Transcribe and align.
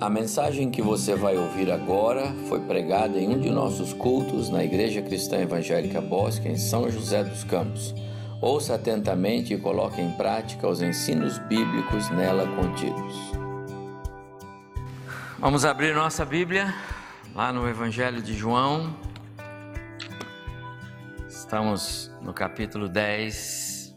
A 0.00 0.10
mensagem 0.10 0.72
que 0.72 0.82
você 0.82 1.14
vai 1.14 1.36
ouvir 1.36 1.70
agora 1.70 2.34
foi 2.48 2.60
pregada 2.60 3.16
em 3.16 3.28
um 3.28 3.38
de 3.38 3.48
nossos 3.48 3.92
cultos 3.92 4.50
na 4.50 4.64
Igreja 4.64 5.00
Cristã 5.00 5.38
Evangélica 5.38 6.00
Bosque, 6.00 6.48
em 6.48 6.58
São 6.58 6.90
José 6.90 7.22
dos 7.22 7.44
Campos. 7.44 7.94
Ouça 8.40 8.74
atentamente 8.74 9.54
e 9.54 9.58
coloque 9.58 10.00
em 10.00 10.10
prática 10.10 10.66
os 10.66 10.82
ensinos 10.82 11.38
bíblicos 11.38 12.10
nela 12.10 12.44
contidos. 12.56 13.14
Vamos 15.38 15.64
abrir 15.64 15.94
nossa 15.94 16.24
Bíblia 16.24 16.74
lá 17.32 17.52
no 17.52 17.68
Evangelho 17.68 18.20
de 18.20 18.34
João. 18.34 18.92
Estamos 21.28 22.10
no 22.20 22.34
capítulo 22.34 22.88
10. 22.88 23.94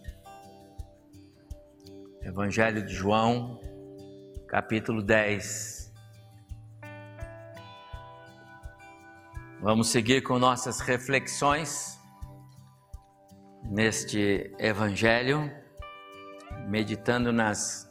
Evangelho 2.21 2.85
de 2.85 2.93
João, 2.93 3.59
capítulo 4.47 5.01
10. 5.01 5.76
Vamos 9.59 9.87
seguir 9.89 10.21
com 10.21 10.37
nossas 10.37 10.79
reflexões 10.79 11.99
neste 13.63 14.53
Evangelho, 14.59 15.51
meditando 16.67 17.33
nas 17.33 17.89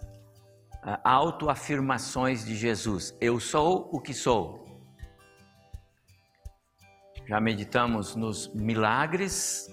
ah, 0.80 1.00
autoafirmações 1.02 2.44
de 2.44 2.54
Jesus. 2.54 3.16
Eu 3.20 3.40
sou 3.40 3.90
o 3.92 4.00
que 4.00 4.14
sou. 4.14 4.64
Já 7.26 7.40
meditamos 7.40 8.14
nos 8.14 8.46
milagres, 8.54 9.68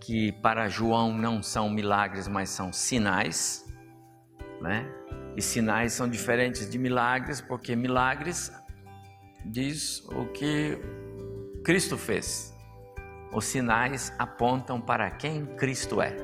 que 0.00 0.32
para 0.32 0.70
João 0.70 1.12
não 1.12 1.42
são 1.42 1.68
milagres, 1.68 2.26
mas 2.26 2.48
são 2.48 2.72
sinais, 2.72 3.62
né? 4.58 4.90
E 5.36 5.42
sinais 5.42 5.92
são 5.92 6.08
diferentes 6.08 6.70
de 6.70 6.78
milagres, 6.78 7.42
porque 7.42 7.76
milagres 7.76 8.50
diz 9.44 10.04
o 10.06 10.26
que 10.26 10.78
Cristo 11.64 11.96
fez. 11.96 12.54
Os 13.32 13.44
sinais 13.44 14.12
apontam 14.18 14.80
para 14.80 15.10
quem 15.10 15.44
Cristo 15.56 16.00
é. 16.00 16.16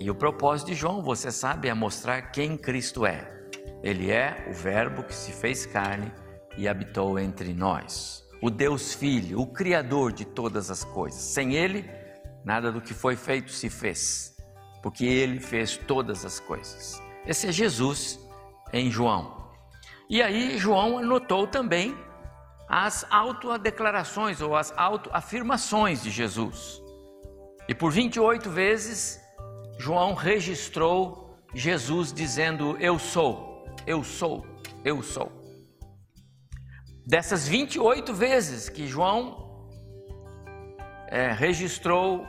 E 0.00 0.10
o 0.10 0.14
propósito 0.14 0.68
de 0.68 0.74
João, 0.74 1.02
você 1.02 1.30
sabe, 1.30 1.68
é 1.68 1.74
mostrar 1.74 2.30
quem 2.30 2.56
Cristo 2.56 3.06
é. 3.06 3.36
Ele 3.82 4.10
é 4.10 4.46
o 4.48 4.52
Verbo 4.52 5.02
que 5.02 5.14
se 5.14 5.32
fez 5.32 5.66
carne 5.66 6.12
e 6.56 6.68
habitou 6.68 7.18
entre 7.18 7.52
nós. 7.52 8.24
O 8.42 8.50
Deus 8.50 8.94
Filho, 8.94 9.40
o 9.40 9.46
Criador 9.46 10.12
de 10.12 10.24
todas 10.24 10.70
as 10.70 10.84
coisas. 10.84 11.20
Sem 11.20 11.54
Ele, 11.54 11.88
nada 12.44 12.70
do 12.70 12.80
que 12.80 12.94
foi 12.94 13.16
feito 13.16 13.50
se 13.50 13.68
fez, 13.68 14.36
porque 14.82 15.04
Ele 15.04 15.40
fez 15.40 15.76
todas 15.76 16.24
as 16.24 16.38
coisas. 16.40 17.00
Esse 17.26 17.48
é 17.48 17.52
Jesus 17.52 18.18
em 18.72 18.90
João. 18.90 19.50
E 20.08 20.22
aí, 20.22 20.56
João 20.56 20.98
anotou 20.98 21.46
também 21.46 21.94
as 22.68 23.06
autodeclarações 23.10 24.40
ou 24.40 24.54
as 24.54 24.72
autoafirmações 24.76 26.02
de 26.02 26.10
Jesus. 26.10 26.82
E 27.68 27.74
por 27.74 27.90
28 27.90 28.50
vezes, 28.50 29.20
João 29.78 30.14
registrou 30.14 31.38
Jesus 31.54 32.12
dizendo: 32.12 32.76
Eu 32.78 32.98
sou, 32.98 33.64
eu 33.86 34.04
sou, 34.04 34.44
eu 34.84 35.02
sou. 35.02 35.32
Dessas 37.06 37.48
28 37.48 38.12
vezes 38.12 38.68
que 38.68 38.86
João 38.86 39.66
é, 41.06 41.32
registrou 41.32 42.26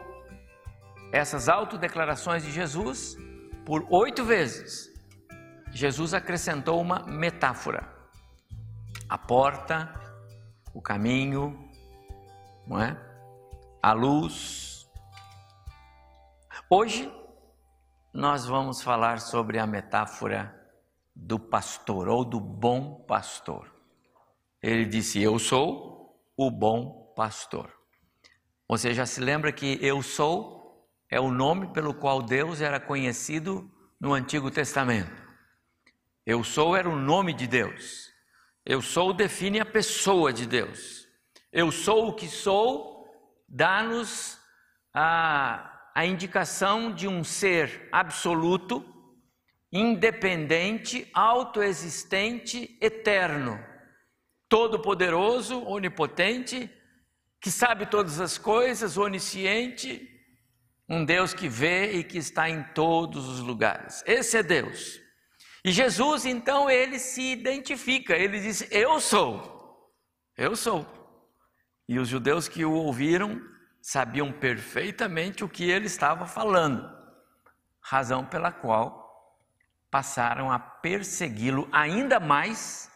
essas 1.11 1.49
autodeclarações 1.49 2.43
de 2.43 2.51
Jesus, 2.51 3.17
por 3.65 3.85
oito 3.89 4.23
vezes, 4.23 4.89
Jesus 5.71 6.13
acrescentou 6.13 6.79
uma 6.79 7.05
metáfora. 7.05 7.87
A 9.07 9.17
porta 9.17 9.99
o 10.73 10.81
caminho, 10.81 11.69
não 12.67 12.81
é? 12.81 12.97
A 13.81 13.93
luz. 13.93 14.89
Hoje 16.69 17.11
nós 18.13 18.45
vamos 18.45 18.81
falar 18.81 19.19
sobre 19.19 19.59
a 19.59 19.65
metáfora 19.65 20.55
do 21.15 21.39
pastor 21.39 22.07
ou 22.07 22.23
do 22.23 22.39
bom 22.39 23.03
pastor. 23.07 23.73
Ele 24.61 24.85
disse: 24.85 25.21
Eu 25.21 25.39
sou 25.39 26.19
o 26.35 26.51
bom 26.51 27.13
pastor. 27.15 27.71
Você 28.67 28.93
já 28.93 29.05
se 29.05 29.19
lembra 29.19 29.51
que 29.51 29.79
eu 29.81 30.01
sou 30.01 30.59
é 31.09 31.19
o 31.19 31.31
nome 31.31 31.73
pelo 31.73 31.93
qual 31.93 32.21
Deus 32.21 32.61
era 32.61 32.79
conhecido 32.79 33.69
no 33.99 34.13
Antigo 34.13 34.51
Testamento. 34.51 35.11
Eu 36.25 36.43
sou 36.43 36.75
era 36.75 36.87
o 36.87 36.95
nome 36.95 37.33
de 37.33 37.47
Deus. 37.47 38.08
Eu 38.65 38.81
sou 38.81 39.13
define 39.13 39.59
a 39.59 39.65
pessoa 39.65 40.31
de 40.31 40.45
Deus. 40.45 41.07
Eu 41.51 41.71
sou 41.71 42.09
o 42.09 42.13
que 42.13 42.27
sou, 42.27 43.07
dá-nos 43.47 44.37
a, 44.93 45.91
a 45.95 46.05
indicação 46.05 46.93
de 46.93 47.07
um 47.07 47.23
ser 47.23 47.89
absoluto, 47.91 48.85
independente, 49.71 51.09
autoexistente, 51.13 52.77
eterno, 52.81 53.59
todo-poderoso, 54.47 55.63
onipotente, 55.65 56.69
que 57.41 57.49
sabe 57.49 57.85
todas 57.85 58.19
as 58.19 58.37
coisas, 58.37 58.97
onisciente, 58.97 60.07
um 60.87 61.05
Deus 61.05 61.33
que 61.33 61.47
vê 61.47 61.93
e 61.93 62.03
que 62.03 62.17
está 62.17 62.49
em 62.49 62.63
todos 62.73 63.27
os 63.27 63.39
lugares. 63.39 64.03
Esse 64.05 64.37
é 64.37 64.43
Deus. 64.43 64.99
E 65.69 65.71
Jesus, 65.71 66.25
então, 66.25 66.67
ele 66.67 66.97
se 66.97 67.21
identifica, 67.21 68.15
ele 68.15 68.39
diz: 68.39 68.67
Eu 68.71 68.99
sou, 68.99 69.93
eu 70.35 70.55
sou. 70.55 70.83
E 71.87 71.99
os 71.99 72.07
judeus 72.07 72.47
que 72.47 72.65
o 72.65 72.73
ouviram 72.73 73.39
sabiam 73.79 74.31
perfeitamente 74.31 75.43
o 75.43 75.47
que 75.47 75.69
ele 75.69 75.85
estava 75.85 76.25
falando, 76.25 76.89
razão 77.79 78.25
pela 78.25 78.51
qual 78.51 79.37
passaram 79.91 80.51
a 80.51 80.57
persegui-lo 80.57 81.69
ainda 81.71 82.19
mais 82.19 82.91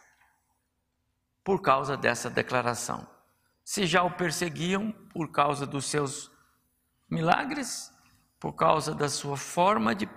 por 1.44 1.62
causa 1.62 1.96
dessa 1.96 2.28
declaração. 2.28 3.06
Se 3.64 3.86
já 3.86 4.02
o 4.02 4.10
perseguiam 4.10 4.90
por 5.12 5.30
causa 5.30 5.64
dos 5.64 5.84
seus 5.84 6.28
milagres, 7.08 7.92
por 8.40 8.52
causa 8.54 8.92
da 8.92 9.08
sua 9.08 9.36
forma 9.36 9.94
de 9.94 10.08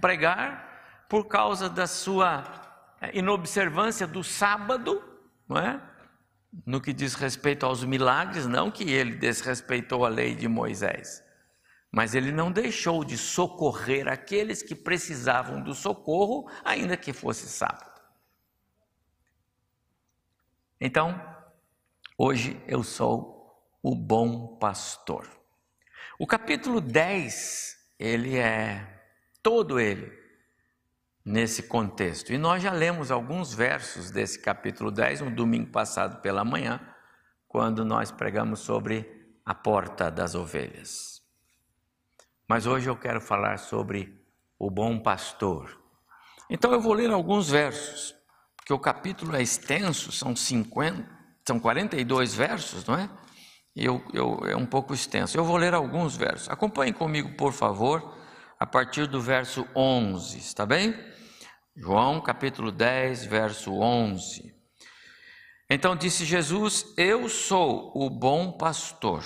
pregar, 0.00 0.73
por 1.08 1.26
causa 1.26 1.68
da 1.68 1.86
sua 1.86 2.44
eh, 3.00 3.18
inobservância 3.18 4.06
do 4.06 4.22
sábado, 4.22 5.02
não 5.48 5.58
é? 5.58 5.80
No 6.66 6.80
que 6.80 6.92
diz 6.92 7.14
respeito 7.14 7.66
aos 7.66 7.84
milagres, 7.84 8.46
não 8.46 8.70
que 8.70 8.90
ele 8.90 9.16
desrespeitou 9.16 10.04
a 10.04 10.08
lei 10.08 10.34
de 10.34 10.48
Moisés, 10.48 11.22
mas 11.90 12.14
ele 12.14 12.30
não 12.30 12.50
deixou 12.50 13.04
de 13.04 13.18
socorrer 13.18 14.08
aqueles 14.08 14.62
que 14.62 14.74
precisavam 14.74 15.62
do 15.62 15.74
socorro, 15.74 16.48
ainda 16.64 16.96
que 16.96 17.12
fosse 17.12 17.48
sábado. 17.48 18.00
Então, 20.80 21.20
hoje 22.16 22.60
eu 22.66 22.82
sou 22.82 23.34
o 23.82 23.94
bom 23.94 24.56
pastor. 24.56 25.28
O 26.18 26.26
capítulo 26.26 26.80
10, 26.80 27.76
ele 27.98 28.36
é 28.36 29.02
todo 29.42 29.80
ele 29.80 30.23
nesse 31.24 31.62
contexto. 31.62 32.32
E 32.32 32.38
nós 32.38 32.62
já 32.62 32.72
lemos 32.72 33.10
alguns 33.10 33.54
versos 33.54 34.10
desse 34.10 34.38
capítulo 34.38 34.90
10 34.90 35.22
no 35.22 35.30
domingo 35.30 35.70
passado 35.70 36.20
pela 36.20 36.44
manhã, 36.44 36.80
quando 37.48 37.84
nós 37.84 38.10
pregamos 38.10 38.60
sobre 38.60 39.08
a 39.44 39.54
porta 39.54 40.10
das 40.10 40.34
ovelhas. 40.34 41.22
Mas 42.48 42.66
hoje 42.66 42.90
eu 42.90 42.96
quero 42.96 43.20
falar 43.20 43.58
sobre 43.58 44.20
o 44.58 44.70
bom 44.70 44.98
pastor. 44.98 45.80
Então 46.50 46.72
eu 46.72 46.80
vou 46.80 46.92
ler 46.92 47.10
alguns 47.10 47.48
versos, 47.48 48.14
porque 48.56 48.72
o 48.72 48.78
capítulo 48.78 49.34
é 49.34 49.42
extenso, 49.42 50.12
são 50.12 50.36
50, 50.36 51.08
são 51.46 51.58
42 51.58 52.34
versos, 52.34 52.84
não 52.84 52.98
é? 52.98 53.08
Eu, 53.74 54.04
eu, 54.12 54.40
é 54.46 54.54
um 54.54 54.66
pouco 54.66 54.94
extenso. 54.94 55.36
Eu 55.36 55.44
vou 55.44 55.56
ler 55.56 55.74
alguns 55.74 56.16
versos. 56.16 56.48
Acompanhe 56.48 56.92
comigo, 56.92 57.34
por 57.36 57.52
favor, 57.52 58.16
a 58.58 58.66
partir 58.66 59.06
do 59.06 59.20
verso 59.20 59.66
11, 59.74 60.38
está 60.38 60.64
bem? 60.64 60.94
João 61.76 62.20
capítulo 62.20 62.70
10, 62.70 63.24
verso 63.24 63.72
11. 63.72 64.54
Então 65.68 65.96
disse 65.96 66.24
Jesus: 66.24 66.94
Eu 66.96 67.28
sou 67.28 67.90
o 67.96 68.08
bom 68.08 68.52
pastor. 68.52 69.24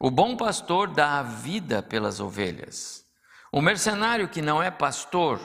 O 0.00 0.10
bom 0.10 0.36
pastor 0.36 0.88
dá 0.88 1.20
a 1.20 1.22
vida 1.22 1.80
pelas 1.80 2.18
ovelhas. 2.18 3.04
O 3.52 3.62
mercenário 3.62 4.28
que 4.28 4.42
não 4.42 4.60
é 4.60 4.68
pastor, 4.68 5.40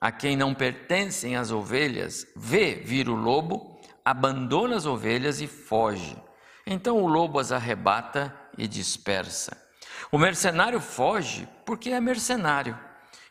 a 0.00 0.10
quem 0.10 0.34
não 0.34 0.54
pertencem 0.54 1.36
as 1.36 1.50
ovelhas, 1.50 2.26
vê 2.34 2.76
vir 2.76 3.10
o 3.10 3.14
lobo, 3.14 3.78
abandona 4.02 4.76
as 4.76 4.86
ovelhas 4.86 5.42
e 5.42 5.46
foge. 5.46 6.16
Então 6.66 7.02
o 7.02 7.06
lobo 7.06 7.38
as 7.38 7.52
arrebata 7.52 8.34
e 8.56 8.66
dispersa. 8.66 9.54
O 10.10 10.16
mercenário 10.16 10.80
foge 10.80 11.46
porque 11.66 11.90
é 11.90 12.00
mercenário 12.00 12.78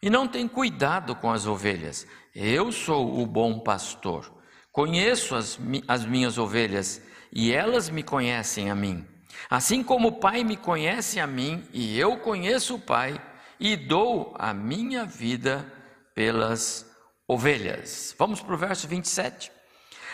e 0.02 0.10
não 0.10 0.28
tem 0.28 0.48
cuidado 0.48 1.16
com 1.16 1.32
as 1.32 1.46
ovelhas. 1.46 2.08
Eu 2.36 2.72
sou 2.72 3.22
o 3.22 3.26
bom 3.26 3.60
pastor. 3.60 4.32
Conheço 4.72 5.36
as, 5.36 5.60
as 5.88 6.06
minhas 6.06 6.38
ovelhas 6.38 7.02
e 7.32 7.52
elas 7.52 7.90
me 7.90 8.04
conhecem 8.04 8.70
a 8.70 8.76
mim. 8.76 9.06
Assim 9.50 9.84
como 9.84 10.10
o 10.10 10.20
Pai 10.20 10.44
me 10.44 10.58
conhece 10.58 11.20
a 11.20 11.28
mim 11.28 11.64
e 11.74 11.98
eu 12.00 12.18
conheço 12.18 12.76
o 12.76 12.80
Pai 12.80 13.20
e 13.60 13.76
dou 13.76 14.34
a 14.38 14.54
minha 14.54 15.06
vida 15.06 15.72
pelas 16.14 16.86
ovelhas. 17.28 18.16
Vamos 18.18 18.42
para 18.42 18.54
o 18.54 18.58
verso 18.58 18.88
27. 18.88 19.52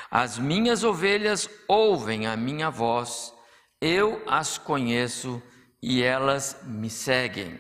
As 0.10 0.38
minhas 0.38 0.84
ovelhas 0.84 1.50
ouvem 1.68 2.28
a 2.28 2.38
minha 2.38 2.70
voz, 2.70 3.34
eu 3.82 4.22
as 4.28 4.58
conheço 4.58 5.42
e 5.82 6.02
elas 6.02 6.62
me 6.64 6.90
seguem. 6.90 7.60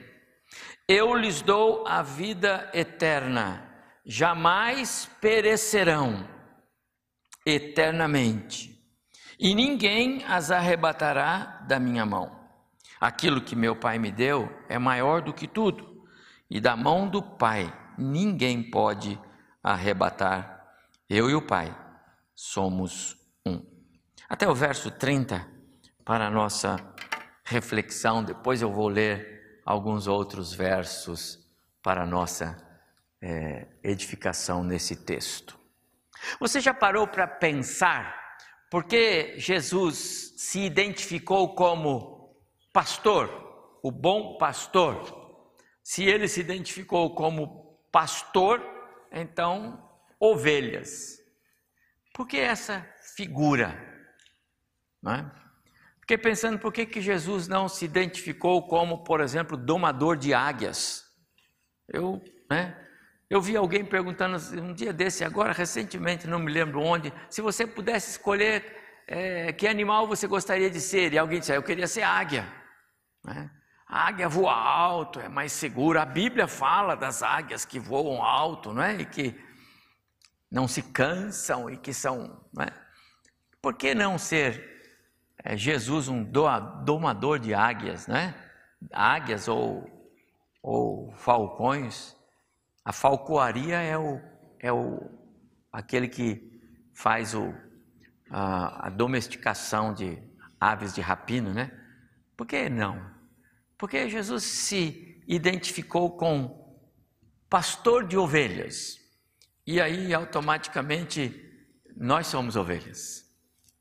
Eu 0.88 1.16
lhes 1.16 1.42
dou 1.42 1.88
a 1.88 2.02
vida 2.02 2.70
eterna, 2.74 3.65
jamais 4.06 5.10
perecerão 5.20 6.28
eternamente, 7.46 8.74
e 9.40 9.54
ninguém 9.56 10.24
as 10.26 10.52
arrebatará 10.52 11.64
da 11.68 11.80
minha 11.80 12.06
mão. 12.06 12.32
Aquilo 13.00 13.42
que 13.42 13.56
meu 13.56 13.76
Pai 13.76 14.00
me 14.00 14.12
deu 14.12 14.50
é 14.70 14.78
maior 14.78 15.22
do 15.22 15.34
que 15.34 15.48
tudo, 15.48 16.06
e 16.50 16.60
da 16.60 16.76
mão 16.76 17.10
do 17.10 17.22
Pai 17.22 17.74
ninguém 17.98 18.64
pode 18.70 19.20
arrebatar. 19.62 20.66
Eu 21.10 21.30
e 21.30 21.36
o 21.36 21.42
Pai 21.42 21.76
somos 22.34 23.18
um. 23.46 23.62
Até 24.30 24.48
o 24.48 24.56
verso 24.56 24.90
30, 24.92 25.46
para 26.04 26.28
a 26.28 26.32
nossa 26.32 26.78
reflexão, 27.44 28.24
depois 28.24 28.62
eu 28.62 28.72
vou 28.72 28.88
ler 28.88 29.62
alguns 29.66 30.08
outros 30.08 30.54
versos 30.54 31.40
para 31.82 32.04
a 32.04 32.06
nossa 32.06 32.65
é, 33.26 33.66
edificação 33.84 34.64
nesse 34.64 34.96
texto. 34.96 35.60
Você 36.40 36.60
já 36.60 36.76
parou 36.76 37.08
para 37.08 37.28
pensar 37.28 38.24
por 38.70 38.84
que 38.84 39.40
Jesus 39.40 40.36
se 40.38 40.60
identificou 40.60 41.56
como 41.56 42.38
pastor, 42.72 43.80
o 43.82 43.92
bom 43.92 44.38
pastor? 44.38 45.42
Se 45.84 46.04
ele 46.04 46.28
se 46.28 46.40
identificou 46.40 47.16
como 47.16 47.80
pastor, 47.92 48.62
então 49.12 49.90
ovelhas. 50.20 51.18
Por 52.14 52.28
que 52.28 52.38
essa 52.38 52.88
figura? 53.16 53.74
Não 55.02 55.14
é? 55.14 55.32
Fiquei 56.02 56.18
pensando 56.20 56.60
por 56.60 56.72
que, 56.72 56.86
que 56.86 57.02
Jesus 57.02 57.48
não 57.48 57.68
se 57.68 57.86
identificou 57.86 58.68
como, 58.68 59.04
por 59.04 59.20
exemplo, 59.20 59.58
domador 59.58 60.16
de 60.16 60.32
águias. 60.32 61.04
Eu, 61.88 62.22
né, 62.50 62.85
eu 63.30 63.42
vi 63.42 63.58
alguém 63.58 63.84
perguntando 63.84 64.38
um 64.62 64.74
dia 64.74 64.94
desse, 64.94 65.24
agora 65.24 65.52
recentemente, 65.52 66.28
não 66.28 66.40
me 66.40 66.52
lembro 66.52 66.82
onde, 66.82 67.12
se 67.30 67.42
você 67.42 67.66
pudesse 67.66 68.12
escolher 68.12 68.64
é, 69.08 69.52
que 69.54 69.68
animal 69.68 70.08
você 70.08 70.28
gostaria 70.28 70.70
de 70.70 70.80
ser, 70.80 71.14
e 71.14 71.18
alguém 71.18 71.40
disse, 71.40 71.52
ah, 71.52 71.56
eu 71.56 71.64
queria 71.64 71.88
ser 71.88 72.04
águia. 72.04 72.48
Né? 73.24 73.50
A 73.88 74.08
águia 74.08 74.28
voa 74.28 74.54
alto, 74.54 75.20
é 75.20 75.30
mais 75.30 75.52
segura. 75.52 76.02
A 76.02 76.06
Bíblia 76.06 76.48
fala 76.48 76.96
das 76.96 77.22
águias 77.22 77.66
que 77.66 77.80
voam 77.80 78.24
alto, 78.24 78.74
não 78.74 78.82
é? 78.82 78.96
E 78.96 79.06
que 79.06 79.36
não 80.52 80.68
se 80.68 80.82
cansam 80.82 81.70
e 81.70 81.78
que 81.78 81.94
são. 81.94 82.44
Não 82.54 82.64
é? 82.64 82.74
Por 83.62 83.76
que 83.76 83.94
não 83.94 84.18
ser 84.18 84.76
é, 85.44 85.56
Jesus 85.56 86.08
um 86.08 86.24
domador 86.24 87.38
de 87.38 87.54
águias, 87.54 88.08
né? 88.08 88.34
Águias 88.92 89.48
ou, 89.48 89.88
ou 90.64 91.14
falcões. 91.16 92.16
A 92.86 92.94
falcoaria 92.94 93.82
é 93.82 93.98
o, 93.98 94.22
é 94.60 94.72
o 94.72 95.10
aquele 95.72 96.08
que 96.08 96.62
faz 96.94 97.34
o, 97.34 97.52
a, 98.30 98.88
a 98.88 98.90
domesticação 98.92 99.92
de 99.92 100.18
aves 100.60 100.94
de 100.94 101.02
rapina, 101.02 101.52
né? 101.52 101.72
Por 102.38 102.46
que 102.46 102.70
não? 102.70 103.04
Porque 103.78 104.08
Jesus 104.08 104.44
se 104.44 105.22
identificou 105.28 106.16
com 106.16 106.64
pastor 107.50 108.08
de 108.08 108.18
ovelhas. 108.18 109.00
E 109.66 109.82
aí 109.82 110.14
automaticamente 110.14 111.42
nós 111.98 112.28
somos 112.28 112.56
ovelhas. 112.56 113.26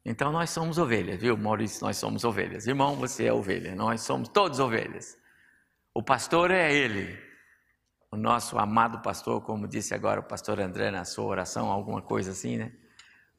Então 0.05 0.33
nós 0.33 0.51
somos 0.51 0.79
ovelhas, 0.79 1.21
viu, 1.21 1.37
Maurício? 1.37 1.85
Nós 1.85 1.97
somos 1.97 2.25
ovelhas. 2.25 2.67
Irmão, 2.67 2.97
você 2.97 3.27
é 3.27 3.33
ovelha. 3.33 3.75
Nós 3.75 4.01
somos 4.01 4.29
todos 4.29 4.61
ovelhas. 4.61 5.17
O 5.93 6.03
pastor 6.03 6.51
é 6.51 6.75
ele. 6.75 7.34
O 8.15 8.17
nosso 8.17 8.57
amado 8.57 9.03
pastor, 9.03 9.43
como 9.43 9.67
disse 9.67 9.93
agora 9.93 10.21
o 10.21 10.23
pastor 10.23 10.61
André 10.61 10.89
na 10.89 11.05
sua 11.05 11.25
oração, 11.25 11.69
alguma 11.69 12.01
coisa 12.01 12.31
assim, 12.31 12.57
né? 12.57 12.73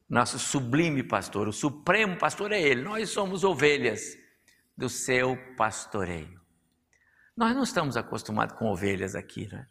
Nosso 0.06 0.38
sublime 0.38 1.02
pastor, 1.02 1.48
o 1.48 1.52
supremo 1.52 2.18
pastor 2.18 2.52
é 2.52 2.60
ele. 2.60 2.82
Nós 2.82 3.08
somos 3.08 3.42
ovelhas 3.42 4.02
do 4.76 4.90
seu 4.90 5.34
pastoreio. 5.56 6.38
Nós 7.34 7.54
não 7.54 7.62
estamos 7.62 7.96
acostumados 7.96 8.54
com 8.58 8.70
ovelhas 8.70 9.14
aqui, 9.14 9.48
né? 9.50 9.66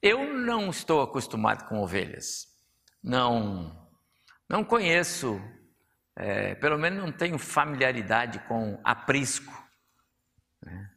Eu 0.00 0.32
não 0.32 0.70
estou 0.70 1.02
acostumado 1.02 1.68
com 1.68 1.78
ovelhas. 1.82 2.48
Não, 3.02 3.90
não 4.48 4.64
conheço, 4.64 5.38
é, 6.16 6.54
pelo 6.54 6.78
menos 6.78 6.98
não 6.98 7.12
tenho 7.12 7.38
familiaridade 7.38 8.38
com 8.48 8.80
aprisco. 8.82 9.52
Né? 10.62 10.89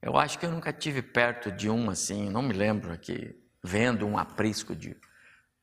Eu 0.00 0.16
acho 0.16 0.38
que 0.38 0.46
eu 0.46 0.50
nunca 0.50 0.72
tive 0.72 1.02
perto 1.02 1.50
de 1.50 1.68
um 1.68 1.90
assim, 1.90 2.30
não 2.30 2.42
me 2.42 2.52
lembro 2.52 2.92
aqui, 2.92 3.34
vendo 3.62 4.06
um 4.06 4.16
aprisco 4.16 4.74
de. 4.74 4.96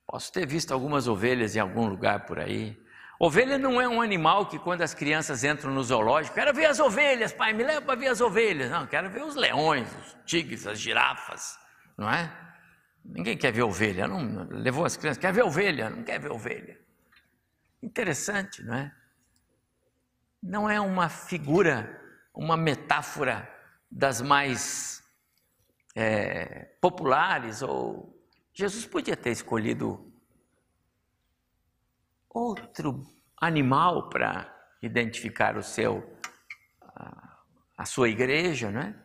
Posso 0.06 0.32
ter 0.32 0.46
visto 0.46 0.72
algumas 0.72 1.08
ovelhas 1.08 1.56
em 1.56 1.60
algum 1.60 1.88
lugar 1.88 2.26
por 2.26 2.40
aí, 2.40 2.78
Ovelha 3.18 3.58
não 3.58 3.80
é 3.80 3.88
um 3.88 4.02
animal 4.02 4.46
que 4.46 4.60
quando 4.60 4.82
as 4.82 4.94
crianças 4.94 5.44
entram 5.44 5.72
no 5.74 5.82
zoológico, 5.84 6.36
quero 6.36 6.54
ver 6.54 6.66
as 6.66 6.80
ovelhas, 6.80 7.32
pai, 7.32 7.54
me 7.54 7.64
leva 7.64 7.82
para 7.82 7.96
ver 7.96 8.08
as 8.08 8.20
ovelhas. 8.20 8.70
Não, 8.70 8.86
quero 8.86 9.10
ver 9.10 9.24
os 9.24 9.36
leões, 9.36 9.88
os 9.96 10.18
tigres, 10.26 10.68
as 10.68 10.78
girafas, 10.78 11.58
não 11.98 12.10
é? 12.10 12.30
Ninguém 13.04 13.38
quer 13.38 13.54
ver 13.54 13.64
ovelha, 13.64 14.08
não 14.08 14.48
levou 14.50 14.84
as 14.84 14.98
crianças, 14.98 15.22
quer 15.22 15.32
ver 15.32 15.44
ovelha, 15.44 15.90
não 15.90 16.04
quer 16.04 16.20
ver 16.20 16.32
ovelha. 16.32 16.78
Interessante, 17.82 18.62
não 18.64 18.76
é? 18.76 18.92
Não 20.44 20.70
é 20.70 20.82
uma 20.82 21.08
figura, 21.08 22.02
uma 22.34 22.58
metáfora 22.58 23.50
das 23.96 24.20
mais 24.20 25.02
é, 25.96 26.66
populares 26.82 27.62
ou 27.62 28.14
Jesus 28.54 28.86
podia 28.86 29.16
ter 29.16 29.32
escolhido 29.32 30.14
outro 32.30 33.10
animal 33.38 34.10
para 34.10 34.54
identificar 34.82 35.56
o 35.56 35.64
seu 35.64 36.14
a 37.78 37.86
sua 37.86 38.08
igreja, 38.08 38.72
não 38.72 38.80
é? 38.80 38.96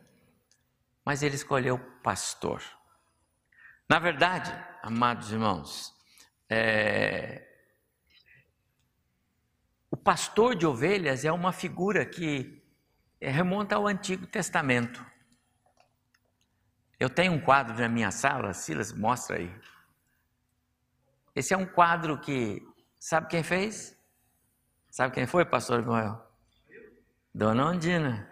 Mas 1.04 1.24
ele 1.24 1.34
escolheu 1.34 1.76
pastor. 2.02 2.62
Na 3.88 3.98
verdade, 3.98 4.52
amados 4.80 5.32
irmãos, 5.32 5.92
é, 6.48 7.48
o 9.90 9.96
pastor 9.96 10.54
de 10.54 10.66
ovelhas 10.66 11.24
é 11.24 11.32
uma 11.32 11.52
figura 11.52 12.06
que 12.06 12.59
remonta 13.28 13.76
ao 13.76 13.86
Antigo 13.86 14.26
Testamento. 14.26 15.04
Eu 16.98 17.10
tenho 17.10 17.32
um 17.32 17.40
quadro 17.40 17.78
na 17.78 17.88
minha 17.88 18.10
sala, 18.10 18.54
Silas, 18.54 18.92
mostra 18.92 19.36
aí. 19.36 19.54
Esse 21.34 21.54
é 21.54 21.56
um 21.56 21.66
quadro 21.66 22.18
que 22.18 22.62
Sabe 23.00 23.28
quem 23.28 23.42
fez? 23.42 23.98
Sabe 24.90 25.14
quem 25.14 25.26
foi, 25.26 25.46
pastor 25.46 25.82
Noel? 25.82 26.22
Dona 27.34 27.70
Ondina. 27.70 28.28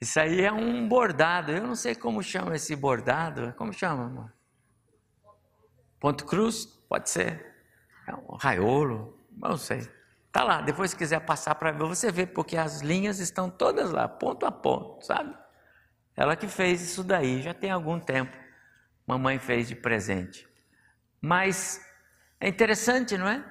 Isso 0.00 0.18
aí 0.18 0.40
é 0.40 0.52
um 0.52 0.88
bordado. 0.88 1.52
Eu 1.52 1.64
não 1.64 1.76
sei 1.76 1.94
como 1.94 2.20
chama 2.24 2.56
esse 2.56 2.74
bordado. 2.74 3.54
Como 3.56 3.72
chama, 3.72 4.06
amor? 4.06 4.32
Ponto 6.00 6.26
cruz? 6.26 6.66
Pode 6.66 7.08
ser. 7.08 7.54
É 8.08 8.12
um 8.16 8.34
raiolo. 8.34 9.16
Não 9.30 9.56
sei. 9.56 9.88
Tá 10.32 10.42
lá. 10.42 10.62
Depois, 10.62 10.90
se 10.90 10.96
quiser 10.96 11.20
passar 11.20 11.54
para 11.54 11.70
ver, 11.70 11.84
você 11.84 12.10
vê, 12.10 12.26
porque 12.26 12.56
as 12.56 12.80
linhas 12.80 13.20
estão 13.20 13.50
todas 13.50 13.90
lá, 13.90 14.08
ponto 14.08 14.46
a 14.46 14.50
ponto, 14.50 15.04
sabe? 15.04 15.36
Ela 16.16 16.34
que 16.34 16.48
fez 16.48 16.80
isso 16.80 17.04
daí, 17.04 17.42
já 17.42 17.52
tem 17.52 17.70
algum 17.70 18.00
tempo. 18.00 18.34
Mamãe 19.06 19.38
fez 19.38 19.68
de 19.68 19.74
presente. 19.74 20.48
Mas 21.20 21.80
é 22.40 22.48
interessante, 22.48 23.18
não 23.18 23.28
é? 23.28 23.44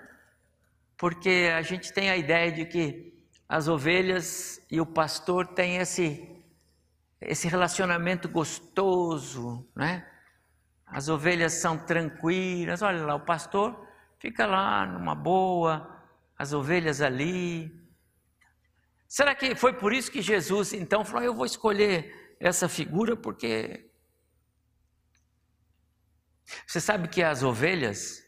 Porque 0.98 1.52
a 1.56 1.62
gente 1.62 1.94
tem 1.94 2.10
a 2.10 2.18
ideia 2.18 2.52
de 2.52 2.66
que 2.66 3.14
as 3.48 3.68
ovelhas 3.68 4.66
e 4.72 4.82
o 4.82 4.86
pastor 4.86 5.48
têm 5.48 5.78
esse, 5.78 6.28
esse 7.20 7.48
relacionamento 7.48 8.28
gostoso, 8.28 9.68
né? 9.76 10.08
As 10.86 11.10
ovelhas 11.10 11.54
são 11.54 11.78
tranquilas, 11.78 12.82
olha 12.82 13.06
lá, 13.06 13.16
o 13.16 13.26
pastor 13.26 13.88
fica 14.20 14.46
lá 14.46 14.86
numa 14.86 15.16
boa, 15.16 16.01
as 16.42 16.54
ovelhas 16.54 17.02
ali. 17.02 17.72
Será 19.08 19.36
que 19.36 19.56
foi 19.56 19.74
por 19.74 19.94
isso 19.94 20.12
que 20.12 20.22
Jesus 20.22 20.74
então 20.74 21.06
falou: 21.06 21.24
Eu 21.24 21.36
vou 21.36 21.46
escolher 21.46 22.36
essa 22.40 22.68
figura 22.68 23.16
porque. 23.16 23.88
Você 26.66 26.82
sabe 26.82 27.08
que 27.08 27.22
as 27.22 27.44
ovelhas 27.44 28.24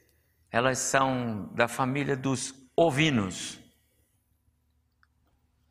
elas 0.51 0.77
são 0.77 1.51
da 1.55 1.67
família 1.67 2.15
dos 2.15 2.53
ovinos. 2.75 3.59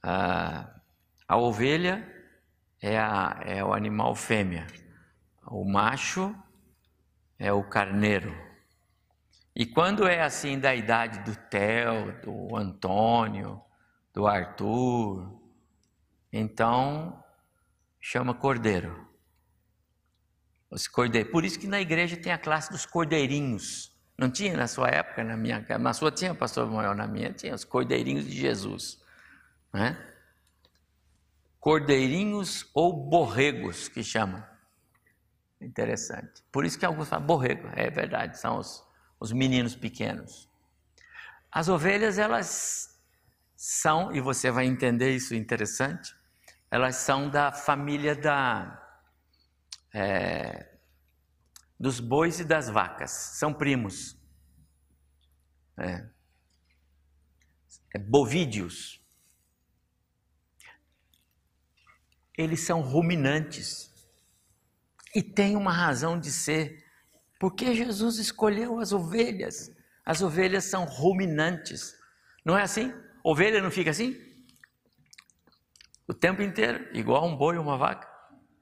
A, 0.02 0.68
a 1.28 1.36
ovelha 1.36 1.96
é, 2.80 2.98
a, 2.98 3.40
é 3.44 3.64
o 3.64 3.72
animal 3.72 4.16
fêmea, 4.16 4.66
o 5.46 5.64
macho 5.64 6.34
é 7.38 7.52
o 7.52 7.62
carneiro. 7.62 8.34
E 9.54 9.66
quando 9.66 10.06
é 10.06 10.22
assim 10.22 10.58
da 10.58 10.74
idade 10.74 11.18
do 11.20 11.36
Theo, 11.48 12.20
do 12.22 12.56
Antônio, 12.56 13.60
do 14.12 14.26
Arthur, 14.26 15.38
então 16.32 17.22
chama 18.00 18.32
cordeiro. 18.34 19.08
Os 20.70 20.88
cordeiros. 20.88 21.30
Por 21.30 21.44
isso 21.44 21.58
que 21.58 21.66
na 21.66 21.80
igreja 21.80 22.16
tem 22.16 22.32
a 22.32 22.38
classe 22.38 22.72
dos 22.72 22.86
cordeirinhos. 22.86 23.92
Não 24.16 24.30
tinha 24.30 24.56
na 24.56 24.66
sua 24.66 24.88
época, 24.88 25.22
na 25.22 25.36
minha, 25.36 25.60
na 25.78 25.92
sua 25.92 26.10
tinha, 26.10 26.34
pastor 26.34 26.66
Manuel, 26.66 26.94
na 26.94 27.06
minha 27.06 27.32
tinha 27.32 27.54
os 27.54 27.64
cordeirinhos 27.64 28.24
de 28.24 28.32
Jesus, 28.32 29.02
né? 29.72 29.98
Cordeirinhos 31.60 32.70
ou 32.74 32.92
borregos 32.92 33.88
que 33.88 34.02
chamam. 34.02 34.42
Interessante. 35.60 36.42
Por 36.50 36.64
isso 36.64 36.78
que 36.78 36.84
alguns 36.84 37.08
falam 37.08 37.26
borrego, 37.26 37.68
é 37.74 37.90
verdade, 37.90 38.38
são 38.38 38.58
os, 38.58 38.84
os 39.22 39.30
meninos 39.30 39.76
pequenos. 39.76 40.50
As 41.50 41.68
ovelhas, 41.68 42.18
elas 42.18 43.00
são, 43.54 44.12
e 44.12 44.20
você 44.20 44.50
vai 44.50 44.66
entender 44.66 45.14
isso 45.14 45.32
interessante, 45.32 46.12
elas 46.68 46.96
são 46.96 47.30
da 47.30 47.52
família 47.52 48.16
da, 48.16 48.82
é, 49.94 50.76
dos 51.78 52.00
bois 52.00 52.40
e 52.40 52.44
das 52.44 52.68
vacas, 52.68 53.12
são 53.12 53.54
primos. 53.54 54.18
É. 55.78 56.10
É, 57.94 57.98
bovídeos. 57.98 59.00
Eles 62.36 62.66
são 62.66 62.80
ruminantes. 62.80 63.92
E 65.14 65.22
tem 65.22 65.54
uma 65.54 65.72
razão 65.72 66.18
de 66.18 66.32
ser. 66.32 66.82
Porque 67.42 67.74
Jesus 67.74 68.18
escolheu 68.18 68.78
as 68.78 68.92
ovelhas. 68.92 69.68
As 70.06 70.22
ovelhas 70.22 70.62
são 70.62 70.84
ruminantes. 70.84 71.92
Não 72.44 72.56
é 72.56 72.62
assim? 72.62 72.94
Ovelha 73.24 73.60
não 73.60 73.68
fica 73.68 73.90
assim? 73.90 74.16
O 76.06 76.14
tempo 76.14 76.40
inteiro, 76.40 76.86
igual 76.92 77.26
um 77.26 77.36
boi 77.36 77.56
ou 77.56 77.64
uma 77.64 77.76
vaca. 77.76 78.08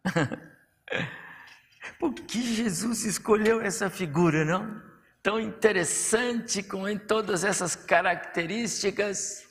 Por 2.01 2.15
que 2.15 2.41
Jesus 2.41 3.05
escolheu 3.05 3.61
essa 3.61 3.91
figura, 3.91 4.47
não? 4.47 4.83
Tão 5.23 5.39
interessante 5.39 6.63
com 6.63 6.85
todas 6.97 7.45
essas 7.45 7.77
características. 7.77 9.47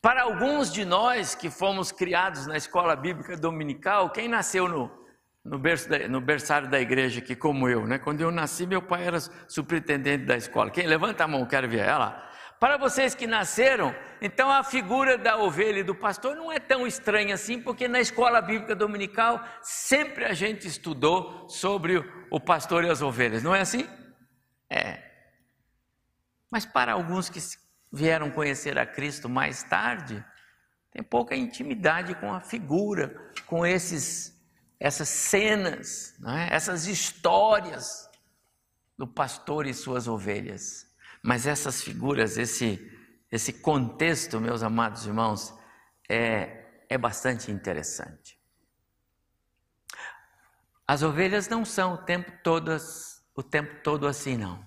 Para 0.00 0.22
alguns 0.22 0.72
de 0.72 0.84
nós 0.84 1.34
que 1.34 1.50
fomos 1.50 1.90
criados 1.90 2.46
na 2.46 2.56
escola 2.56 2.94
bíblica 2.94 3.36
dominical, 3.36 4.10
quem 4.10 4.28
nasceu 4.28 4.68
no, 4.68 4.99
no, 5.44 5.58
berço 5.58 5.88
da, 5.88 6.08
no 6.08 6.20
berçário 6.20 6.68
da 6.68 6.80
igreja 6.80 7.20
aqui, 7.20 7.34
como 7.34 7.68
eu, 7.68 7.86
né? 7.86 7.98
Quando 7.98 8.20
eu 8.20 8.30
nasci, 8.30 8.66
meu 8.66 8.82
pai 8.82 9.06
era 9.06 9.18
superintendente 9.48 10.24
da 10.24 10.36
escola. 10.36 10.70
Quem 10.70 10.86
levanta 10.86 11.24
a 11.24 11.28
mão, 11.28 11.46
quero 11.46 11.68
ver 11.68 11.80
ela. 11.80 12.28
Para 12.58 12.76
vocês 12.76 13.14
que 13.14 13.26
nasceram, 13.26 13.94
então 14.20 14.50
a 14.50 14.62
figura 14.62 15.16
da 15.16 15.38
ovelha 15.38 15.78
e 15.78 15.82
do 15.82 15.94
pastor 15.94 16.36
não 16.36 16.52
é 16.52 16.58
tão 16.58 16.86
estranha 16.86 17.34
assim, 17.34 17.58
porque 17.58 17.88
na 17.88 18.00
escola 18.00 18.42
bíblica 18.42 18.74
dominical 18.74 19.42
sempre 19.62 20.26
a 20.26 20.34
gente 20.34 20.68
estudou 20.68 21.48
sobre 21.48 22.04
o 22.30 22.38
pastor 22.38 22.84
e 22.84 22.90
as 22.90 23.00
ovelhas, 23.00 23.42
não 23.42 23.54
é 23.54 23.62
assim? 23.62 23.88
É. 24.68 25.02
Mas 26.52 26.66
para 26.66 26.92
alguns 26.92 27.30
que 27.30 27.40
vieram 27.90 28.30
conhecer 28.30 28.78
a 28.78 28.84
Cristo 28.84 29.26
mais 29.26 29.62
tarde, 29.62 30.22
tem 30.92 31.02
pouca 31.02 31.34
intimidade 31.34 32.14
com 32.16 32.30
a 32.30 32.40
figura, 32.40 33.32
com 33.46 33.64
esses 33.64 34.38
essas 34.80 35.10
cenas, 35.10 36.14
é? 36.26 36.54
essas 36.54 36.86
histórias 36.86 38.08
do 38.96 39.06
pastor 39.06 39.66
e 39.66 39.74
suas 39.74 40.08
ovelhas. 40.08 40.86
Mas 41.22 41.46
essas 41.46 41.82
figuras, 41.82 42.38
esse, 42.38 42.80
esse 43.30 43.52
contexto, 43.52 44.40
meus 44.40 44.62
amados 44.62 45.04
irmãos, 45.04 45.54
é, 46.08 46.84
é 46.88 46.96
bastante 46.96 47.52
interessante. 47.52 48.40
As 50.86 51.02
ovelhas 51.02 51.46
não 51.46 51.62
são 51.64 51.94
o 51.94 51.98
tempo 51.98 52.32
todas, 52.42 53.22
o 53.34 53.42
tempo 53.42 53.82
todo 53.82 54.06
assim, 54.08 54.38
não. 54.38 54.66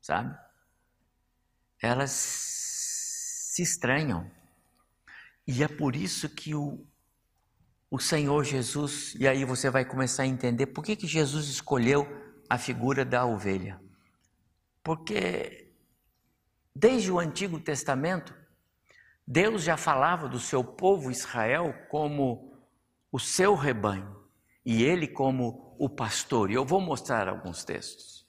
Sabe? 0.00 0.36
Elas 1.80 2.10
se 2.10 3.62
estranham. 3.62 4.28
E 5.46 5.62
é 5.62 5.68
por 5.68 5.94
isso 5.94 6.28
que 6.28 6.54
o, 6.54 6.84
o 7.94 7.98
Senhor 8.00 8.42
Jesus, 8.42 9.14
e 9.14 9.28
aí 9.28 9.44
você 9.44 9.70
vai 9.70 9.84
começar 9.84 10.24
a 10.24 10.26
entender 10.26 10.66
por 10.66 10.82
que, 10.82 10.96
que 10.96 11.06
Jesus 11.06 11.46
escolheu 11.46 12.04
a 12.50 12.58
figura 12.58 13.04
da 13.04 13.24
ovelha. 13.24 13.80
Porque 14.82 15.72
desde 16.74 17.12
o 17.12 17.20
Antigo 17.20 17.60
Testamento, 17.60 18.34
Deus 19.24 19.62
já 19.62 19.76
falava 19.76 20.28
do 20.28 20.40
seu 20.40 20.64
povo 20.64 21.08
Israel 21.08 21.72
como 21.88 22.58
o 23.12 23.20
seu 23.20 23.54
rebanho 23.54 24.26
e 24.66 24.82
ele 24.82 25.06
como 25.06 25.76
o 25.78 25.88
pastor. 25.88 26.50
E 26.50 26.54
eu 26.54 26.64
vou 26.64 26.80
mostrar 26.80 27.28
alguns 27.28 27.62
textos. 27.62 28.26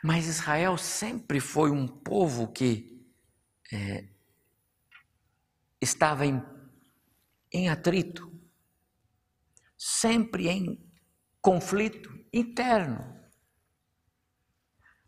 Mas 0.00 0.28
Israel 0.28 0.78
sempre 0.78 1.40
foi 1.40 1.72
um 1.72 1.88
povo 1.88 2.52
que 2.52 3.04
é, 3.72 4.04
estava 5.82 6.24
em, 6.24 6.40
em 7.52 7.68
atrito, 7.68 8.30
sempre 9.76 10.48
em 10.48 10.90
conflito 11.40 12.12
interno. 12.32 13.18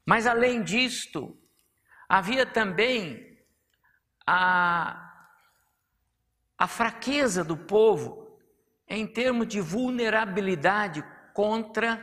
Mas 0.04 0.26
além 0.26 0.62
disto, 0.62 1.38
havia 2.08 2.44
também 2.44 3.38
a, 4.26 5.28
a 6.58 6.66
fraqueza 6.66 7.44
do 7.44 7.56
povo 7.56 8.38
em 8.88 9.06
termos 9.06 9.46
de 9.46 9.60
vulnerabilidade 9.60 11.02
contra 11.32 12.00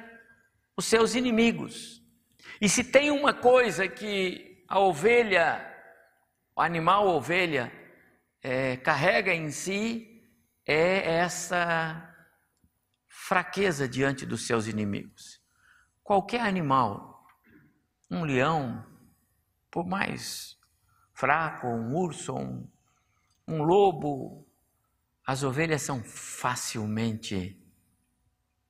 os 0.75 0.86
seus 0.86 1.13
inimigos. 1.13 2.01
E 2.62 2.67
se 2.67 2.84
tem 2.84 3.12
uma 3.12 3.34
coisa 3.34 3.88
que 3.88 4.63
a 4.67 4.79
ovelha, 4.79 5.65
o 6.55 6.62
animal 6.62 7.08
ovelha, 7.08 7.72
é, 8.41 8.77
carrega 8.77 9.34
em 9.34 9.51
si, 9.51 10.08
é 10.71 11.15
essa 11.15 12.15
fraqueza 13.07 13.89
diante 13.89 14.23
dos 14.23 14.45
seus 14.45 14.67
inimigos. 14.67 15.41
Qualquer 16.03 16.41
animal 16.41 17.25
um 18.11 18.23
leão, 18.23 18.85
por 19.71 19.88
mais 19.88 20.57
fraco, 21.13 21.67
um 21.67 21.95
urso, 21.95 22.35
um, 22.35 22.71
um 23.47 23.63
lobo, 23.63 24.47
as 25.25 25.41
ovelhas 25.43 25.81
são 25.81 26.03
facilmente 26.03 27.59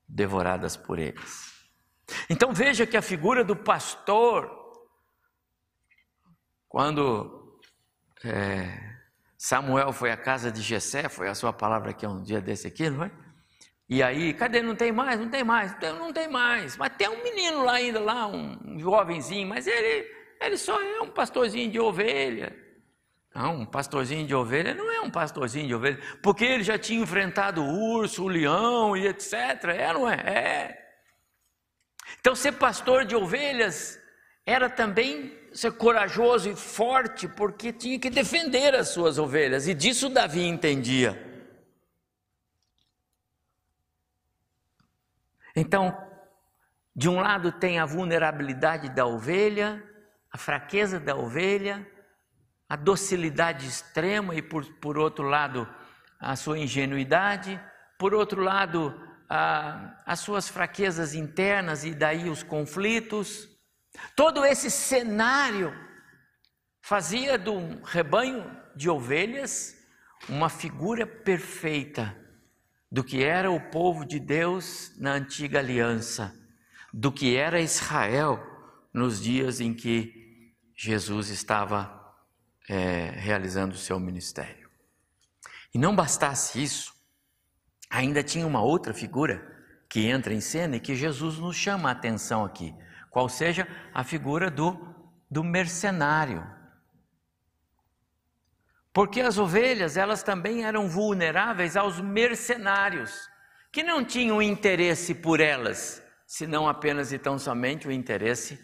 devoradas 0.08 0.77
por 0.77 1.00
eles. 1.00 1.53
Então 2.29 2.53
veja 2.53 2.88
que 2.88 2.96
a 2.96 3.01
figura 3.01 3.44
do 3.44 3.58
pastor, 3.58 4.50
quando 6.68 7.60
é, 8.24 8.88
Samuel 9.41 9.93
foi 9.93 10.12
à 10.12 10.17
casa 10.17 10.51
de 10.51 10.62
Jessé, 10.62 11.08
foi 11.08 11.29
a 11.29 11.34
sua 11.34 11.53
palavra 11.53 11.91
aqui 11.91 12.05
um 12.05 12.22
dia 12.22 12.41
desse 12.41 12.67
aqui, 12.67 12.89
não 12.89 13.05
é? 13.05 13.12
E 13.88 14.03
aí, 14.03 14.34
cadê? 14.34 14.62
Não 14.62 14.75
tem 14.75 14.91
mais? 14.91 15.17
Não 15.17 15.29
tem 15.29 15.46
mais? 15.46 15.74
Não 15.81 16.12
tem 16.12 16.27
mais. 16.27 16.75
Mas 16.75 16.91
tem 16.98 17.08
um 17.08 17.24
menino 17.24 17.63
lá 17.63 17.75
ainda, 17.75 18.01
lá, 18.01 18.27
um 18.27 18.77
jovenzinho, 18.77 19.48
mas 19.48 19.65
ele, 19.65 20.05
ele 20.41 20.58
só 20.58 20.79
é 20.81 21.01
um 21.01 21.10
pastorzinho 21.10 21.72
de 21.72 21.79
ovelha. 21.79 22.53
Não, 23.34 23.62
um 23.62 23.65
pastorzinho 23.65 24.27
de 24.27 24.36
ovelha 24.36 24.74
não 24.74 24.91
é 24.91 25.00
um 25.00 25.10
pastorzinho 25.10 25.67
de 25.67 25.74
ovelha, 25.74 26.00
porque 26.22 26.43
ele 26.43 26.63
já 26.63 26.77
tinha 26.77 27.01
enfrentado 27.01 27.63
o 27.63 27.93
urso, 27.93 28.25
o 28.25 28.27
leão 28.27 28.98
e 28.98 29.08
etc. 29.08 29.34
É, 29.69 29.93
não 29.93 30.10
é? 30.10 30.15
É. 30.15 30.79
Então, 32.19 32.36
ser 32.36 32.51
pastor 32.51 33.05
de 33.05 33.15
ovelhas 33.15 33.99
era 34.50 34.68
também 34.68 35.38
ser 35.53 35.72
corajoso 35.74 36.50
e 36.50 36.56
forte, 36.56 37.27
porque 37.27 37.72
tinha 37.72 38.00
que 38.00 38.10
defender 38.10 38.74
as 38.74 38.89
suas 38.89 39.20
ovelhas, 39.20 39.68
e 39.68 39.74
disso 39.75 40.10
Davi 40.10 40.44
entendia. 40.44 41.27
Então, 45.56 45.96
de 46.96 47.08
um 47.08 47.20
lado 47.20 47.51
tem 47.51 47.79
a 47.79 47.86
vulnerabilidade 47.86 48.89
da 48.89 49.06
ovelha, 49.06 49.84
a 50.32 50.38
fraqueza 50.38 51.00
da 51.00 51.15
ovelha, 51.15 51.88
a 52.68 52.75
docilidade 52.75 53.68
extrema 53.68 54.34
e, 54.34 54.41
por, 54.41 54.65
por 54.75 54.98
outro 54.98 55.27
lado, 55.27 55.68
a 56.20 56.36
sua 56.36 56.58
ingenuidade, 56.58 57.60
por 57.98 58.13
outro 58.13 58.41
lado, 58.41 59.00
a, 59.29 59.96
as 60.06 60.20
suas 60.20 60.50
fraquezas 60.50 61.13
internas 61.13 61.84
e 61.84 61.94
daí 61.94 62.29
os 62.29 62.41
conflitos. 62.41 63.59
Todo 64.15 64.46
esse 64.46 64.69
cenário 64.69 65.74
fazia 66.81 67.38
do 67.38 67.81
rebanho 67.84 68.50
de 68.75 68.89
ovelhas 68.89 69.75
uma 70.27 70.50
figura 70.50 71.05
perfeita 71.05 72.15
do 72.91 73.03
que 73.03 73.24
era 73.24 73.51
o 73.51 73.60
povo 73.69 74.05
de 74.05 74.19
Deus 74.19 74.91
na 74.98 75.13
antiga 75.13 75.60
aliança, 75.60 76.36
do 76.93 77.12
que 77.12 77.36
era 77.36 77.62
Israel 77.62 78.43
nos 78.93 79.22
dias 79.22 79.62
em 79.62 79.74
que 79.74 80.53
Jesus 80.75 81.29
estava 81.29 81.96
é, 82.67 83.12
realizando 83.12 83.74
o 83.74 83.77
seu 83.77 84.00
ministério. 84.00 84.69
E 85.74 85.77
não 85.77 85.96
bastasse 85.96 86.62
isso, 86.62 86.93
ainda 87.89 88.24
tinha 88.24 88.48
uma 88.48 88.62
outra 88.62 88.93
figura 88.93 89.46
que 89.88 90.08
entra 90.08 90.34
em 90.34 90.41
cena 90.41 90.75
e 90.75 90.79
que 90.79 90.96
Jesus 90.96 91.38
nos 91.38 91.55
chama 91.55 91.89
a 91.89 91.91
atenção 91.91 92.43
aqui, 92.43 92.74
qual 93.10 93.28
seja 93.28 93.68
a 93.94 94.04
figura 94.04 94.50
do, 94.50 94.78
do 95.30 95.44
mercenário. 95.44 96.46
Porque 98.94 99.22
as 99.22 99.38
ovelhas, 99.38 99.98
elas 99.98 100.24
também 100.24 100.66
eram 100.66 100.89
vulneráveis 100.89 101.78
aos 101.78 102.00
mercenários, 102.00 103.30
que 103.72 103.84
não 103.84 104.04
tinham 104.04 104.42
interesse 104.42 105.13
por 105.13 105.39
elas, 105.39 106.01
senão 106.25 106.68
apenas 106.68 107.13
e 107.13 107.20
tão 107.20 107.38
somente 107.38 107.88
o 107.88 107.92
interesse 107.92 108.60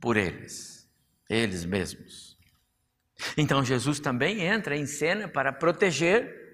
por 0.00 0.16
eles, 0.16 0.88
eles 1.28 1.64
mesmos. 1.64 2.36
Então 3.36 3.64
Jesus 3.64 3.98
também 3.98 4.42
entra 4.42 4.76
em 4.76 4.86
cena 4.86 5.26
para 5.26 5.52
proteger 5.52 6.46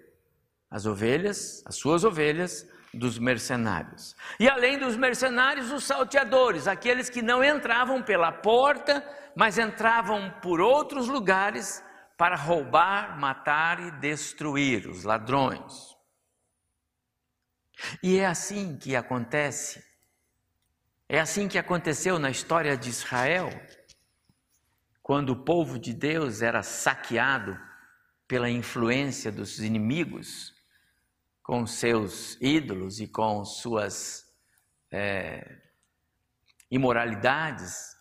as 0.71 0.87
ovelhas, 0.87 1.63
as 1.67 1.77
suas 1.77 2.05
ovelhas, 2.05 2.67
dos 2.93 3.19
mercenários. 3.19 4.15
E 4.39 4.49
além 4.49 4.79
dos 4.79 4.97
mercenários, 4.97 5.73
os 5.73 5.85
salteadores, 5.85 6.67
aqueles 6.67 7.09
que 7.09 7.23
não 7.23 7.43
entravam 7.43 8.03
pela 8.03 8.31
porta, 8.31 9.03
mas 9.35 9.59
entravam 9.59 10.31
por 10.43 10.61
outros 10.61 11.09
lugares 11.09 11.83
para 12.19 12.37
roubar, 12.37 13.19
matar 13.19 13.81
e 13.81 13.91
destruir 13.93 14.87
os 14.87 15.05
ladrões. 15.05 15.97
E 18.03 18.19
é 18.19 18.27
assim 18.27 18.77
que 18.77 18.95
acontece. 18.95 19.83
É 21.09 21.19
assim 21.19 21.49
que 21.49 21.59
aconteceu 21.59 22.19
na 22.19 22.31
história 22.31 22.77
de 22.77 22.89
Israel, 22.89 23.51
quando 25.03 25.31
o 25.31 25.45
povo 25.45 25.79
de 25.79 25.93
Deus 25.93 26.43
era 26.43 26.63
saqueado 26.63 27.59
pela 28.29 28.49
influência 28.49 29.33
dos 29.33 29.59
inimigos, 29.59 30.52
com 31.43 31.67
seus 31.67 32.37
ídolos 32.41 33.01
e 33.01 33.07
com 33.07 33.45
suas 33.45 34.25
é, 34.91 35.59
imoralidades, 36.71 37.93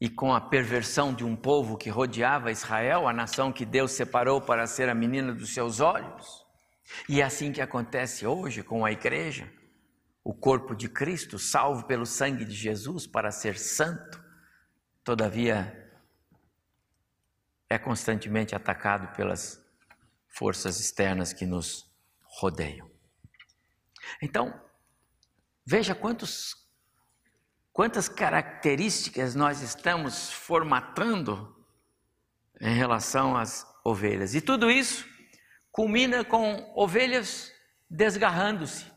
e 0.00 0.08
com 0.10 0.32
a 0.34 0.40
perversão 0.40 1.14
de 1.14 1.24
um 1.24 1.34
povo 1.34 1.76
que 1.76 1.88
rodeava 1.88 2.50
Israel, 2.50 3.08
a 3.08 3.12
nação 3.12 3.52
que 3.52 3.64
Deus 3.64 3.92
separou 3.92 4.40
para 4.40 4.66
ser 4.66 4.88
a 4.88 4.94
menina 4.94 5.32
dos 5.32 5.54
seus 5.54 5.80
olhos. 5.80 6.44
E 7.08 7.20
é 7.20 7.24
assim 7.24 7.50
que 7.50 7.62
acontece 7.62 8.26
hoje 8.26 8.62
com 8.62 8.84
a 8.84 8.92
igreja, 8.92 9.50
o 10.22 10.34
corpo 10.34 10.74
de 10.74 10.88
Cristo, 10.88 11.38
salvo 11.38 11.84
pelo 11.84 12.04
sangue 12.04 12.44
de 12.44 12.54
Jesus 12.54 13.06
para 13.06 13.30
ser 13.30 13.58
santo, 13.58 14.22
todavia 15.02 15.82
é 17.70 17.78
constantemente 17.78 18.54
atacado 18.54 19.14
pelas 19.16 19.64
forças 20.36 20.78
externas 20.80 21.32
que 21.32 21.46
nos 21.46 21.90
rodeiam. 22.22 22.90
Então, 24.22 24.52
veja 25.66 25.94
quantos 25.94 26.66
Quantas 27.76 28.08
características 28.08 29.34
nós 29.34 29.60
estamos 29.60 30.32
formatando 30.32 31.54
em 32.58 32.74
relação 32.74 33.36
às 33.36 33.66
ovelhas? 33.84 34.34
E 34.34 34.40
tudo 34.40 34.70
isso 34.70 35.06
culmina 35.70 36.24
com 36.24 36.72
ovelhas 36.74 37.52
desgarrando-se. 37.90 38.90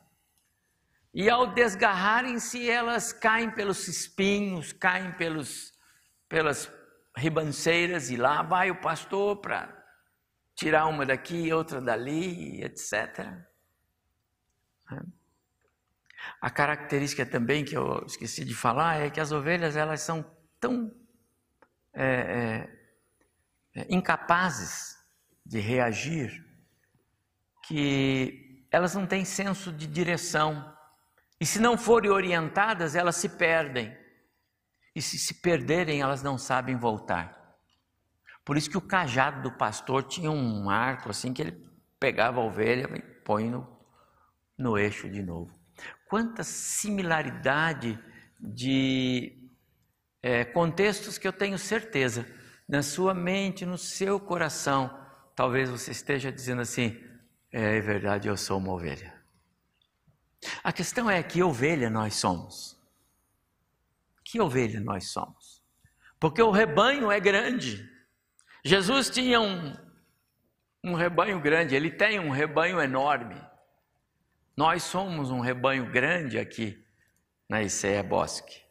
E 1.13 1.29
ao 1.29 1.47
desgarrarem-se, 1.47 2.69
elas 2.69 3.11
caem 3.11 3.51
pelos 3.51 3.85
espinhos, 3.89 4.71
caem 4.71 5.11
pelos, 5.17 5.73
pelas 6.29 6.71
ribanceiras, 7.17 8.09
e 8.09 8.15
lá 8.15 8.41
vai 8.43 8.71
o 8.71 8.79
pastor 8.79 9.41
para 9.41 9.78
tirar 10.59 10.87
uma 10.87 11.05
daqui, 11.05 11.53
outra 11.53 11.79
dali, 11.79 12.61
etc. 12.61 13.25
A 16.41 16.49
característica 16.49 17.25
também 17.25 17.63
que 17.63 17.77
eu 17.77 18.03
esqueci 18.05 18.43
de 18.43 18.53
falar 18.53 18.99
é 18.99 19.09
que 19.09 19.21
as 19.21 19.31
ovelhas 19.31 19.77
elas 19.77 20.01
são 20.01 20.25
tão 20.59 20.93
é, 21.93 22.03
é, 22.03 23.79
é, 23.79 23.87
incapazes 23.89 24.97
de 25.45 25.59
reagir 25.59 26.45
que 27.65 28.67
elas 28.69 28.93
não 28.93 29.07
têm 29.07 29.23
senso 29.23 29.71
de 29.71 29.87
direção. 29.87 30.75
E 31.39 31.45
se 31.45 31.59
não 31.61 31.77
forem 31.77 32.11
orientadas, 32.11 32.95
elas 32.95 33.15
se 33.15 33.29
perdem. 33.29 33.97
E 34.93 35.01
se 35.01 35.17
se 35.17 35.35
perderem, 35.35 36.01
elas 36.01 36.21
não 36.21 36.37
sabem 36.37 36.75
voltar. 36.75 37.38
Por 38.49 38.57
isso 38.57 38.67
que 38.67 38.77
o 38.79 38.81
cajado 38.81 39.43
do 39.43 39.51
pastor 39.51 40.01
tinha 40.01 40.31
um 40.31 40.71
arco 40.71 41.11
assim 41.11 41.31
que 41.31 41.39
ele 41.39 41.63
pegava 41.99 42.41
a 42.41 42.43
ovelha 42.43 42.89
e 42.95 42.99
põe 43.23 43.47
no, 43.47 43.69
no 44.57 44.75
eixo 44.75 45.07
de 45.07 45.21
novo. 45.21 45.53
Quanta 46.07 46.43
similaridade 46.43 47.99
de 48.39 49.51
é, 50.23 50.43
contextos 50.45 51.19
que 51.19 51.27
eu 51.27 51.31
tenho 51.31 51.59
certeza, 51.59 52.25
na 52.67 52.81
sua 52.81 53.13
mente, 53.13 53.67
no 53.67 53.77
seu 53.77 54.19
coração, 54.19 54.99
talvez 55.35 55.69
você 55.69 55.91
esteja 55.91 56.31
dizendo 56.31 56.63
assim: 56.63 56.99
é, 57.51 57.77
é 57.77 57.81
verdade, 57.81 58.27
eu 58.27 58.35
sou 58.35 58.57
uma 58.57 58.73
ovelha. 58.73 59.13
A 60.63 60.73
questão 60.73 61.07
é 61.07 61.21
que 61.21 61.43
ovelha 61.43 61.87
nós 61.87 62.15
somos. 62.15 62.75
Que 64.25 64.41
ovelha 64.41 64.79
nós 64.79 65.11
somos? 65.11 65.63
Porque 66.19 66.41
o 66.41 66.49
rebanho 66.49 67.11
é 67.11 67.19
grande. 67.19 67.98
Jesus 68.63 69.09
tinha 69.09 69.39
um, 69.39 69.75
um 70.83 70.93
rebanho 70.93 71.39
grande, 71.39 71.75
ele 71.75 71.91
tem 71.91 72.19
um 72.19 72.29
rebanho 72.29 72.81
enorme. 72.81 73.41
Nós 74.55 74.83
somos 74.83 75.31
um 75.31 75.39
rebanho 75.39 75.89
grande 75.91 76.37
aqui 76.37 76.85
na 77.47 77.61
ICEA 77.61 78.03
Bosque. 78.03 78.61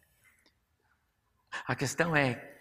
A 1.66 1.74
questão 1.74 2.14
é 2.14 2.56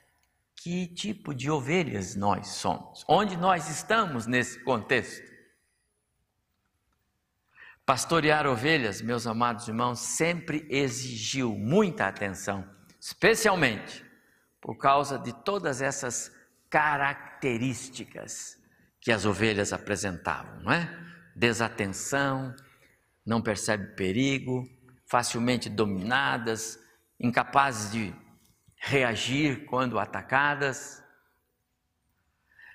que 0.56 0.88
tipo 0.88 1.34
de 1.36 1.52
ovelhas 1.52 2.16
nós 2.16 2.48
somos? 2.48 3.06
Onde 3.08 3.38
nós 3.38 3.70
estamos 3.70 4.26
nesse 4.26 4.64
contexto? 4.64 5.28
Pastorear 7.86 8.46
ovelhas, 8.48 9.02
meus 9.02 9.28
amados 9.28 9.68
irmãos, 9.68 10.00
sempre 10.00 10.68
exigiu 10.70 11.54
muita 11.54 12.08
atenção, 12.08 12.70
especialmente 13.00 14.06
por 14.60 14.76
causa 14.78 15.18
de 15.18 15.32
todas 15.44 15.82
essas 15.82 16.36
características 16.70 18.58
que 19.00 19.12
as 19.12 19.26
ovelhas 19.26 19.72
apresentavam, 19.72 20.60
não 20.62 20.72
é? 20.72 20.90
Desatenção, 21.36 22.54
não 23.26 23.42
percebem 23.42 23.96
perigo, 23.96 24.68
facilmente 25.06 25.70
dominadas, 25.70 26.80
incapazes 27.20 27.92
de 27.92 28.14
reagir 28.78 29.66
quando 29.66 30.00
atacadas. 30.00 31.04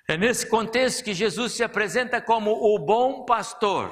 É 0.07 0.17
nesse 0.17 0.47
contexto 0.47 1.03
que 1.03 1.13
Jesus 1.13 1.53
se 1.53 1.63
apresenta 1.63 2.21
como 2.21 2.51
o 2.51 2.77
bom 2.79 3.25
pastor. 3.25 3.89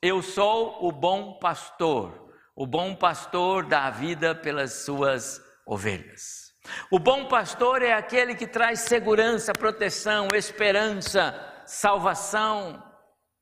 Eu 0.00 0.22
sou 0.22 0.86
o 0.86 0.90
bom 0.90 1.38
pastor. 1.38 2.32
O 2.56 2.66
bom 2.66 2.94
pastor 2.94 3.66
dá 3.66 3.84
a 3.84 3.90
vida 3.90 4.34
pelas 4.34 4.84
suas 4.84 5.40
ovelhas. 5.66 6.41
O 6.90 6.98
bom 6.98 7.26
pastor 7.26 7.82
é 7.82 7.92
aquele 7.92 8.34
que 8.34 8.46
traz 8.46 8.80
segurança, 8.80 9.52
proteção, 9.52 10.28
esperança, 10.34 11.62
salvação, 11.66 12.82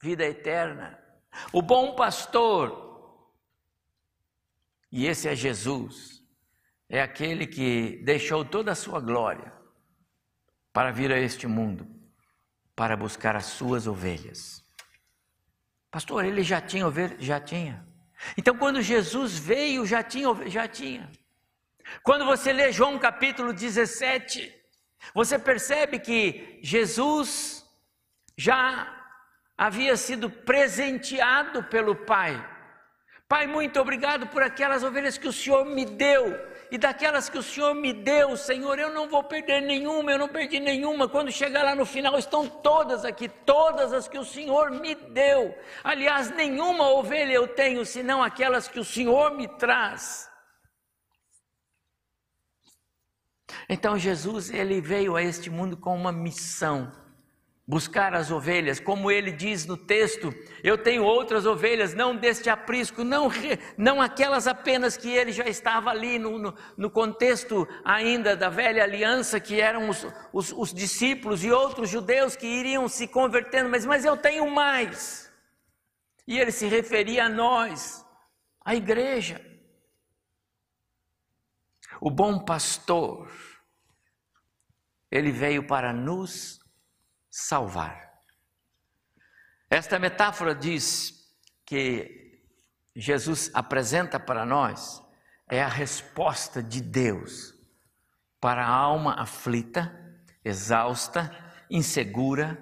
vida 0.00 0.24
eterna. 0.24 0.98
O 1.52 1.60
bom 1.60 1.94
pastor, 1.94 3.34
e 4.90 5.06
esse 5.06 5.28
é 5.28 5.34
Jesus, 5.34 6.22
é 6.88 7.00
aquele 7.00 7.46
que 7.46 8.02
deixou 8.04 8.44
toda 8.44 8.72
a 8.72 8.74
sua 8.74 9.00
glória 9.00 9.52
para 10.72 10.90
vir 10.90 11.12
a 11.12 11.18
este 11.18 11.46
mundo, 11.46 11.86
para 12.74 12.96
buscar 12.96 13.36
as 13.36 13.46
suas 13.46 13.86
ovelhas. 13.86 14.64
Pastor, 15.90 16.24
ele 16.24 16.42
já 16.42 16.60
tinha 16.60 16.86
ovelhas? 16.86 17.22
Já 17.22 17.40
tinha. 17.40 17.86
Então, 18.36 18.56
quando 18.56 18.80
Jesus 18.80 19.38
veio, 19.38 19.84
já 19.84 20.02
tinha, 20.02 20.48
já 20.48 20.68
tinha. 20.68 21.10
Quando 22.02 22.24
você 22.24 22.52
lê 22.52 22.72
João 22.72 22.98
capítulo 22.98 23.52
17, 23.52 24.52
você 25.14 25.38
percebe 25.38 25.98
que 25.98 26.58
Jesus 26.62 27.64
já 28.36 28.96
havia 29.56 29.96
sido 29.96 30.30
presenteado 30.30 31.64
pelo 31.64 31.94
Pai. 31.94 32.46
Pai, 33.28 33.46
muito 33.46 33.80
obrigado 33.80 34.26
por 34.26 34.42
aquelas 34.42 34.82
ovelhas 34.82 35.16
que 35.16 35.28
o 35.28 35.32
Senhor 35.32 35.64
me 35.64 35.84
deu 35.84 36.50
e 36.70 36.78
daquelas 36.78 37.28
que 37.28 37.36
o 37.36 37.42
Senhor 37.42 37.74
me 37.74 37.92
deu, 37.92 38.36
Senhor, 38.36 38.78
eu 38.78 38.90
não 38.94 39.08
vou 39.08 39.24
perder 39.24 39.60
nenhuma, 39.60 40.12
eu 40.12 40.18
não 40.18 40.28
perdi 40.28 40.60
nenhuma. 40.60 41.08
Quando 41.08 41.32
chegar 41.32 41.64
lá 41.64 41.74
no 41.74 41.84
final, 41.84 42.16
estão 42.16 42.46
todas 42.46 43.04
aqui, 43.04 43.28
todas 43.28 43.92
as 43.92 44.06
que 44.06 44.18
o 44.18 44.24
Senhor 44.24 44.70
me 44.70 44.94
deu. 44.94 45.56
Aliás, 45.82 46.30
nenhuma 46.30 46.88
ovelha 46.88 47.32
eu 47.32 47.48
tenho, 47.48 47.84
senão 47.84 48.22
aquelas 48.22 48.68
que 48.68 48.78
o 48.78 48.84
Senhor 48.84 49.32
me 49.32 49.48
traz. 49.48 50.29
Então 53.68 53.98
Jesus, 53.98 54.50
ele 54.50 54.80
veio 54.80 55.16
a 55.16 55.22
este 55.22 55.50
mundo 55.50 55.76
com 55.76 55.94
uma 55.94 56.12
missão 56.12 56.92
buscar 57.70 58.14
as 58.14 58.32
ovelhas, 58.32 58.80
como 58.80 59.12
ele 59.12 59.30
diz 59.30 59.64
no 59.64 59.76
texto: 59.76 60.34
Eu 60.62 60.76
tenho 60.76 61.04
outras 61.04 61.46
ovelhas, 61.46 61.94
não 61.94 62.16
deste 62.16 62.50
aprisco, 62.50 63.04
não, 63.04 63.30
não 63.78 64.02
aquelas 64.02 64.48
apenas 64.48 64.96
que 64.96 65.08
ele 65.08 65.30
já 65.30 65.46
estava 65.46 65.90
ali 65.90 66.18
no, 66.18 66.36
no, 66.36 66.54
no 66.76 66.90
contexto 66.90 67.68
ainda 67.84 68.36
da 68.36 68.48
velha 68.48 68.82
aliança, 68.82 69.38
que 69.38 69.60
eram 69.60 69.88
os, 69.88 70.04
os, 70.32 70.52
os, 70.52 70.74
discípulos 70.74 71.44
e 71.44 71.52
outros 71.52 71.88
judeus 71.88 72.34
que 72.34 72.46
iriam 72.46 72.88
se 72.88 73.06
convertendo, 73.06 73.70
mas, 73.70 73.86
mas 73.86 74.04
eu 74.04 74.16
tenho 74.16 74.50
mais. 74.50 75.30
E 76.26 76.38
ele 76.40 76.50
se 76.50 76.66
referia 76.66 77.26
a 77.26 77.28
nós, 77.28 78.04
a 78.64 78.74
igreja. 78.74 79.49
O 82.00 82.10
bom 82.10 82.42
pastor, 82.42 83.30
ele 85.10 85.30
veio 85.30 85.66
para 85.66 85.92
nos 85.92 86.58
salvar. 87.30 88.10
Esta 89.68 89.98
metáfora 89.98 90.54
diz 90.54 91.30
que 91.66 92.42
Jesus 92.96 93.50
apresenta 93.52 94.18
para 94.18 94.46
nós 94.46 95.02
é 95.46 95.62
a 95.62 95.68
resposta 95.68 96.62
de 96.62 96.80
Deus 96.80 97.54
para 98.40 98.64
a 98.64 98.70
alma 98.70 99.20
aflita, 99.20 99.94
exausta, 100.42 101.30
insegura 101.68 102.58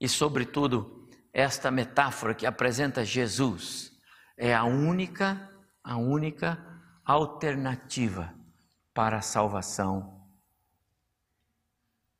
e, 0.00 0.08
sobretudo, 0.08 1.10
esta 1.32 1.68
metáfora 1.68 2.32
que 2.32 2.46
apresenta 2.46 3.04
Jesus 3.04 3.90
é 4.36 4.54
a 4.54 4.62
única, 4.62 5.50
a 5.82 5.96
única 5.96 6.64
alternativa 7.04 8.37
para 8.98 9.18
a 9.18 9.22
salvação 9.22 10.26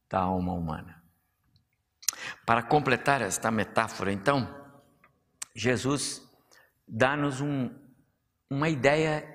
da 0.08 0.20
alma 0.20 0.52
humana. 0.52 1.02
Para 2.46 2.62
completar 2.62 3.20
esta 3.20 3.50
metáfora, 3.50 4.12
então, 4.12 4.48
Jesus 5.56 6.22
dá-nos 6.86 7.40
um, 7.40 7.68
uma 8.48 8.68
ideia 8.68 9.26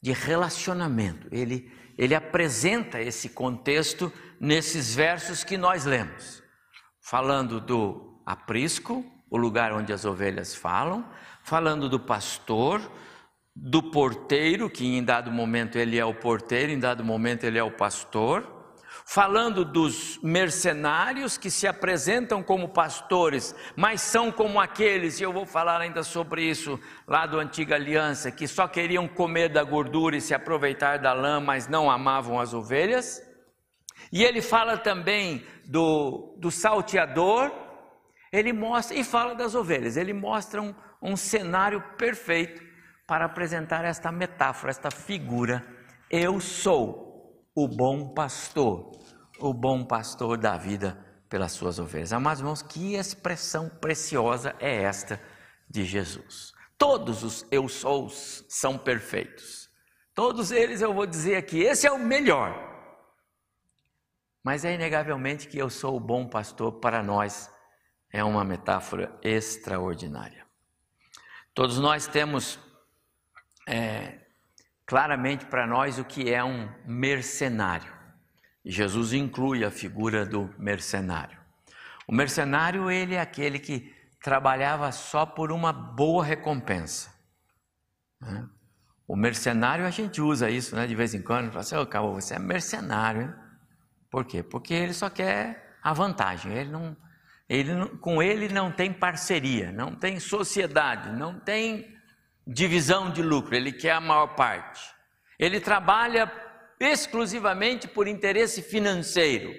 de 0.00 0.12
relacionamento. 0.12 1.28
Ele, 1.30 1.70
ele 1.98 2.14
apresenta 2.14 2.98
esse 2.98 3.28
contexto 3.28 4.10
nesses 4.40 4.94
versos 4.94 5.44
que 5.44 5.58
nós 5.58 5.84
lemos, 5.84 6.42
falando 6.98 7.60
do 7.60 8.22
aprisco, 8.24 9.04
o 9.28 9.36
lugar 9.36 9.70
onde 9.74 9.92
as 9.92 10.06
ovelhas 10.06 10.54
falam, 10.54 11.06
falando 11.44 11.90
do 11.90 12.00
pastor, 12.00 12.80
do 13.56 13.82
porteiro, 13.82 14.68
que 14.68 14.86
em 14.86 15.02
dado 15.02 15.32
momento 15.32 15.78
ele 15.78 15.98
é 15.98 16.04
o 16.04 16.14
porteiro, 16.14 16.70
em 16.70 16.78
dado 16.78 17.02
momento 17.02 17.44
ele 17.44 17.58
é 17.58 17.64
o 17.64 17.70
pastor 17.70 18.56
falando 19.08 19.64
dos 19.64 20.18
mercenários 20.20 21.38
que 21.38 21.48
se 21.48 21.64
apresentam 21.64 22.42
como 22.42 22.70
pastores, 22.70 23.54
mas 23.76 24.00
são 24.00 24.32
como 24.32 24.58
aqueles, 24.58 25.20
e 25.20 25.22
eu 25.22 25.32
vou 25.32 25.46
falar 25.46 25.80
ainda 25.80 26.02
sobre 26.02 26.42
isso 26.42 26.78
lá 27.06 27.24
do 27.24 27.38
Antiga 27.38 27.76
Aliança, 27.76 28.32
que 28.32 28.48
só 28.48 28.66
queriam 28.66 29.06
comer 29.06 29.48
da 29.48 29.62
gordura 29.62 30.16
e 30.16 30.20
se 30.20 30.34
aproveitar 30.34 30.98
da 30.98 31.12
lã, 31.12 31.38
mas 31.38 31.68
não 31.68 31.88
amavam 31.88 32.40
as 32.40 32.52
ovelhas. 32.52 33.22
E 34.12 34.24
ele 34.24 34.42
fala 34.42 34.76
também 34.76 35.46
do, 35.64 36.36
do 36.40 36.50
salteador, 36.50 37.52
ele 38.32 38.52
mostra, 38.52 38.96
e 38.96 39.04
fala 39.04 39.36
das 39.36 39.54
ovelhas, 39.54 39.96
ele 39.96 40.12
mostra 40.12 40.60
um, 40.60 40.74
um 41.00 41.16
cenário 41.16 41.80
perfeito 41.96 42.65
para 43.06 43.26
apresentar 43.26 43.84
esta 43.84 44.10
metáfora, 44.10 44.70
esta 44.70 44.90
figura. 44.90 45.64
Eu 46.10 46.40
sou 46.40 47.46
o 47.54 47.68
bom 47.68 48.12
pastor, 48.12 48.92
o 49.38 49.54
bom 49.54 49.84
pastor 49.84 50.36
da 50.36 50.56
vida 50.56 50.98
pelas 51.28 51.52
suas 51.52 51.78
ovelhas. 51.78 52.12
Amados 52.12 52.40
irmãos, 52.40 52.62
que 52.62 52.94
expressão 52.94 53.68
preciosa 53.68 54.54
é 54.58 54.82
esta 54.82 55.20
de 55.68 55.84
Jesus. 55.84 56.52
Todos 56.78 57.22
os 57.22 57.46
eu 57.50 57.68
sous 57.68 58.44
são 58.48 58.76
perfeitos. 58.76 59.70
Todos 60.14 60.50
eles 60.50 60.80
eu 60.80 60.92
vou 60.92 61.06
dizer 61.06 61.36
aqui, 61.36 61.60
esse 61.60 61.86
é 61.86 61.92
o 61.92 61.98
melhor. 61.98 62.74
Mas 64.42 64.64
é 64.64 64.74
inegavelmente 64.74 65.48
que 65.48 65.58
eu 65.58 65.68
sou 65.68 65.96
o 65.96 66.00
bom 66.00 66.28
pastor 66.28 66.80
para 66.80 67.02
nós 67.02 67.50
é 68.10 68.22
uma 68.22 68.44
metáfora 68.44 69.18
extraordinária. 69.22 70.46
Todos 71.52 71.78
nós 71.78 72.06
temos 72.06 72.58
é, 73.66 74.18
claramente 74.86 75.44
para 75.46 75.66
nós 75.66 75.98
o 75.98 76.04
que 76.04 76.32
é 76.32 76.42
um 76.42 76.68
mercenário. 76.86 77.92
Jesus 78.64 79.12
inclui 79.12 79.64
a 79.64 79.70
figura 79.70 80.24
do 80.24 80.52
mercenário. 80.58 81.38
O 82.06 82.14
mercenário, 82.14 82.90
ele 82.90 83.14
é 83.14 83.20
aquele 83.20 83.58
que 83.58 83.94
trabalhava 84.22 84.90
só 84.92 85.26
por 85.26 85.52
uma 85.52 85.72
boa 85.72 86.24
recompensa. 86.24 87.12
Né? 88.20 88.48
O 89.06 89.16
mercenário, 89.16 89.84
a 89.84 89.90
gente 89.90 90.20
usa 90.20 90.50
isso 90.50 90.74
né, 90.74 90.86
de 90.86 90.94
vez 90.94 91.14
em 91.14 91.22
quando, 91.22 91.48
fala 91.48 91.60
assim, 91.60 91.76
oh, 91.76 92.12
você 92.12 92.34
é 92.34 92.38
mercenário. 92.38 93.22
Hein? 93.22 93.34
Por 94.10 94.24
quê? 94.24 94.42
Porque 94.42 94.74
ele 94.74 94.94
só 94.94 95.10
quer 95.10 95.76
a 95.82 95.92
vantagem, 95.92 96.52
ele 96.52 96.70
não, 96.70 96.96
ele 97.48 97.74
não, 97.74 97.88
com 97.98 98.22
ele 98.22 98.48
não 98.48 98.72
tem 98.72 98.92
parceria, 98.92 99.70
não 99.70 99.94
tem 99.94 100.18
sociedade, 100.18 101.12
não 101.12 101.38
tem 101.38 101.95
divisão 102.46 103.10
de 103.10 103.22
lucro, 103.22 103.54
ele 103.54 103.72
quer 103.72 103.92
a 103.92 104.00
maior 104.00 104.28
parte. 104.28 104.80
Ele 105.38 105.60
trabalha 105.60 106.30
exclusivamente 106.78 107.88
por 107.88 108.06
interesse 108.06 108.62
financeiro. 108.62 109.52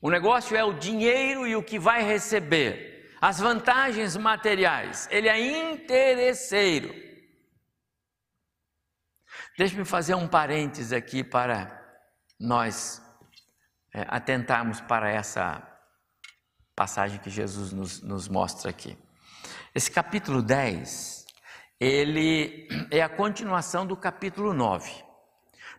O 0.00 0.10
negócio 0.10 0.56
é 0.56 0.64
o 0.64 0.74
dinheiro 0.74 1.46
e 1.46 1.54
o 1.54 1.62
que 1.62 1.78
vai 1.78 2.02
receber, 2.02 3.14
as 3.20 3.38
vantagens 3.38 4.16
materiais. 4.16 5.08
Ele 5.10 5.28
é 5.28 5.70
interesseiro. 5.70 6.94
Deixe-me 9.56 9.84
fazer 9.84 10.14
um 10.14 10.26
parênteses 10.26 10.92
aqui 10.92 11.22
para 11.22 11.80
nós 12.38 13.00
é, 13.94 14.04
atentarmos 14.08 14.80
para 14.80 15.08
essa 15.08 15.62
passagem 16.74 17.20
que 17.20 17.30
Jesus 17.30 17.72
nos, 17.72 18.02
nos 18.02 18.28
mostra 18.28 18.68
aqui. 18.68 18.98
Esse 19.72 19.90
capítulo 19.90 20.42
10 20.42 21.13
ele 21.80 22.68
é 22.90 23.02
a 23.02 23.08
continuação 23.08 23.86
do 23.86 23.96
capítulo 23.96 24.52
9. 24.52 25.04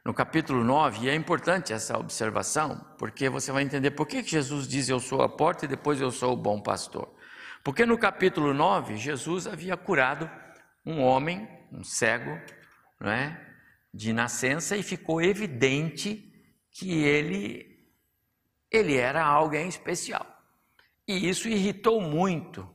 No 0.04 0.14
capítulo 0.14 0.64
9, 0.64 1.06
e 1.06 1.10
é 1.10 1.16
importante 1.16 1.74
essa 1.74 1.98
observação, 1.98 2.86
porque 2.98 3.28
você 3.28 3.52
vai 3.52 3.64
entender 3.64 3.92
por 3.92 4.06
que 4.06 4.22
Jesus 4.22 4.68
diz 4.68 4.88
eu 4.88 5.00
sou 5.00 5.24
a 5.24 5.30
porta 5.30 5.66
e 5.66 5.68
depois 5.68 6.00
eu 6.00 6.12
sou 6.12 6.34
o 6.34 6.38
bom 6.38 6.62
pastor. 6.62 7.12
Porque 7.64 7.88
no 7.88 7.98
capítulo 7.98 8.54
9, 8.54 8.98
Jesus 8.98 9.48
havia 9.48 9.76
curado 9.76 10.30
um 10.86 11.02
homem, 11.02 11.50
um 11.72 11.84
cego, 11.84 12.40
não 13.00 13.10
é? 13.12 13.42
de 13.92 14.14
nascença, 14.14 14.78
e 14.78 14.84
ficou 14.84 15.22
evidente 15.22 16.32
que 16.70 16.92
ele, 17.04 17.66
ele 18.70 18.96
era 18.98 19.26
alguém 19.26 19.68
especial. 19.68 20.26
E 21.08 21.28
isso 21.30 21.48
irritou 21.48 22.00
muito 22.02 22.70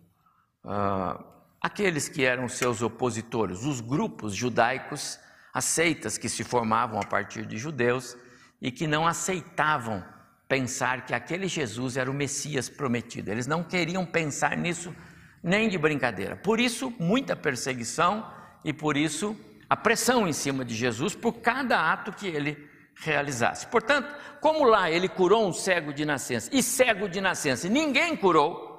uh, 0.64 1.30
aqueles 1.61 2.09
que 2.09 2.25
eram 2.25 2.49
seus 2.49 2.83
opositores, 2.83 3.64
os 3.64 3.81
grupos 3.81 4.35
judaicos, 4.35 5.18
as 5.53 5.64
seitas 5.64 6.16
que 6.16 6.29
se 6.29 6.44
formavam 6.44 6.99
a 7.01 7.05
partir 7.05 7.44
de 7.44 7.59
judeus 7.59 8.16
e 8.61 8.70
que 8.70 8.87
não 8.87 9.07
aceitavam 9.07 10.05
pensar 10.49 11.07
que 11.07 11.14
aquele 11.14 11.46
Jesus 11.46 11.96
era 11.96 12.11
o 12.11 12.14
Messias 12.14 12.68
prometido. 12.68 13.31
Eles 13.31 13.46
não 13.46 13.62
queriam 13.62 14.05
pensar 14.05 14.57
nisso 14.57 14.94
nem 15.42 15.68
de 15.68 15.79
brincadeira. 15.79 16.37
Por 16.37 16.59
isso, 16.59 16.92
muita 16.99 17.37
perseguição 17.37 18.29
e 18.64 18.73
por 18.73 18.96
isso 18.96 19.37
a 19.68 19.77
pressão 19.77 20.27
em 20.27 20.33
cima 20.33 20.64
de 20.64 20.75
Jesus 20.75 21.14
por 21.14 21.35
cada 21.35 21.92
ato 21.92 22.12
que 22.12 22.27
ele 22.27 22.68
realizasse. 22.96 23.66
Portanto, 23.66 24.12
como 24.40 24.64
lá 24.64 24.90
ele 24.90 25.09
curou 25.09 25.46
um 25.46 25.53
cego 25.53 25.92
de 25.92 26.05
nascença 26.05 26.51
e 26.53 26.62
cego 26.62 27.09
de 27.09 27.20
nascença, 27.20 27.68
ninguém 27.68 28.16
curou, 28.16 28.69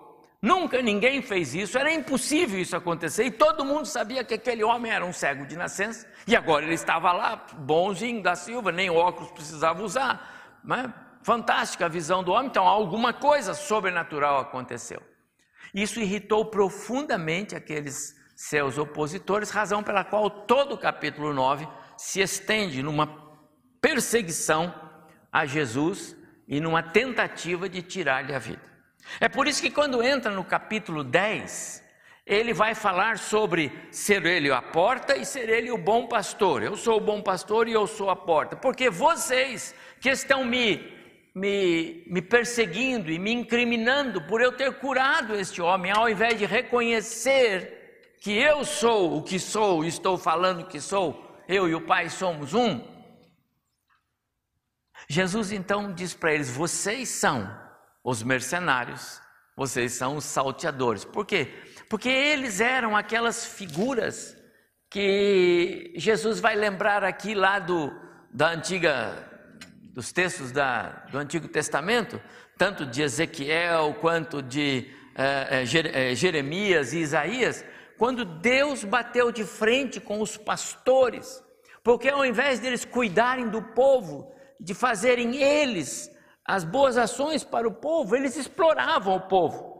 Nunca 0.41 0.81
ninguém 0.81 1.21
fez 1.21 1.53
isso, 1.53 1.77
era 1.77 1.93
impossível 1.93 2.59
isso 2.59 2.75
acontecer, 2.75 3.25
e 3.25 3.31
todo 3.31 3.63
mundo 3.63 3.85
sabia 3.85 4.23
que 4.23 4.33
aquele 4.33 4.63
homem 4.63 4.91
era 4.91 5.05
um 5.05 5.13
cego 5.13 5.45
de 5.45 5.55
nascença, 5.55 6.07
e 6.25 6.35
agora 6.35 6.65
ele 6.65 6.73
estava 6.73 7.11
lá, 7.11 7.45
bonzinho 7.59 8.23
da 8.23 8.35
Silva, 8.35 8.71
nem 8.71 8.89
óculos 8.89 9.31
precisava 9.31 9.83
usar. 9.83 10.59
Né? 10.63 10.91
Fantástica 11.21 11.85
a 11.85 11.89
visão 11.89 12.23
do 12.23 12.31
homem, 12.31 12.47
então 12.47 12.65
alguma 12.67 13.13
coisa 13.13 13.53
sobrenatural 13.53 14.39
aconteceu. 14.39 14.99
Isso 15.75 15.99
irritou 15.99 16.45
profundamente 16.45 17.55
aqueles 17.55 18.15
seus 18.35 18.79
opositores, 18.79 19.51
razão 19.51 19.83
pela 19.83 20.03
qual 20.03 20.27
todo 20.27 20.73
o 20.73 20.77
capítulo 20.77 21.31
9 21.31 21.67
se 21.95 22.19
estende 22.19 22.81
numa 22.81 23.07
perseguição 23.79 24.73
a 25.31 25.45
Jesus 25.45 26.15
e 26.47 26.59
numa 26.59 26.81
tentativa 26.81 27.69
de 27.69 27.83
tirar-lhe 27.83 28.33
a 28.33 28.39
vida. 28.39 28.70
É 29.19 29.27
por 29.27 29.47
isso 29.47 29.61
que 29.61 29.71
quando 29.71 30.03
entra 30.03 30.31
no 30.31 30.43
capítulo 30.43 31.03
10, 31.03 31.83
ele 32.25 32.53
vai 32.53 32.75
falar 32.75 33.17
sobre 33.17 33.71
ser 33.91 34.25
ele 34.25 34.51
a 34.51 34.61
porta 34.61 35.17
e 35.17 35.25
ser 35.25 35.49
ele 35.49 35.71
o 35.71 35.77
bom 35.77 36.07
pastor. 36.07 36.63
Eu 36.63 36.75
sou 36.75 36.97
o 36.97 37.01
bom 37.01 37.21
pastor 37.21 37.67
e 37.67 37.73
eu 37.73 37.87
sou 37.87 38.09
a 38.09 38.15
porta. 38.15 38.55
Porque 38.55 38.89
vocês 38.89 39.75
que 39.99 40.09
estão 40.09 40.45
me, 40.45 40.93
me, 41.33 42.03
me 42.07 42.21
perseguindo 42.21 43.11
e 43.11 43.19
me 43.19 43.31
incriminando 43.31 44.21
por 44.21 44.41
eu 44.41 44.51
ter 44.51 44.73
curado 44.75 45.35
este 45.35 45.61
homem, 45.61 45.91
ao 45.91 46.09
invés 46.09 46.37
de 46.37 46.45
reconhecer 46.45 48.15
que 48.21 48.37
eu 48.37 48.63
sou 48.63 49.17
o 49.17 49.23
que 49.23 49.39
sou 49.39 49.83
estou 49.83 50.17
falando 50.17 50.67
que 50.67 50.79
sou, 50.79 51.43
eu 51.47 51.67
e 51.67 51.73
o 51.73 51.81
Pai 51.81 52.07
somos 52.09 52.53
um. 52.53 52.79
Jesus 55.09 55.51
então 55.51 55.91
diz 55.91 56.13
para 56.13 56.33
eles: 56.33 56.49
vocês 56.49 57.09
são 57.09 57.49
os 58.03 58.23
mercenários, 58.23 59.21
vocês 59.55 59.93
são 59.93 60.17
os 60.17 60.25
salteadores. 60.25 61.05
Por 61.05 61.25
quê? 61.25 61.49
Porque 61.89 62.09
eles 62.09 62.59
eram 62.59 62.95
aquelas 62.95 63.45
figuras 63.45 64.35
que 64.89 65.93
Jesus 65.95 66.39
vai 66.39 66.55
lembrar 66.55 67.03
aqui 67.03 67.33
lá 67.33 67.59
do, 67.59 67.91
da 68.33 68.51
antiga, 68.51 69.29
dos 69.93 70.11
textos 70.11 70.51
da, 70.51 71.05
do 71.11 71.17
Antigo 71.17 71.47
Testamento, 71.47 72.21
tanto 72.57 72.85
de 72.85 73.01
Ezequiel 73.01 73.95
quanto 74.01 74.41
de 74.41 74.89
eh, 75.15 75.63
eh, 75.93 76.15
Jeremias 76.15 76.93
e 76.93 76.99
Isaías, 76.99 77.63
quando 77.97 78.25
Deus 78.25 78.83
bateu 78.83 79.31
de 79.31 79.45
frente 79.45 79.99
com 79.99 80.21
os 80.21 80.35
pastores, 80.35 81.41
porque 81.83 82.09
ao 82.09 82.25
invés 82.25 82.59
deles 82.59 82.83
cuidarem 82.83 83.47
do 83.47 83.61
povo, 83.61 84.33
de 84.59 84.73
fazerem 84.73 85.41
eles 85.41 86.10
as 86.45 86.63
boas 86.63 86.97
ações 86.97 87.43
para 87.43 87.67
o 87.67 87.73
povo, 87.73 88.15
eles 88.15 88.35
exploravam 88.35 89.15
o 89.15 89.27
povo. 89.27 89.71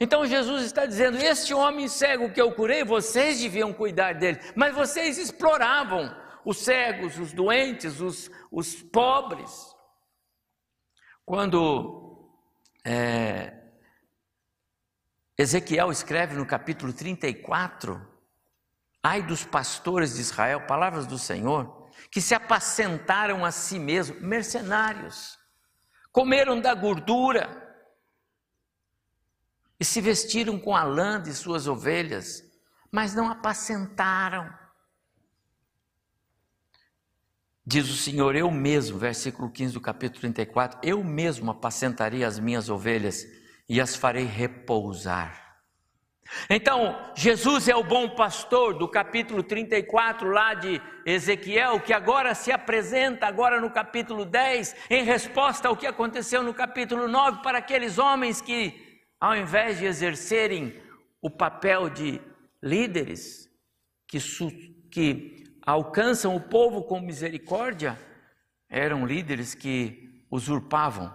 Então 0.00 0.26
Jesus 0.26 0.64
está 0.64 0.86
dizendo: 0.86 1.16
Este 1.18 1.52
homem 1.52 1.88
cego 1.88 2.32
que 2.32 2.40
eu 2.40 2.52
curei, 2.52 2.84
vocês 2.84 3.40
deviam 3.40 3.72
cuidar 3.72 4.14
dele, 4.14 4.38
mas 4.54 4.74
vocês 4.74 5.18
exploravam 5.18 6.14
os 6.44 6.58
cegos, 6.58 7.18
os 7.18 7.32
doentes, 7.32 8.00
os, 8.00 8.30
os 8.50 8.82
pobres. 8.82 9.74
Quando 11.24 12.30
é, 12.84 13.52
Ezequiel 15.36 15.90
escreve 15.92 16.34
no 16.34 16.46
capítulo 16.46 16.92
34, 16.92 18.00
ai 19.02 19.22
dos 19.22 19.44
pastores 19.44 20.14
de 20.14 20.20
Israel, 20.20 20.66
palavras 20.66 21.06
do 21.06 21.18
Senhor, 21.18 21.90
que 22.10 22.20
se 22.20 22.34
apacentaram 22.34 23.44
a 23.44 23.50
si 23.50 23.78
mesmos, 23.78 24.20
mercenários, 24.22 25.37
comeram 26.12 26.60
da 26.60 26.74
gordura, 26.74 27.66
e 29.80 29.84
se 29.84 30.00
vestiram 30.00 30.58
com 30.58 30.74
a 30.74 30.82
lã 30.82 31.20
de 31.22 31.32
suas 31.32 31.68
ovelhas, 31.68 32.42
mas 32.90 33.14
não 33.14 33.30
apacentaram. 33.30 34.52
Diz 37.64 37.88
o 37.88 37.96
Senhor, 37.96 38.34
eu 38.34 38.50
mesmo, 38.50 38.98
versículo 38.98 39.50
15 39.50 39.74
do 39.74 39.80
capítulo 39.80 40.20
34, 40.20 40.80
eu 40.82 41.04
mesmo 41.04 41.50
apacentarei 41.50 42.24
as 42.24 42.38
minhas 42.38 42.68
ovelhas 42.68 43.24
e 43.68 43.80
as 43.80 43.94
farei 43.94 44.24
repousar. 44.24 45.47
Então, 46.50 47.12
Jesus 47.14 47.68
é 47.68 47.76
o 47.76 47.82
bom 47.82 48.10
pastor 48.10 48.74
do 48.74 48.86
capítulo 48.86 49.42
34 49.42 50.30
lá 50.30 50.54
de 50.54 50.80
Ezequiel, 51.06 51.80
que 51.80 51.92
agora 51.92 52.34
se 52.34 52.52
apresenta 52.52 53.26
agora 53.26 53.60
no 53.60 53.70
capítulo 53.70 54.24
10, 54.24 54.76
em 54.90 55.04
resposta 55.04 55.68
ao 55.68 55.76
que 55.76 55.86
aconteceu 55.86 56.42
no 56.42 56.52
capítulo 56.52 57.08
9 57.08 57.42
para 57.42 57.58
aqueles 57.58 57.98
homens 57.98 58.40
que 58.40 58.86
ao 59.20 59.36
invés 59.36 59.78
de 59.78 59.86
exercerem 59.86 60.80
o 61.20 61.30
papel 61.30 61.90
de 61.90 62.20
líderes 62.62 63.48
que, 64.06 64.18
que 64.90 65.44
alcançam 65.66 66.36
o 66.36 66.40
povo 66.40 66.84
com 66.84 67.00
misericórdia, 67.00 67.98
eram 68.68 69.06
líderes 69.06 69.54
que 69.54 70.24
usurpavam 70.30 71.14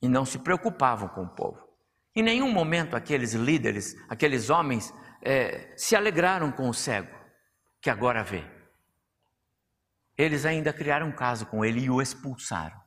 e 0.00 0.08
não 0.08 0.24
se 0.24 0.38
preocupavam 0.38 1.08
com 1.08 1.24
o 1.24 1.28
povo. 1.28 1.69
Em 2.14 2.22
nenhum 2.22 2.50
momento 2.50 2.96
aqueles 2.96 3.34
líderes, 3.34 3.96
aqueles 4.08 4.50
homens, 4.50 4.92
é, 5.22 5.72
se 5.76 5.94
alegraram 5.94 6.50
com 6.50 6.68
o 6.68 6.74
cego, 6.74 7.14
que 7.80 7.90
agora 7.90 8.22
vê. 8.22 8.44
Eles 10.16 10.44
ainda 10.44 10.72
criaram 10.72 11.08
um 11.08 11.12
caso 11.12 11.46
com 11.46 11.64
ele 11.64 11.80
e 11.80 11.90
o 11.90 12.02
expulsaram. 12.02 12.80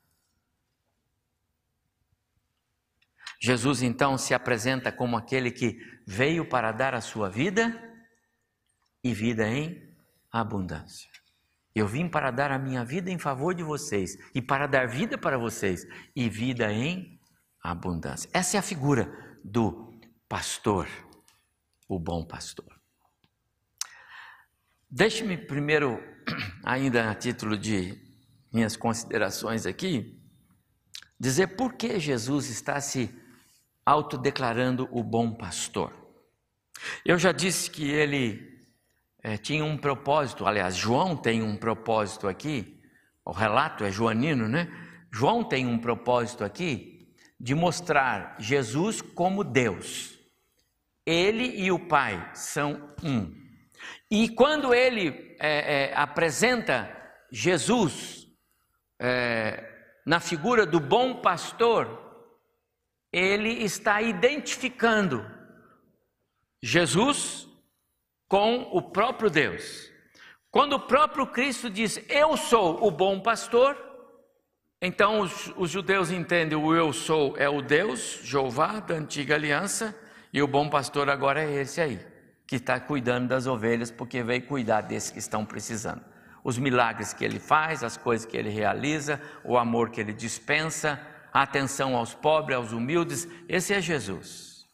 Jesus 3.41 3.81
então 3.81 4.17
se 4.17 4.33
apresenta 4.33 4.91
como 4.91 5.17
aquele 5.17 5.51
que 5.51 5.77
veio 6.07 6.47
para 6.47 6.71
dar 6.71 6.95
a 6.95 7.01
sua 7.01 7.29
vida 7.29 7.77
e 9.03 9.13
vida 9.13 9.47
em 9.47 9.93
abundância. 10.31 11.09
Eu 11.75 11.87
vim 11.87 12.07
para 12.07 12.31
dar 12.31 12.51
a 12.51 12.59
minha 12.59 12.85
vida 12.85 13.09
em 13.09 13.17
favor 13.17 13.53
de 13.53 13.63
vocês 13.63 14.15
e 14.33 14.41
para 14.41 14.67
dar 14.67 14.87
vida 14.87 15.17
para 15.17 15.37
vocês 15.37 15.85
e 16.15 16.29
vida 16.29 16.71
em 16.71 17.12
abundância. 17.63 18.29
Essa 18.33 18.57
é 18.57 18.59
a 18.59 18.63
figura 18.63 19.09
do 19.43 19.93
pastor, 20.27 20.87
o 21.87 21.97
bom 21.97 22.25
pastor. 22.25 22.79
Deixe-me 24.89 25.37
primeiro, 25.37 25.99
ainda 26.63 27.09
a 27.09 27.15
título 27.15 27.57
de 27.57 27.97
minhas 28.51 28.75
considerações 28.75 29.65
aqui, 29.65 30.21
dizer 31.19 31.55
por 31.55 31.73
que 31.73 31.99
Jesus 31.99 32.49
está 32.49 32.79
se 32.81 33.09
autodeclarando 33.85 34.87
o 34.91 35.01
bom 35.01 35.33
pastor. 35.33 35.93
Eu 37.05 37.17
já 37.17 37.31
disse 37.31 37.71
que 37.71 37.89
ele 37.89 38.61
é, 39.21 39.37
tinha 39.37 39.63
um 39.63 39.77
propósito, 39.77 40.45
aliás, 40.45 40.75
João 40.75 41.15
tem 41.15 41.41
um 41.41 41.55
propósito 41.55 42.27
aqui, 42.27 42.81
o 43.25 43.31
relato 43.31 43.83
é 43.83 43.91
joanino, 43.91 44.49
né? 44.49 44.67
João 45.11 45.43
tem 45.43 45.65
um 45.65 45.79
propósito 45.79 46.43
aqui 46.43 46.92
de 47.43 47.53
mostrar 47.53 48.37
Jesus 48.39 49.01
como 49.01 49.43
Deus. 49.43 50.17
Ele 51.05 51.43
e 51.61 51.73
o 51.73 51.87
Pai 51.89 52.31
são 52.33 52.95
um. 53.03 53.35
E 54.09 54.29
quando 54.29 54.73
ele 54.73 55.35
é, 55.41 55.89
é, 55.89 55.93
apresenta 55.93 56.89
Jesus 57.29 58.25
é, 58.97 59.61
na 60.05 60.21
figura 60.21 60.65
do 60.65 60.79
bom 60.79 61.19
pastor, 61.19 61.99
ele 63.11 63.49
está 63.49 64.01
identificando 64.01 65.29
Jesus 66.63 67.45
com 68.29 68.69
o 68.71 68.81
próprio 68.81 69.29
Deus. 69.29 69.91
Quando 70.49 70.77
o 70.77 70.87
próprio 70.87 71.27
Cristo 71.27 71.69
diz, 71.69 71.99
Eu 72.07 72.37
sou 72.37 72.87
o 72.87 72.89
bom 72.89 73.19
pastor, 73.19 73.75
então 74.85 75.21
os, 75.21 75.53
os, 75.55 75.71
judeus 75.71 76.11
entendem 76.11 76.57
o 76.57 76.75
eu 76.75 76.91
sou 76.91 77.37
é 77.37 77.47
o 77.47 77.61
Deus, 77.61 78.19
Jeová, 78.21 78.81
da 78.81 78.95
antiga 78.95 79.33
aliança, 79.33 79.95
e 80.33 80.41
o 80.41 80.47
bom 80.47 80.69
pastor 80.69 81.09
agora 81.09 81.41
é 81.41 81.61
esse 81.61 81.79
aí, 81.79 82.05
que 82.45 82.57
está 82.57 82.81
cuidando 82.81 83.29
das 83.29 83.47
ovelhas, 83.47 83.89
porque 83.89 84.21
veio 84.21 84.45
cuidar 84.45 84.81
desses 84.81 85.09
que 85.09 85.19
estão 85.19 85.45
precisando. 85.45 86.01
Os 86.43 86.57
milagres 86.57 87.13
que 87.13 87.23
ele 87.23 87.39
faz, 87.39 87.81
as 87.81 87.95
coisas 87.95 88.25
que 88.25 88.35
ele 88.35 88.49
realiza, 88.49 89.21
o 89.41 89.57
amor 89.57 89.89
que 89.89 90.01
ele 90.01 90.11
dispensa, 90.11 90.99
a 91.31 91.43
atenção 91.43 91.95
aos 91.95 92.13
pobres, 92.13 92.57
aos 92.57 92.73
humildes, 92.73 93.25
esse 93.47 93.73
é 93.73 93.79
Jesus. 93.79 94.65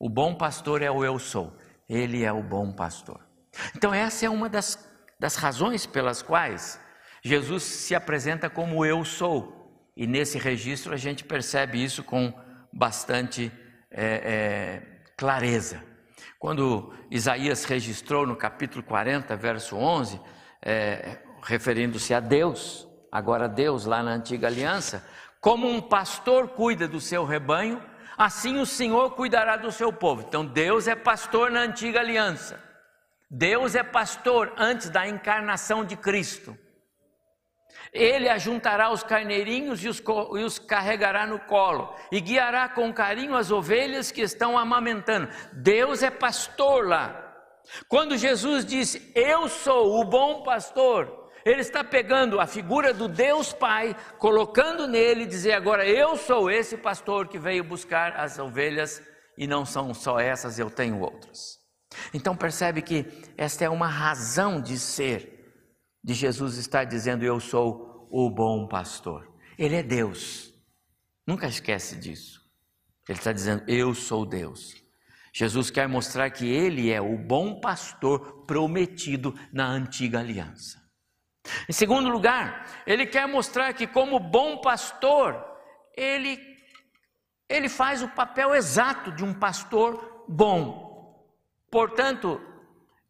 O 0.00 0.08
bom 0.08 0.34
pastor 0.34 0.82
é 0.82 0.90
o 0.90 1.04
eu 1.04 1.16
sou, 1.16 1.56
ele 1.88 2.24
é 2.24 2.32
o 2.32 2.42
bom 2.42 2.72
pastor. 2.72 3.20
Então, 3.76 3.94
essa 3.94 4.26
é 4.26 4.28
uma 4.28 4.48
das, 4.48 4.84
das 5.20 5.36
razões 5.36 5.86
pelas 5.86 6.22
quais 6.22 6.82
Jesus 7.26 7.62
se 7.62 7.94
apresenta 7.94 8.50
como 8.50 8.84
eu 8.84 9.02
sou, 9.02 9.72
e 9.96 10.06
nesse 10.06 10.36
registro 10.36 10.92
a 10.92 10.96
gente 10.98 11.24
percebe 11.24 11.82
isso 11.82 12.04
com 12.04 12.30
bastante 12.70 13.50
é, 13.90 14.04
é, 14.04 14.82
clareza. 15.16 15.82
Quando 16.38 16.92
Isaías 17.10 17.64
registrou 17.64 18.26
no 18.26 18.36
capítulo 18.36 18.82
40, 18.82 19.34
verso 19.36 19.74
11, 19.74 20.20
é, 20.60 21.16
referindo-se 21.42 22.12
a 22.12 22.20
Deus, 22.20 22.86
agora 23.10 23.48
Deus 23.48 23.86
lá 23.86 24.02
na 24.02 24.10
antiga 24.10 24.46
aliança, 24.46 25.02
como 25.40 25.66
um 25.66 25.80
pastor 25.80 26.48
cuida 26.48 26.86
do 26.86 27.00
seu 27.00 27.24
rebanho, 27.24 27.82
assim 28.18 28.58
o 28.58 28.66
Senhor 28.66 29.12
cuidará 29.12 29.56
do 29.56 29.72
seu 29.72 29.90
povo. 29.90 30.26
Então 30.28 30.44
Deus 30.44 30.86
é 30.86 30.94
pastor 30.94 31.50
na 31.50 31.60
antiga 31.60 32.00
aliança. 32.00 32.62
Deus 33.30 33.74
é 33.74 33.82
pastor 33.82 34.52
antes 34.58 34.90
da 34.90 35.08
encarnação 35.08 35.86
de 35.86 35.96
Cristo. 35.96 36.54
Ele 37.94 38.28
ajuntará 38.28 38.90
os 38.90 39.04
carneirinhos 39.04 39.84
e 39.84 39.88
os, 39.88 40.00
e 40.00 40.42
os, 40.42 40.58
carregará 40.58 41.24
no 41.24 41.38
colo, 41.38 41.94
e 42.10 42.20
guiará 42.20 42.68
com 42.68 42.92
carinho 42.92 43.36
as 43.36 43.52
ovelhas 43.52 44.10
que 44.10 44.20
estão 44.20 44.58
amamentando. 44.58 45.28
Deus 45.52 46.02
é 46.02 46.10
pastor 46.10 46.88
lá. 46.88 47.20
Quando 47.88 48.16
Jesus 48.16 48.64
disse: 48.64 49.12
Eu 49.14 49.48
sou 49.48 50.00
o 50.00 50.04
bom 50.04 50.42
pastor, 50.42 51.30
Ele 51.44 51.60
está 51.60 51.84
pegando 51.84 52.40
a 52.40 52.48
figura 52.48 52.92
do 52.92 53.06
Deus 53.06 53.52
Pai, 53.52 53.94
colocando 54.18 54.88
nele 54.88 55.22
e 55.22 55.26
dizer 55.26 55.52
agora 55.52 55.86
eu 55.86 56.16
sou 56.16 56.50
esse 56.50 56.76
pastor 56.76 57.28
que 57.28 57.38
veio 57.38 57.62
buscar 57.62 58.16
as 58.16 58.40
ovelhas 58.40 59.00
e 59.38 59.46
não 59.46 59.64
são 59.64 59.94
só 59.94 60.18
essas, 60.18 60.58
eu 60.58 60.68
tenho 60.68 60.98
outras. 61.00 61.60
Então 62.12 62.36
percebe 62.36 62.82
que 62.82 63.06
esta 63.36 63.64
é 63.64 63.68
uma 63.68 63.86
razão 63.86 64.60
de 64.60 64.76
ser 64.76 65.33
de 66.04 66.12
Jesus 66.12 66.58
estar 66.58 66.84
dizendo 66.84 67.24
eu 67.24 67.40
sou 67.40 68.06
o 68.10 68.28
bom 68.28 68.68
pastor. 68.68 69.26
Ele 69.56 69.76
é 69.76 69.82
Deus. 69.82 70.52
Nunca 71.26 71.48
esquece 71.48 71.96
disso. 71.96 72.42
Ele 73.08 73.18
está 73.18 73.32
dizendo 73.32 73.64
eu 73.66 73.94
sou 73.94 74.26
Deus. 74.26 74.74
Jesus 75.32 75.70
quer 75.70 75.88
mostrar 75.88 76.30
que 76.30 76.46
ele 76.46 76.92
é 76.92 77.00
o 77.00 77.16
bom 77.16 77.58
pastor 77.58 78.44
prometido 78.44 79.34
na 79.50 79.66
antiga 79.66 80.20
aliança. 80.20 80.78
Em 81.68 81.72
segundo 81.72 82.08
lugar, 82.10 82.84
ele 82.86 83.06
quer 83.06 83.26
mostrar 83.26 83.72
que, 83.72 83.86
como 83.86 84.20
bom 84.20 84.60
pastor, 84.60 85.42
ele, 85.96 86.38
ele 87.48 87.68
faz 87.68 88.02
o 88.02 88.08
papel 88.08 88.54
exato 88.54 89.10
de 89.10 89.24
um 89.24 89.34
pastor 89.34 90.24
bom. 90.28 91.26
Portanto, 91.70 92.40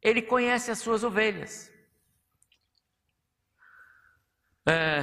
ele 0.00 0.22
conhece 0.22 0.70
as 0.70 0.78
suas 0.78 1.04
ovelhas. 1.04 1.73
É, 4.66 5.02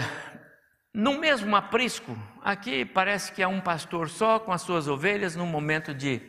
no 0.93 1.19
mesmo 1.19 1.55
aprisco, 1.55 2.17
aqui 2.43 2.83
parece 2.83 3.31
que 3.31 3.43
é 3.43 3.47
um 3.47 3.61
pastor 3.61 4.09
só 4.09 4.39
com 4.39 4.51
as 4.51 4.61
suas 4.61 4.87
ovelhas 4.87 5.35
num 5.35 5.45
momento 5.45 5.93
de 5.93 6.21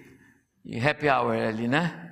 e 0.65 0.79
happy 0.79 1.09
hour 1.09 1.35
ali, 1.35 1.67
né? 1.67 2.11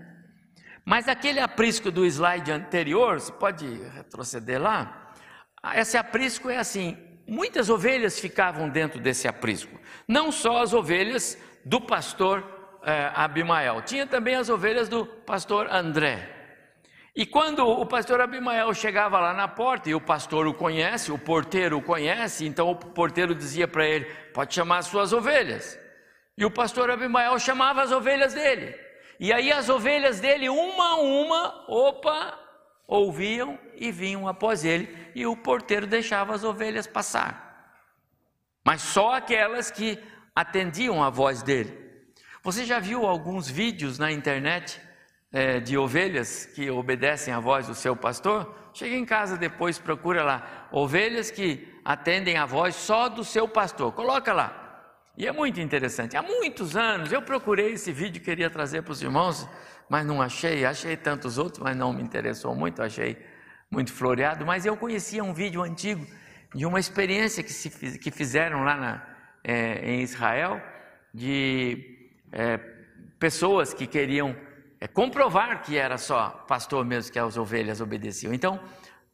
Mas 0.84 1.08
aquele 1.08 1.38
aprisco 1.38 1.90
do 1.90 2.04
slide 2.04 2.50
anterior, 2.50 3.20
você 3.20 3.30
pode 3.30 3.66
retroceder 3.94 4.60
lá. 4.60 5.12
Esse 5.74 5.96
aprisco 5.96 6.50
é 6.50 6.56
assim: 6.56 6.96
muitas 7.28 7.70
ovelhas 7.70 8.18
ficavam 8.18 8.68
dentro 8.68 8.98
desse 8.98 9.28
aprisco, 9.28 9.78
não 10.08 10.32
só 10.32 10.62
as 10.62 10.72
ovelhas 10.72 11.38
do 11.64 11.80
pastor 11.80 12.44
é, 12.82 13.12
Abimael, 13.14 13.82
tinha 13.82 14.06
também 14.06 14.34
as 14.34 14.48
ovelhas 14.48 14.88
do 14.88 15.04
pastor 15.04 15.68
André. 15.70 16.39
E 17.14 17.26
quando 17.26 17.66
o 17.66 17.84
pastor 17.84 18.20
Abimael 18.20 18.72
chegava 18.72 19.18
lá 19.18 19.34
na 19.34 19.48
porta, 19.48 19.90
e 19.90 19.94
o 19.94 20.00
pastor 20.00 20.46
o 20.46 20.54
conhece, 20.54 21.10
o 21.10 21.18
porteiro 21.18 21.78
o 21.78 21.82
conhece, 21.82 22.46
então 22.46 22.70
o 22.70 22.76
porteiro 22.76 23.34
dizia 23.34 23.66
para 23.66 23.86
ele: 23.86 24.04
pode 24.32 24.54
chamar 24.54 24.78
as 24.78 24.86
suas 24.86 25.12
ovelhas. 25.12 25.78
E 26.38 26.44
o 26.44 26.50
pastor 26.50 26.90
Abimael 26.90 27.38
chamava 27.38 27.82
as 27.82 27.90
ovelhas 27.90 28.32
dele. 28.32 28.74
E 29.18 29.32
aí 29.32 29.52
as 29.52 29.68
ovelhas 29.68 30.20
dele, 30.20 30.48
uma 30.48 30.92
a 30.92 31.00
uma, 31.00 31.64
opa, 31.68 32.38
ouviam 32.86 33.58
e 33.74 33.90
vinham 33.90 34.26
após 34.26 34.64
ele, 34.64 35.10
e 35.14 35.26
o 35.26 35.36
porteiro 35.36 35.86
deixava 35.86 36.34
as 36.34 36.44
ovelhas 36.44 36.86
passar. 36.86 37.76
Mas 38.64 38.82
só 38.82 39.14
aquelas 39.14 39.70
que 39.70 39.98
atendiam 40.34 41.02
a 41.02 41.10
voz 41.10 41.42
dele. 41.42 41.76
Você 42.42 42.64
já 42.64 42.78
viu 42.78 43.04
alguns 43.04 43.50
vídeos 43.50 43.98
na 43.98 44.10
internet 44.10 44.80
é, 45.32 45.60
de 45.60 45.78
ovelhas 45.78 46.46
que 46.46 46.70
obedecem 46.70 47.32
à 47.32 47.40
voz 47.40 47.66
do 47.66 47.74
seu 47.74 47.94
pastor? 47.94 48.54
Chega 48.72 48.94
em 48.94 49.04
casa 49.04 49.36
depois, 49.36 49.78
procura 49.78 50.22
lá, 50.22 50.68
ovelhas 50.70 51.30
que 51.30 51.68
atendem 51.84 52.36
a 52.36 52.46
voz 52.46 52.74
só 52.74 53.08
do 53.08 53.24
seu 53.24 53.48
pastor. 53.48 53.92
Coloca 53.92 54.32
lá. 54.32 54.60
E 55.16 55.26
é 55.26 55.32
muito 55.32 55.60
interessante. 55.60 56.16
Há 56.16 56.22
muitos 56.22 56.76
anos 56.76 57.12
eu 57.12 57.20
procurei 57.20 57.72
esse 57.72 57.92
vídeo, 57.92 58.22
queria 58.22 58.48
trazer 58.48 58.82
para 58.82 58.92
os 58.92 59.02
irmãos, 59.02 59.48
mas 59.88 60.06
não 60.06 60.22
achei. 60.22 60.64
Achei 60.64 60.96
tantos 60.96 61.36
outros, 61.36 61.62
mas 61.62 61.76
não 61.76 61.92
me 61.92 62.02
interessou 62.02 62.54
muito. 62.54 62.82
Achei 62.82 63.18
muito 63.70 63.92
floreado. 63.92 64.46
Mas 64.46 64.64
eu 64.64 64.76
conhecia 64.76 65.22
um 65.22 65.34
vídeo 65.34 65.62
antigo 65.62 66.06
de 66.54 66.64
uma 66.64 66.80
experiência 66.80 67.42
que, 67.42 67.52
se, 67.52 67.98
que 67.98 68.10
fizeram 68.10 68.62
lá 68.64 68.76
na, 68.76 69.06
é, 69.44 69.90
em 69.90 70.00
Israel, 70.00 70.60
de 71.12 72.08
é, 72.32 72.58
pessoas 73.18 73.74
que 73.74 73.86
queriam 73.86 74.34
é, 74.80 74.88
comprovar 74.88 75.62
que 75.62 75.76
era 75.76 75.98
só 75.98 76.30
pastor 76.48 76.84
mesmo 76.84 77.12
que 77.12 77.18
as 77.18 77.36
ovelhas 77.36 77.80
obedeciam. 77.80 78.32
Então, 78.32 78.58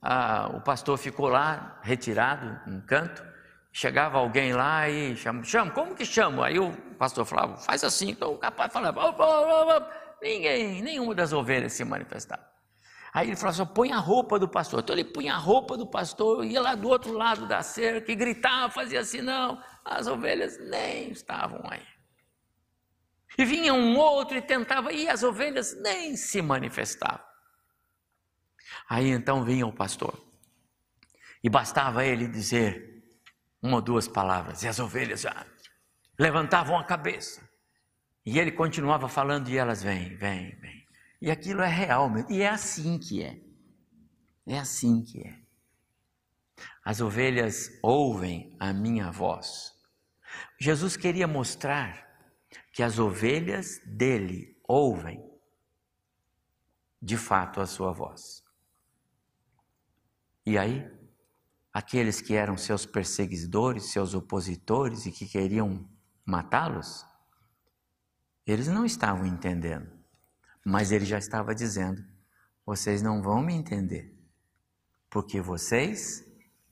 a, 0.01 0.51
o 0.55 0.61
pastor 0.61 0.97
ficou 0.97 1.29
lá, 1.29 1.81
retirado, 1.83 2.61
um 2.71 2.81
canto, 2.81 3.23
Chegava 3.79 4.17
alguém 4.17 4.55
lá 4.55 4.89
e 4.89 5.15
chama, 5.17 5.45
chama, 5.45 5.71
como 5.71 5.95
que 5.95 6.07
chama? 6.07 6.47
Aí 6.47 6.59
o 6.59 6.73
pastor 6.99 7.27
falava, 7.27 7.59
faz 7.59 7.85
assim. 7.85 8.09
Então 8.09 8.33
o 8.33 8.39
capaz 8.39 8.73
falava, 8.73 9.05
opa, 9.05 9.23
opa, 9.23 9.77
opa. 9.77 9.91
ninguém, 10.23 10.81
nenhuma 10.81 11.15
das 11.15 11.35
ovelhas 11.35 11.75
se 11.75 11.85
manifestava. 11.85 12.43
Aí 13.13 13.29
ele 13.29 13.37
falou 13.37 13.51
assim: 13.51 13.67
põe 13.67 13.93
a 13.93 13.99
roupa 13.99 14.39
do 14.39 14.49
pastor. 14.49 14.81
Então 14.81 14.97
ele 14.97 15.05
punha 15.05 15.35
a 15.35 15.37
roupa 15.37 15.77
do 15.77 15.87
pastor, 15.87 16.43
ia 16.47 16.59
lá 16.59 16.75
do 16.75 16.89
outro 16.89 17.13
lado 17.13 17.47
da 17.47 17.63
cerca 17.63 18.11
e 18.11 18.15
gritava, 18.15 18.73
fazia 18.73 19.01
assim, 19.01 19.21
não, 19.21 19.63
as 19.85 20.07
ovelhas 20.07 20.59
nem 20.59 21.11
estavam 21.11 21.61
aí. 21.71 21.83
E 23.39 23.45
vinha 23.45 23.75
um 23.75 23.97
outro 23.97 24.37
e 24.37 24.43
tentava, 24.43 24.93
e 24.93 25.09
as 25.09 25.23
ovelhas 25.23 25.75
nem 25.83 26.17
se 26.17 26.41
manifestavam. 26.41 27.25
Aí 28.89 29.09
então 29.11 29.45
vinha 29.45 29.67
o 29.67 29.73
pastor, 29.73 30.19
e 31.43 31.49
bastava 31.49 32.05
ele 32.05 32.27
dizer: 32.27 33.05
uma 33.63 33.77
ou 33.77 33.83
duas 33.83 34.09
palavras, 34.09 34.63
e 34.63 34.69
as 34.69 34.79
ovelhas 34.79 35.21
já 35.21 35.47
levantavam 36.19 36.79
a 36.79 36.85
cabeça. 36.85 37.47
E 38.25 38.39
ele 38.39 38.51
continuava 38.51 39.09
falando, 39.09 39.49
e 39.49 39.57
elas 39.57 39.83
vêm, 39.83 40.17
vêm, 40.17 40.59
vêm. 40.59 40.87
E 41.21 41.31
aquilo 41.31 41.63
é 41.63 41.69
real 41.69 42.11
mesmo, 42.11 42.31
e 42.31 42.43
é 42.43 42.49
assim 42.49 42.99
que 42.99 43.23
é. 43.23 43.41
É 44.47 44.59
assim 44.59 45.03
que 45.03 45.21
é. 45.21 45.39
As 46.85 47.01
ovelhas 47.01 47.79
ouvem 47.83 48.57
a 48.59 48.73
minha 48.73 49.11
voz. 49.11 49.73
Jesus 50.61 50.97
queria 50.97 51.27
mostrar 51.27 52.06
que 52.77 52.83
as 52.83 52.99
ovelhas 52.99 53.81
dele 53.87 54.55
ouvem 54.69 55.19
de 57.01 57.17
fato 57.17 57.59
a 57.63 57.67
sua 57.67 57.91
voz. 57.91 58.45
E 60.45 60.59
aí, 60.59 60.87
aqueles 61.73 62.21
que 62.21 62.35
eram 62.35 62.55
seus 62.55 62.85
perseguidores, 62.85 63.93
seus 63.93 64.13
opositores 64.13 65.07
e 65.07 65.11
que 65.11 65.27
queriam 65.27 65.89
matá-los, 66.23 67.07
eles 68.47 68.69
não 68.69 68.85
estavam 68.85 69.25
entendendo. 69.25 69.91
Mas 70.63 70.93
ele 70.93 71.07
já 71.07 71.17
estava 71.17 71.55
dizendo: 71.55 72.05
vocês 72.67 73.01
não 73.01 73.23
vão 73.23 73.41
me 73.41 73.55
entender, 73.55 74.15
porque 75.09 75.41
vocês 75.41 76.23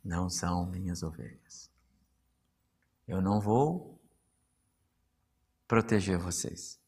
não 0.05 0.29
são 0.29 0.67
minhas 0.67 1.03
ovelhas. 1.03 1.71
Eu 3.09 3.23
não 3.23 3.41
vou 3.41 3.94
proteger 5.75 6.17
vocês. 6.17 6.81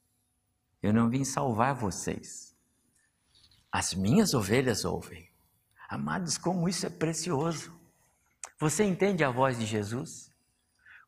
Eu 0.81 0.93
não 0.93 1.11
vim 1.11 1.25
salvar 1.25 1.75
vocês. 1.75 2.57
As 3.73 3.93
minhas 3.93 4.33
ovelhas 4.33 4.85
ouvem. 4.85 5.29
Amados, 5.89 6.39
como 6.39 6.69
isso 6.69 6.87
é 6.87 6.89
precioso. 6.89 7.77
Você 8.61 8.85
entende 8.85 9.25
a 9.25 9.31
voz 9.31 9.59
de 9.59 9.67
Jesus? 9.67 10.31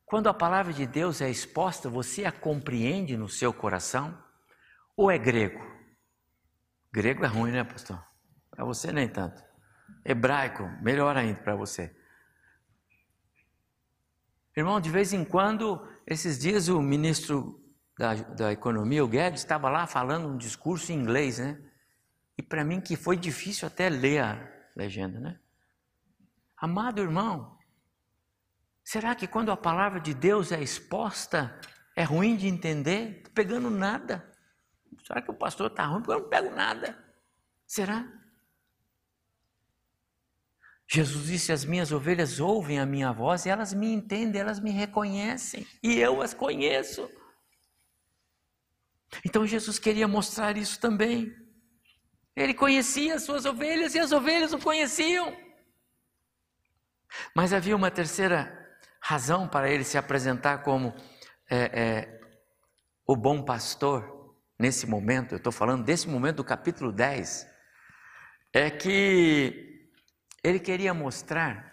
Quando 0.05 0.29
a 0.29 0.35
palavra 0.35 0.73
de 0.73 0.89
Deus 0.89 1.21
é 1.21 1.31
exposta, 1.31 1.89
você 1.89 2.25
a 2.25 2.33
compreende 2.33 3.17
no 3.17 3.29
seu 3.29 3.53
coração? 3.53 4.21
Ou 4.97 5.09
é 5.09 5.17
grego? 5.17 5.65
Grego 6.93 7.25
é 7.25 7.29
ruim, 7.29 7.53
né, 7.53 7.63
pastor? 7.63 8.05
Para 8.51 8.65
você 8.65 8.91
nem 8.91 9.09
tanto. 9.09 9.41
Hebraico, 10.05 10.65
melhor 10.83 11.17
ainda 11.17 11.41
para 11.41 11.55
você. 11.55 11.97
Irmão, 14.57 14.81
de 14.81 14.91
vez 14.91 15.13
em 15.13 15.25
quando, 15.25 15.81
esses 16.05 16.41
dias 16.41 16.67
o 16.67 16.83
ministro 16.83 17.68
da, 17.99 18.15
da 18.15 18.53
Economia, 18.53 19.05
o 19.05 19.09
Guedes, 19.09 19.41
estava 19.41 19.69
lá 19.69 19.87
falando 19.87 20.29
um 20.29 20.37
discurso 20.39 20.93
em 20.93 20.95
inglês, 20.95 21.39
né? 21.39 21.61
E 22.39 22.43
para 22.43 22.65
mim 22.65 22.81
que 22.81 22.95
foi 22.97 23.17
difícil 23.17 23.67
até 23.67 23.89
ler 23.89 24.23
a 24.23 24.49
legenda, 24.77 25.19
né? 25.19 25.41
Amado 26.57 27.03
irmão, 27.03 27.59
será 28.85 29.17
que 29.17 29.27
quando 29.27 29.51
a 29.51 29.57
palavra 29.57 29.99
de 29.99 30.15
Deus 30.15 30.53
é 30.53 30.63
exposta, 30.63 31.61
é 31.97 32.05
ruim 32.05 32.37
de 32.37 32.47
entender? 32.47 33.19
Estou 33.19 33.33
pegando 33.33 33.69
nada. 33.69 34.33
Será 35.05 35.21
que 35.21 35.31
o 35.31 35.35
pastor 35.35 35.67
está 35.67 35.85
ruim? 35.85 36.01
Porque 36.01 36.13
eu 36.13 36.21
não 36.21 36.29
pego 36.29 36.55
nada. 36.55 36.97
Será? 37.67 38.07
Jesus 40.87 41.27
disse: 41.27 41.53
As 41.53 41.65
minhas 41.65 41.91
ovelhas 41.91 42.39
ouvem 42.39 42.79
a 42.79 42.87
minha 42.87 43.13
voz 43.13 43.45
e 43.45 43.51
elas 43.51 43.75
me 43.75 43.93
entendem, 43.93 44.41
elas 44.41 44.61
me 44.61 44.71
reconhecem 44.71 45.67
e 45.83 45.99
eu 45.99 46.23
as 46.23 46.33
conheço. 46.33 47.11
Então 49.25 49.47
Jesus 49.47 49.79
queria 49.79 50.07
mostrar 50.07 50.57
isso 50.57 50.79
também. 50.81 51.35
Ele 52.37 52.55
conhecia 52.55 53.15
as 53.15 53.23
suas 53.23 53.45
ovelhas 53.45 53.95
e 53.95 53.99
as 53.99 54.13
ovelhas 54.13 54.53
o 54.53 54.59
conheciam. 54.59 55.37
Mas 57.35 57.53
havia 57.53 57.75
uma 57.75 57.91
terceira 57.91 58.55
razão 59.01 59.49
para 59.49 59.71
ele 59.71 59.85
se 59.85 59.99
apresentar 59.99 60.59
como 60.59 60.95
é, 61.51 61.81
é, 61.81 62.21
o 63.07 63.17
bom 63.17 63.43
pastor 63.43 64.37
nesse 64.59 64.87
momento, 64.87 65.33
eu 65.33 65.39
estou 65.39 65.53
falando 65.53 65.85
desse 65.85 66.09
momento 66.09 66.37
do 66.37 66.45
capítulo 66.45 66.93
10, 66.93 67.47
é 68.53 68.71
que 68.71 69.91
ele 70.43 70.59
queria 70.59 70.93
mostrar 70.93 71.68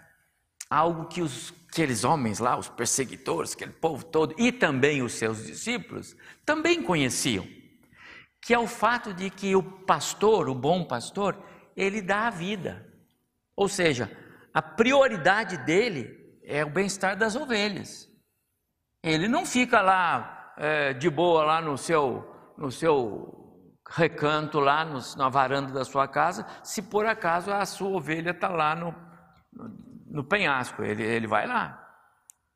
algo 0.76 1.06
que 1.06 1.22
os, 1.22 1.54
aqueles 1.70 2.04
homens 2.04 2.40
lá, 2.40 2.58
os 2.58 2.70
perseguidores, 2.70 3.54
aquele 3.54 3.72
povo 3.72 4.06
todo, 4.06 4.36
e 4.38 4.52
também 4.52 5.02
os 5.02 5.14
seus 5.14 5.46
discípulos, 5.46 6.16
também 6.46 6.82
conheciam, 6.82 7.46
que 8.42 8.54
é 8.54 8.60
o 8.60 8.68
fato 8.68 9.14
de 9.14 9.30
que 9.30 9.56
o 9.56 9.64
pastor, 9.64 10.50
o 10.50 10.56
bom 10.56 10.86
pastor, 10.86 11.38
ele 11.76 12.02
dá 12.02 12.28
a 12.28 12.30
vida. 12.30 12.86
Ou 13.56 13.68
seja, 13.68 14.12
a 14.54 14.62
prioridade 14.62 15.58
dele 15.66 16.40
é 16.44 16.64
o 16.64 16.70
bem-estar 16.70 17.18
das 17.18 17.36
ovelhas. 17.36 18.10
Ele 19.04 19.28
não 19.28 19.46
fica 19.46 19.82
lá 19.82 20.54
é, 20.58 20.94
de 20.94 21.10
boa 21.10 21.44
lá 21.44 21.62
no 21.62 21.78
seu, 21.78 22.54
no 22.58 22.72
seu 22.72 23.46
recanto 23.90 24.60
lá 24.60 24.84
no, 24.84 25.00
na 25.16 25.30
varanda 25.30 25.72
da 25.72 25.86
sua 25.86 26.08
casa, 26.08 26.46
se 26.64 26.82
por 26.82 27.06
acaso 27.06 27.52
a 27.52 27.66
sua 27.66 27.90
ovelha 27.90 28.32
está 28.32 28.50
lá 28.50 28.76
no, 28.76 28.96
no, 29.54 29.95
no, 30.06 30.24
penhasco, 30.24 30.84
ele, 30.84 31.04
ele 31.04 31.28
vai 31.28 31.48
lá, 31.48 31.82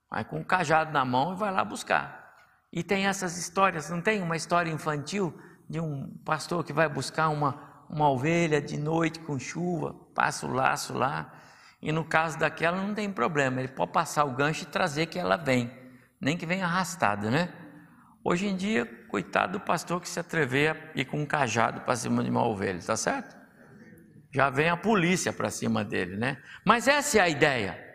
vai 0.09 0.23
com 0.23 0.37
o 0.37 0.39
um 0.39 0.43
cajado 0.43 0.91
na 0.91 1.03
mão 1.03 1.33
e 1.33 1.35
vai 1.35 1.51
lá 1.51 1.63
buscar. 1.63 2.33
E 2.71 2.83
tem 2.83 3.07
essas 3.07 3.37
histórias, 3.37 3.89
não 3.89 4.01
tem 4.01 4.21
uma 4.21 4.35
história 4.35 4.71
infantil 4.71 5.37
de 5.67 5.79
um 5.79 6.09
pastor 6.23 6.63
que 6.63 6.73
vai 6.73 6.87
buscar 6.87 7.29
uma, 7.29 7.85
uma 7.89 8.09
ovelha 8.09 8.61
de 8.61 8.77
noite 8.77 9.19
com 9.19 9.39
chuva, 9.39 9.93
passa 10.13 10.45
o 10.45 10.53
laço 10.53 10.93
lá, 10.93 11.33
e 11.81 11.91
no 11.91 12.03
caso 12.03 12.37
daquela 12.37 12.77
não 12.77 12.93
tem 12.93 13.11
problema, 13.11 13.59
ele 13.59 13.69
pode 13.69 13.91
passar 13.91 14.25
o 14.25 14.35
gancho 14.35 14.63
e 14.63 14.67
trazer 14.67 15.05
que 15.05 15.17
ela 15.17 15.37
vem, 15.37 15.71
nem 16.19 16.37
que 16.37 16.45
venha 16.45 16.65
arrastada, 16.65 17.31
né? 17.31 17.53
Hoje 18.23 18.47
em 18.47 18.55
dia, 18.55 18.85
coitado 19.07 19.53
do 19.53 19.59
pastor 19.61 20.01
que 20.01 20.09
se 20.09 20.19
atrever 20.19 20.71
a 20.71 20.99
ir 20.99 21.05
com 21.05 21.21
um 21.21 21.25
cajado 21.25 21.81
para 21.81 21.95
cima 21.95 22.23
de 22.23 22.29
uma 22.29 22.45
ovelha, 22.45 22.79
tá 22.85 22.97
certo? 22.97 23.38
Já 24.31 24.49
vem 24.49 24.69
a 24.69 24.77
polícia 24.77 25.33
para 25.33 25.49
cima 25.49 25.83
dele, 25.83 26.15
né? 26.15 26.37
Mas 26.63 26.87
essa 26.87 27.17
é 27.17 27.21
a 27.21 27.29
ideia. 27.29 27.89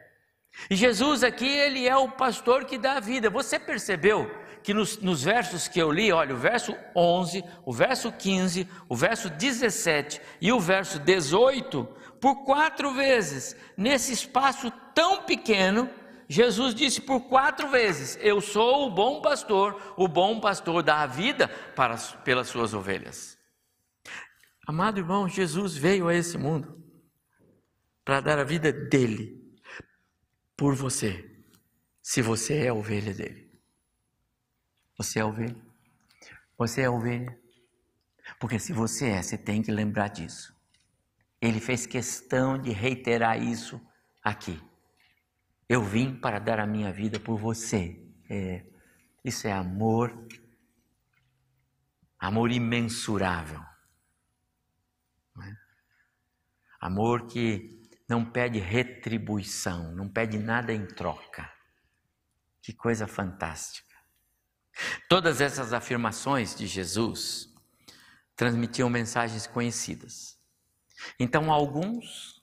E 0.71 0.77
Jesus 0.77 1.23
aqui, 1.23 1.49
ele 1.49 1.87
é 1.87 1.97
o 1.97 2.11
pastor 2.11 2.65
que 2.65 2.79
dá 2.79 2.95
a 2.95 3.01
vida. 3.01 3.31
Você 3.31 3.59
percebeu 3.59 4.31
que 4.63 4.73
nos, 4.73 4.99
nos, 4.99 5.23
versos 5.23 5.69
que 5.69 5.79
eu 5.79 5.93
li, 5.93 6.11
olha, 6.11 6.35
o 6.35 6.39
verso 6.39 6.75
11, 6.97 7.45
o 7.67 7.73
verso 7.73 8.11
15, 8.11 8.67
o 8.89 8.97
verso 8.97 9.29
17 9.29 10.21
e 10.41 10.53
o 10.53 10.59
verso 10.59 10.99
18, 10.99 11.85
por 12.21 12.45
quatro 12.45 12.93
vezes, 12.95 13.55
nesse 13.77 14.13
espaço 14.13 14.73
tão 14.95 15.23
pequeno, 15.25 15.91
Jesus 16.29 16.75
disse 16.75 17.01
por 17.01 17.21
quatro 17.29 17.69
vezes: 17.69 18.19
Eu 18.23 18.41
sou 18.41 18.87
o 18.87 18.91
bom 18.91 19.21
pastor, 19.21 19.95
o 19.97 20.09
bom 20.09 20.41
pastor 20.41 20.83
dá 20.83 21.03
a 21.03 21.07
vida 21.07 21.49
para, 21.77 21.97
pelas 22.25 22.49
suas 22.49 22.73
ovelhas. 22.73 23.34
Amado 24.67 24.99
irmão, 24.99 25.29
Jesus 25.29 25.77
veio 25.77 26.09
a 26.09 26.15
esse 26.15 26.39
mundo 26.39 26.83
para 28.05 28.21
dar 28.21 28.39
a 28.39 28.45
vida 28.45 28.73
dele 28.73 29.45
por 30.57 30.75
você, 30.75 31.31
se 32.03 32.23
você 32.23 32.65
é 32.65 32.69
a 32.69 32.75
ovelha 32.75 33.13
dele. 33.13 33.51
Você 34.97 35.19
é 35.19 35.25
ovelha? 35.25 35.61
Você 36.57 36.83
é 36.83 36.91
ovelha? 36.91 37.39
Porque 38.39 38.59
se 38.59 38.73
você 38.73 39.09
é, 39.09 39.23
você 39.23 39.37
tem 39.37 39.63
que 39.63 39.71
lembrar 39.71 40.09
disso. 40.09 40.55
Ele 41.41 41.61
fez 41.61 41.87
questão 41.87 42.57
de 42.57 42.71
reiterar 42.71 43.43
isso 43.43 43.81
aqui. 44.23 44.59
Eu 45.69 45.83
vim 45.83 46.15
para 46.15 46.39
dar 46.39 46.59
a 46.61 46.67
minha 46.67 46.93
vida 46.93 47.19
por 47.19 47.39
você. 47.39 48.01
É, 48.31 48.65
isso 49.25 49.47
é 49.47 49.53
amor, 49.53 50.27
amor 52.19 52.51
imensurável. 52.51 53.61
É? 55.43 55.57
Amor 56.85 57.27
que 57.29 57.81
não 58.07 58.23
pede 58.23 58.59
retribuição, 58.59 59.91
não 59.93 60.07
pede 60.07 60.39
nada 60.39 60.71
em 60.71 60.87
troca. 60.87 61.51
Que 62.61 62.75
coisa 62.75 63.07
fantástica. 63.07 63.97
Todas 65.09 65.41
essas 65.41 65.73
afirmações 65.73 66.55
de 66.55 66.67
Jesus 66.67 67.49
transmitiam 68.37 68.91
mensagens 68.91 69.47
conhecidas. 69.47 70.39
Então, 71.19 71.51
alguns, 71.51 72.43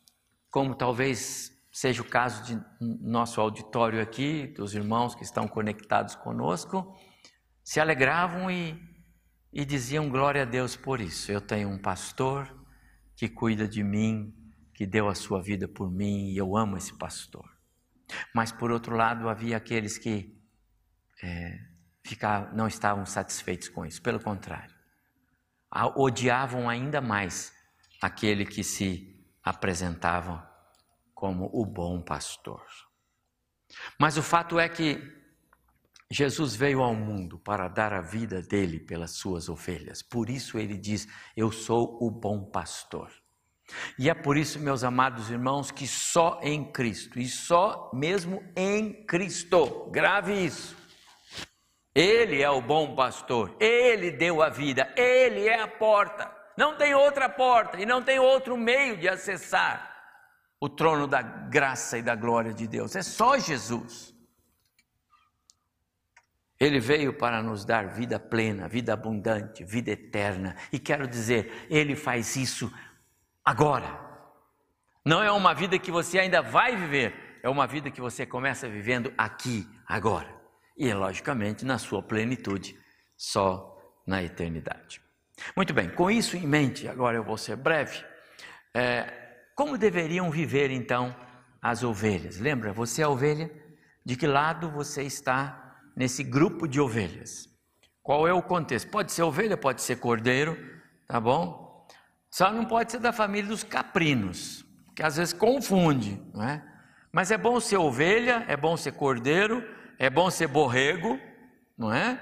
como 0.50 0.74
talvez 0.74 1.56
seja 1.72 2.02
o 2.02 2.10
caso 2.10 2.44
de 2.44 2.60
nosso 2.82 3.40
auditório 3.40 4.02
aqui, 4.02 4.48
dos 4.48 4.74
irmãos 4.74 5.14
que 5.14 5.24
estão 5.24 5.48
conectados 5.48 6.16
conosco, 6.16 7.00
se 7.64 7.80
alegravam 7.80 8.50
e, 8.50 8.76
e 9.54 9.64
diziam 9.64 10.10
glória 10.10 10.42
a 10.42 10.46
Deus 10.46 10.76
por 10.76 11.00
isso. 11.00 11.32
Eu 11.32 11.42
tenho 11.42 11.70
um 11.70 11.78
pastor 11.78 12.60
que 13.22 13.30
cuida 13.30 13.68
de 13.68 13.84
mim, 13.84 14.34
que 14.74 14.84
deu 14.84 15.08
a 15.08 15.14
sua 15.14 15.40
vida 15.40 15.68
por 15.68 15.92
mim 15.92 16.32
e 16.32 16.38
eu 16.38 16.58
amo 16.58 16.76
esse 16.76 16.98
pastor. 16.98 17.48
Mas 18.34 18.52
por 18.52 18.72
outro 18.72 18.96
lado, 18.96 19.30
havia 19.30 19.58
aqueles 19.58 19.96
que 19.96 20.36
é, 21.22 21.60
ficavam, 22.04 22.52
não 22.56 22.66
estavam 22.66 23.06
satisfeitos 23.06 23.70
com 23.70 23.86
isso, 23.86 24.02
pelo 24.02 24.20
contrário, 24.20 24.76
odiavam 25.96 26.68
ainda 26.68 27.00
mais 27.00 27.54
aquele 28.02 28.44
que 28.44 28.64
se 28.64 29.24
apresentava 29.44 30.52
como 31.14 31.48
o 31.54 31.64
bom 31.64 32.02
pastor. 32.02 32.66
Mas 34.00 34.18
o 34.18 34.24
fato 34.24 34.60
é 34.60 34.68
que 34.68 34.98
Jesus 36.12 36.54
veio 36.58 36.82
ao 36.82 36.94
mundo 36.94 37.40
para 37.40 37.70
dar 37.70 37.94
a 37.94 38.02
vida 38.02 38.42
dele 38.42 38.82
pelas 38.82 39.12
suas 39.12 39.48
ovelhas. 39.48 40.02
Por 40.02 40.30
isso 40.30 40.60
ele 40.60 40.78
diz: 40.78 41.08
Eu 41.38 41.54
sou 41.54 41.98
o 42.02 42.12
bom 42.12 42.44
pastor. 42.44 43.10
E 43.98 44.10
é 44.10 44.14
por 44.14 44.36
isso, 44.36 44.60
meus 44.60 44.84
amados 44.84 45.32
irmãos, 45.32 45.72
que 45.72 45.88
só 45.88 46.38
em 46.44 46.70
Cristo, 46.70 47.18
e 47.18 47.30
só 47.30 47.90
mesmo 47.94 48.44
em 48.58 49.06
Cristo, 49.06 49.90
grave 49.90 50.34
isso. 50.34 50.76
Ele 51.96 52.42
é 52.42 52.50
o 52.50 52.62
bom 52.62 52.94
pastor, 52.94 53.56
ele 53.58 54.12
deu 54.12 54.42
a 54.42 54.50
vida, 54.50 54.94
ele 54.98 55.48
é 55.48 55.62
a 55.62 55.68
porta. 55.68 56.30
Não 56.58 56.76
tem 56.76 56.94
outra 56.94 57.30
porta 57.30 57.80
e 57.82 57.86
não 57.86 58.04
tem 58.04 58.20
outro 58.20 58.58
meio 58.58 58.98
de 58.98 59.08
acessar 59.08 59.90
o 60.60 60.68
trono 60.68 61.08
da 61.08 61.22
graça 61.22 61.98
e 61.98 62.02
da 62.02 62.16
glória 62.16 62.54
de 62.54 62.68
Deus. 62.68 62.98
É 62.98 63.02
só 63.02 63.38
Jesus. 63.38 64.11
Ele 66.62 66.80
veio 66.80 67.12
para 67.12 67.42
nos 67.42 67.66
dar 67.66 67.88
vida 67.88 68.20
plena, 68.20 68.68
vida 68.68 68.94
abundante, 68.94 69.64
vida 69.64 69.90
eterna. 69.90 70.56
E 70.72 70.78
quero 70.78 71.08
dizer, 71.08 71.66
ele 71.72 71.96
faz 71.96 72.36
isso 72.36 72.72
agora. 73.44 74.00
Não 75.04 75.24
é 75.24 75.32
uma 75.32 75.56
vida 75.56 75.80
que 75.80 75.90
você 75.90 76.20
ainda 76.20 76.40
vai 76.40 76.76
viver, 76.76 77.40
é 77.42 77.50
uma 77.50 77.66
vida 77.66 77.90
que 77.90 78.00
você 78.00 78.28
começa 78.28 78.70
vivendo 78.70 79.12
aqui, 79.18 79.68
agora. 79.88 80.32
E, 80.78 80.94
logicamente, 80.94 81.66
na 81.66 81.80
sua 81.80 82.04
plenitude, 82.04 82.78
só 83.18 83.76
na 84.06 84.22
eternidade. 84.22 85.02
Muito 85.56 85.74
bem, 85.74 85.90
com 85.90 86.12
isso 86.12 86.38
em 86.38 86.46
mente, 86.46 86.88
agora 86.88 87.18
eu 87.18 87.24
vou 87.24 87.40
ser 87.40 87.56
breve. 87.56 88.06
É, 88.72 89.12
como 89.56 89.80
deveriam 89.80 90.30
viver 90.30 90.70
então 90.70 91.16
as 91.60 91.82
ovelhas? 91.82 92.38
Lembra, 92.38 92.72
você 92.72 93.02
é 93.02 93.08
ovelha? 93.08 93.50
De 94.06 94.16
que 94.16 94.28
lado 94.28 94.70
você 94.70 95.02
está 95.02 95.62
nesse 95.96 96.24
grupo 96.24 96.68
de 96.68 96.80
ovelhas? 96.80 97.50
Qual 98.02 98.28
é 98.28 98.34
o 98.34 98.42
contexto? 98.42 98.90
Pode 98.90 99.12
ser 99.12 99.24
ovelha, 99.24 99.56
pode 99.56 99.82
ser 99.82 99.98
cordeiro, 99.98 100.58
tá 101.08 101.20
bom? 101.20 101.88
Só 102.30 102.52
não 102.52 102.66
pode 102.66 102.92
ser 102.92 103.00
da 103.00 103.14
família 103.14 103.50
dos 103.50 103.64
caprinos, 103.64 104.66
que 104.96 105.04
às 105.04 105.18
vezes 105.18 105.34
confunde, 105.34 106.22
não 106.34 106.44
é? 106.44 106.66
Mas 107.12 107.30
é 107.30 107.38
bom 107.38 107.60
ser 107.60 107.78
ovelha, 107.78 108.46
é 108.48 108.56
bom 108.56 108.78
ser 108.78 108.94
cordeiro, 108.94 109.62
é 110.00 110.10
bom 110.10 110.32
ser 110.32 110.48
borrego, 110.48 111.20
não 111.78 111.94
é? 111.94 112.20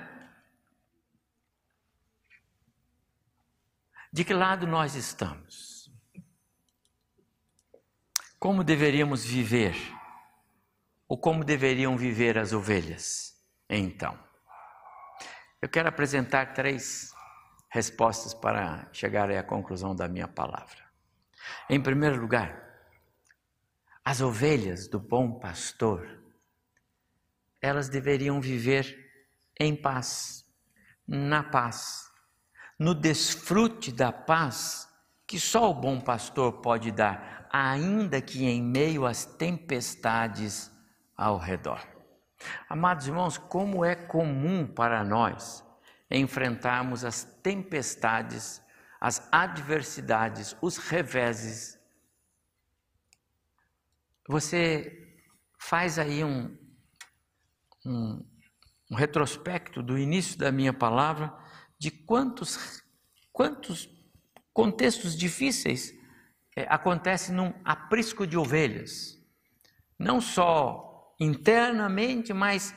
De 4.12 4.26
que 4.26 4.34
lado 4.34 4.66
nós 4.66 4.96
estamos? 4.96 5.92
Como 8.40 8.64
deveríamos 8.64 9.24
viver? 9.24 9.76
Ou 11.08 11.18
como 11.18 11.44
deveriam 11.44 11.96
viver 11.96 12.38
as 12.38 12.52
ovelhas? 12.52 13.29
Então, 13.70 14.18
eu 15.62 15.70
quero 15.70 15.88
apresentar 15.90 16.54
três 16.54 17.14
respostas 17.70 18.34
para 18.34 18.90
chegar 18.92 19.30
à 19.30 19.44
conclusão 19.44 19.96
da 19.96 20.08
minha 20.08 20.28
palavra. 20.28 20.84
Em 21.70 21.80
primeiro 21.80 22.20
lugar, 22.20 22.68
as 24.04 24.22
ovelhas 24.22 24.88
do 24.88 25.00
bom 25.00 25.38
pastor, 25.40 26.20
elas 27.62 27.90
deveriam 27.90 28.42
viver 28.42 28.98
em 29.60 29.76
paz, 29.76 30.46
na 31.08 31.44
paz, 31.44 32.10
no 32.80 32.96
desfrute 32.96 33.92
da 33.92 34.12
paz 34.12 34.88
que 35.28 35.40
só 35.40 35.70
o 35.70 35.76
bom 35.76 36.02
pastor 36.02 36.54
pode 36.54 36.92
dar 36.92 37.48
ainda 37.52 38.20
que 38.20 38.46
em 38.46 38.64
meio 38.64 39.06
às 39.06 39.26
tempestades 39.26 40.72
ao 41.16 41.38
redor. 41.38 41.99
Amados 42.68 43.08
irmãos, 43.08 43.38
como 43.38 43.84
é 43.84 43.96
comum 43.96 44.66
para 44.66 45.04
nós 45.04 45.66
enfrentarmos 46.10 47.06
as 47.06 47.24
tempestades, 47.24 48.62
as 49.00 49.28
adversidades, 49.32 50.56
os 50.62 50.78
reveses 50.78 51.80
você 54.30 55.18
faz 55.60 55.98
aí 55.98 56.24
um, 56.24 56.56
um, 57.84 58.24
um 58.92 58.96
retrospecto 58.96 59.82
do 59.82 59.98
início 59.98 60.38
da 60.38 60.52
minha 60.52 60.72
palavra 60.72 61.36
de 61.80 61.90
quantos, 61.90 62.84
quantos 63.34 63.90
contextos 64.54 65.18
difíceis 65.18 65.92
é, 66.56 66.68
acontecem 66.70 67.34
num 67.34 67.52
aprisco 67.66 68.28
de 68.28 68.38
ovelhas. 68.38 69.20
Não 69.98 70.22
só 70.22 70.89
internamente, 71.20 72.34
mas 72.34 72.76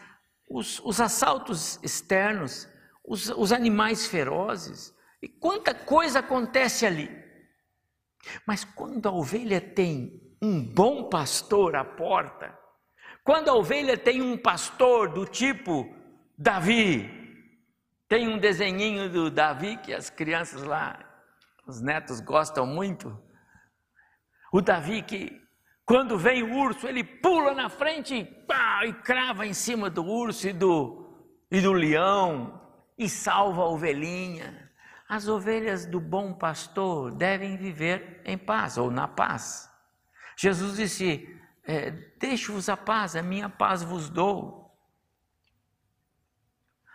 os, 0.48 0.80
os 0.80 1.00
assaltos 1.00 1.78
externos, 1.82 2.68
os, 3.04 3.28
os 3.30 3.52
animais 3.52 4.06
ferozes. 4.06 4.94
E 5.22 5.28
quanta 5.28 5.74
coisa 5.74 6.18
acontece 6.18 6.84
ali. 6.84 7.10
Mas 8.46 8.64
quando 8.64 9.08
a 9.08 9.12
ovelha 9.12 9.60
tem 9.60 10.36
um 10.40 10.62
bom 10.62 11.08
pastor 11.08 11.76
à 11.76 11.84
porta, 11.84 12.56
quando 13.24 13.48
a 13.48 13.54
ovelha 13.54 13.96
tem 13.96 14.20
um 14.20 14.36
pastor 14.36 15.12
do 15.12 15.24
tipo 15.24 15.94
Davi, 16.36 17.08
tem 18.08 18.28
um 18.28 18.38
desenhinho 18.38 19.08
do 19.08 19.30
Davi 19.30 19.76
que 19.78 19.94
as 19.94 20.10
crianças 20.10 20.62
lá, 20.62 20.98
os 21.66 21.80
netos 21.80 22.20
gostam 22.20 22.66
muito. 22.66 23.16
O 24.52 24.60
Davi 24.60 25.02
que 25.02 25.41
quando 25.84 26.16
vem 26.16 26.42
o 26.42 26.56
urso, 26.56 26.86
ele 26.86 27.02
pula 27.02 27.54
na 27.54 27.68
frente 27.68 28.14
e, 28.14 28.24
pá, 28.24 28.86
e 28.86 28.92
crava 28.92 29.46
em 29.46 29.52
cima 29.52 29.90
do 29.90 30.04
urso 30.04 30.48
e 30.48 30.52
do, 30.52 31.12
e 31.50 31.60
do 31.60 31.72
leão 31.72 32.60
e 32.96 33.08
salva 33.08 33.62
a 33.62 33.68
ovelhinha. 33.68 34.70
As 35.08 35.28
ovelhas 35.28 35.84
do 35.84 36.00
bom 36.00 36.32
pastor 36.32 37.10
devem 37.12 37.56
viver 37.56 38.22
em 38.24 38.38
paz 38.38 38.78
ou 38.78 38.90
na 38.90 39.08
paz. 39.08 39.68
Jesus 40.38 40.76
disse: 40.76 41.28
é, 41.64 41.90
Deixe-vos 42.18 42.68
a 42.68 42.76
paz, 42.76 43.14
a 43.16 43.22
minha 43.22 43.48
paz 43.48 43.82
vos 43.82 44.08
dou. 44.08 44.62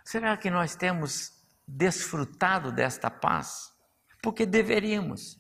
Será 0.03 0.38
que 0.38 0.49
nós 0.49 0.75
temos 0.75 1.33
desfrutado 1.67 2.71
desta 2.71 3.11
paz? 3.11 3.73
Porque 4.23 4.45
deveríamos. 4.45 5.38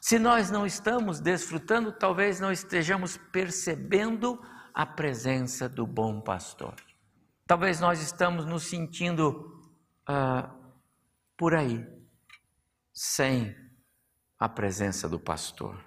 Se 0.00 0.18
nós 0.18 0.50
não 0.50 0.64
estamos 0.64 1.20
desfrutando, 1.20 1.92
talvez 1.92 2.40
não 2.40 2.50
estejamos 2.50 3.18
percebendo 3.30 4.40
a 4.72 4.86
presença 4.86 5.68
do 5.68 5.86
bom 5.86 6.22
pastor. 6.22 6.74
Talvez 7.46 7.80
nós 7.80 8.00
estamos 8.00 8.46
nos 8.46 8.62
sentindo 8.62 9.62
uh, 10.08 10.50
por 11.36 11.54
aí, 11.54 11.86
sem 12.94 13.54
a 14.38 14.48
presença 14.48 15.06
do 15.06 15.20
pastor. 15.20 15.84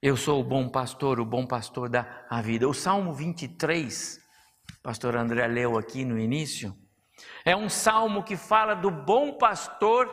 Eu 0.00 0.16
sou 0.16 0.40
o 0.40 0.44
bom 0.44 0.68
pastor, 0.70 1.20
o 1.20 1.26
bom 1.26 1.46
pastor 1.46 1.90
da 1.90 2.30
vida. 2.42 2.66
O 2.66 2.72
Salmo 2.72 3.12
23, 3.12 4.18
pastor 4.82 5.14
André 5.14 5.46
leu 5.46 5.76
aqui 5.76 6.06
no 6.06 6.18
início, 6.18 6.74
é 7.44 7.54
um 7.54 7.68
salmo 7.68 8.24
que 8.24 8.36
fala 8.36 8.74
do 8.74 8.90
bom 8.90 9.36
pastor 9.36 10.08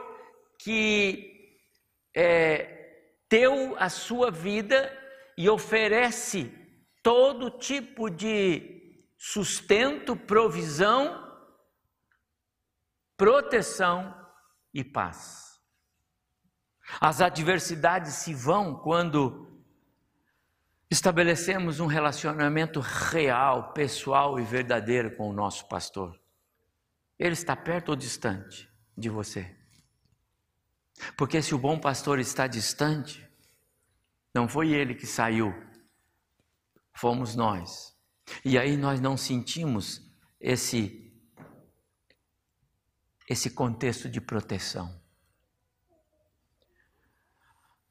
que 0.59 1.57
é, 2.15 2.80
deu 3.31 3.77
a 3.79 3.87
sua 3.87 4.29
vida 4.29 4.91
e 5.37 5.49
oferece 5.49 6.53
todo 7.01 7.49
tipo 7.49 8.09
de 8.09 9.07
sustento, 9.17 10.17
provisão, 10.17 11.31
proteção 13.15 14.13
e 14.73 14.83
paz. 14.83 15.57
As 16.99 17.21
adversidades 17.21 18.15
se 18.15 18.33
vão 18.33 18.75
quando 18.75 19.47
estabelecemos 20.89 21.79
um 21.79 21.85
relacionamento 21.85 22.81
real, 22.81 23.71
pessoal 23.71 24.41
e 24.41 24.43
verdadeiro 24.43 25.15
com 25.15 25.29
o 25.29 25.33
nosso 25.33 25.69
pastor. 25.69 26.19
Ele 27.17 27.31
está 27.31 27.55
perto 27.55 27.89
ou 27.89 27.95
distante 27.95 28.69
de 28.97 29.07
você? 29.07 29.60
Porque 31.17 31.41
se 31.41 31.53
o 31.55 31.59
bom 31.59 31.79
pastor 31.79 32.19
está 32.19 32.47
distante, 32.47 33.27
não 34.33 34.47
foi 34.47 34.71
ele 34.71 34.95
que 34.95 35.05
saiu, 35.05 35.53
fomos 36.93 37.35
nós. 37.35 37.95
E 38.45 38.57
aí 38.57 38.77
nós 38.77 38.99
não 38.99 39.17
sentimos 39.17 40.01
esse 40.39 40.99
esse 43.29 43.49
contexto 43.49 44.09
de 44.09 44.19
proteção. 44.19 44.93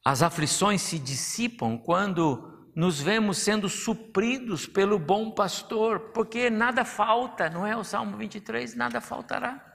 As 0.04 0.22
aflições 0.22 0.82
se 0.82 0.98
dissipam 0.98 1.78
quando 1.78 2.70
nos 2.74 3.00
vemos 3.00 3.38
sendo 3.38 3.66
supridos 3.66 4.66
pelo 4.66 4.98
bom 4.98 5.30
pastor, 5.30 6.12
porque 6.12 6.50
nada 6.50 6.84
falta, 6.84 7.48
não 7.48 7.66
é 7.66 7.74
o 7.74 7.82
Salmo 7.82 8.18
23, 8.18 8.74
nada 8.74 9.00
faltará. 9.00 9.70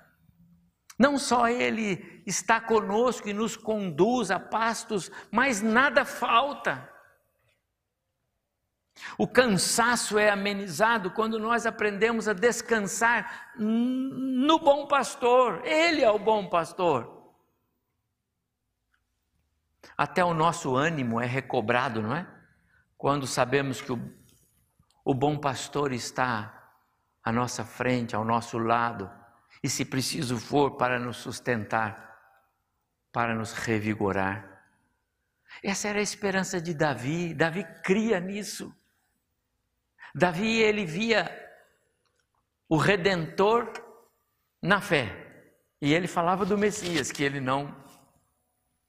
Não 0.98 1.18
só 1.18 1.48
Ele 1.48 2.24
está 2.26 2.60
conosco 2.62 3.28
e 3.28 3.34
nos 3.34 3.58
conduz 3.58 4.32
a 4.32 4.40
pastos, 4.40 5.12
mas 5.30 5.62
nada 5.62 6.06
falta. 6.06 6.90
O 9.18 9.28
cansaço 9.28 10.18
é 10.18 10.30
amenizado 10.30 11.12
quando 11.12 11.38
nós 11.38 11.66
aprendemos 11.66 12.30
a 12.30 12.34
descansar 12.34 13.54
no 13.58 14.58
bom 14.58 14.88
pastor. 14.88 15.62
Ele 15.66 16.02
é 16.02 16.10
o 16.10 16.18
bom 16.18 16.48
pastor. 16.48 17.14
Até 19.98 20.24
o 20.24 20.34
nosso 20.34 20.76
ânimo 20.76 21.20
é 21.20 21.26
recobrado, 21.26 22.02
não 22.02 22.16
é? 22.16 22.26
Quando 22.98 23.28
sabemos 23.28 23.82
que 23.82 23.92
o, 23.92 24.14
o 25.04 25.14
bom 25.14 25.38
pastor 25.38 25.92
está 25.92 26.74
à 27.22 27.34
nossa 27.34 27.66
frente, 27.66 28.16
ao 28.16 28.24
nosso 28.24 28.58
lado 28.58 29.12
e, 29.66 29.70
se 29.70 29.84
preciso 29.84 30.38
for, 30.38 30.78
para 30.78 31.00
nos 31.00 31.18
sustentar, 31.18 31.92
para 33.12 33.34
nos 33.34 33.52
revigorar. 33.52 34.64
Essa 35.64 35.88
era 35.88 35.98
a 35.98 36.04
esperança 36.04 36.62
de 36.62 36.72
Davi. 36.72 37.34
Davi 37.34 37.64
cria 37.84 38.20
nisso. 38.20 38.72
Davi, 40.14 40.62
ele 40.62 40.86
via 40.86 41.26
o 42.70 42.78
redentor 42.78 43.74
na 44.62 44.80
fé. 44.80 45.56
E 45.82 45.92
ele 45.96 46.08
falava 46.08 46.46
do 46.46 46.60
Messias, 46.60 47.12
que 47.12 47.24
ele 47.24 47.40
não 47.40 47.76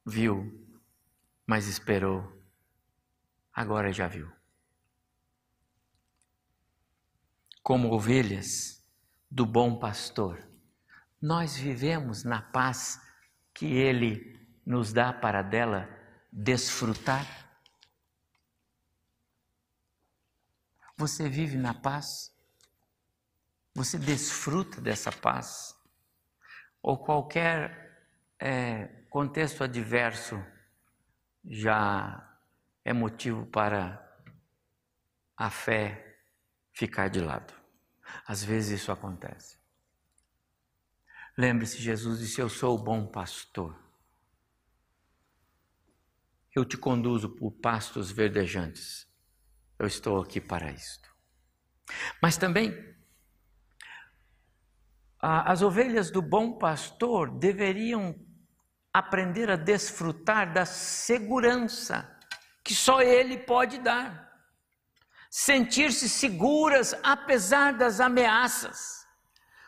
viu, 0.05 0.45
mas 1.47 1.67
esperou. 1.67 2.23
Agora 3.51 3.91
já 3.95 4.07
viu. 4.07 4.31
Como 7.63 7.95
ovelhas 7.95 8.87
do 9.31 9.47
bom 9.47 9.79
pastor, 9.79 10.47
nós 11.21 11.57
vivemos 11.57 12.25
na 12.25 12.43
paz 12.43 13.01
que 13.55 13.67
Ele 13.67 14.37
nos 14.65 14.93
dá 14.93 15.13
para 15.13 15.43
dela 15.43 15.89
desfrutar? 16.31 17.27
Você 20.97 21.29
vive 21.29 21.57
na 21.57 21.75
paz? 21.75 22.35
Você 23.75 23.99
desfruta 23.99 24.81
dessa 24.81 25.13
paz? 25.13 25.75
Ou 26.83 26.97
qualquer 26.99 28.09
é, 28.39 28.87
contexto 29.11 29.63
adverso 29.63 30.43
já 31.45 32.39
é 32.85 32.93
motivo 32.93 33.47
para 33.47 34.03
a 35.37 35.51
fé 35.51 36.19
ficar 36.73 37.09
de 37.09 37.21
lado? 37.21 37.53
Às 38.27 38.43
vezes 38.43 38.81
isso 38.81 38.91
acontece. 38.91 39.56
Lembre-se, 41.37 41.79
Jesus 41.79 42.21
disse: 42.21 42.41
Eu 42.41 42.49
sou 42.49 42.75
o 42.75 42.83
bom 42.83 43.07
pastor. 43.07 43.79
Eu 46.55 46.65
te 46.65 46.79
conduzo 46.79 47.29
por 47.29 47.51
pastos 47.53 48.11
verdejantes. 48.11 49.07
Eu 49.79 49.87
estou 49.87 50.21
aqui 50.21 50.41
para 50.41 50.71
isto. 50.71 51.15
Mas 52.23 52.39
também, 52.39 52.75
as 55.21 55.61
ovelhas 55.61 56.11
do 56.11 56.23
bom 56.23 56.57
pastor 56.57 57.31
deveriam 57.31 58.19
aprender 58.93 59.51
a 59.51 59.57
desfrutar 59.57 60.55
da 60.55 60.65
segurança 60.65 62.11
que 62.65 62.75
só 62.75 63.03
ele 63.03 63.39
pode 63.39 63.79
dar. 63.79 64.27
Sentir-se 65.31 66.09
seguras 66.09 66.95
apesar 67.03 67.75
das 67.75 68.01
ameaças. 68.01 69.06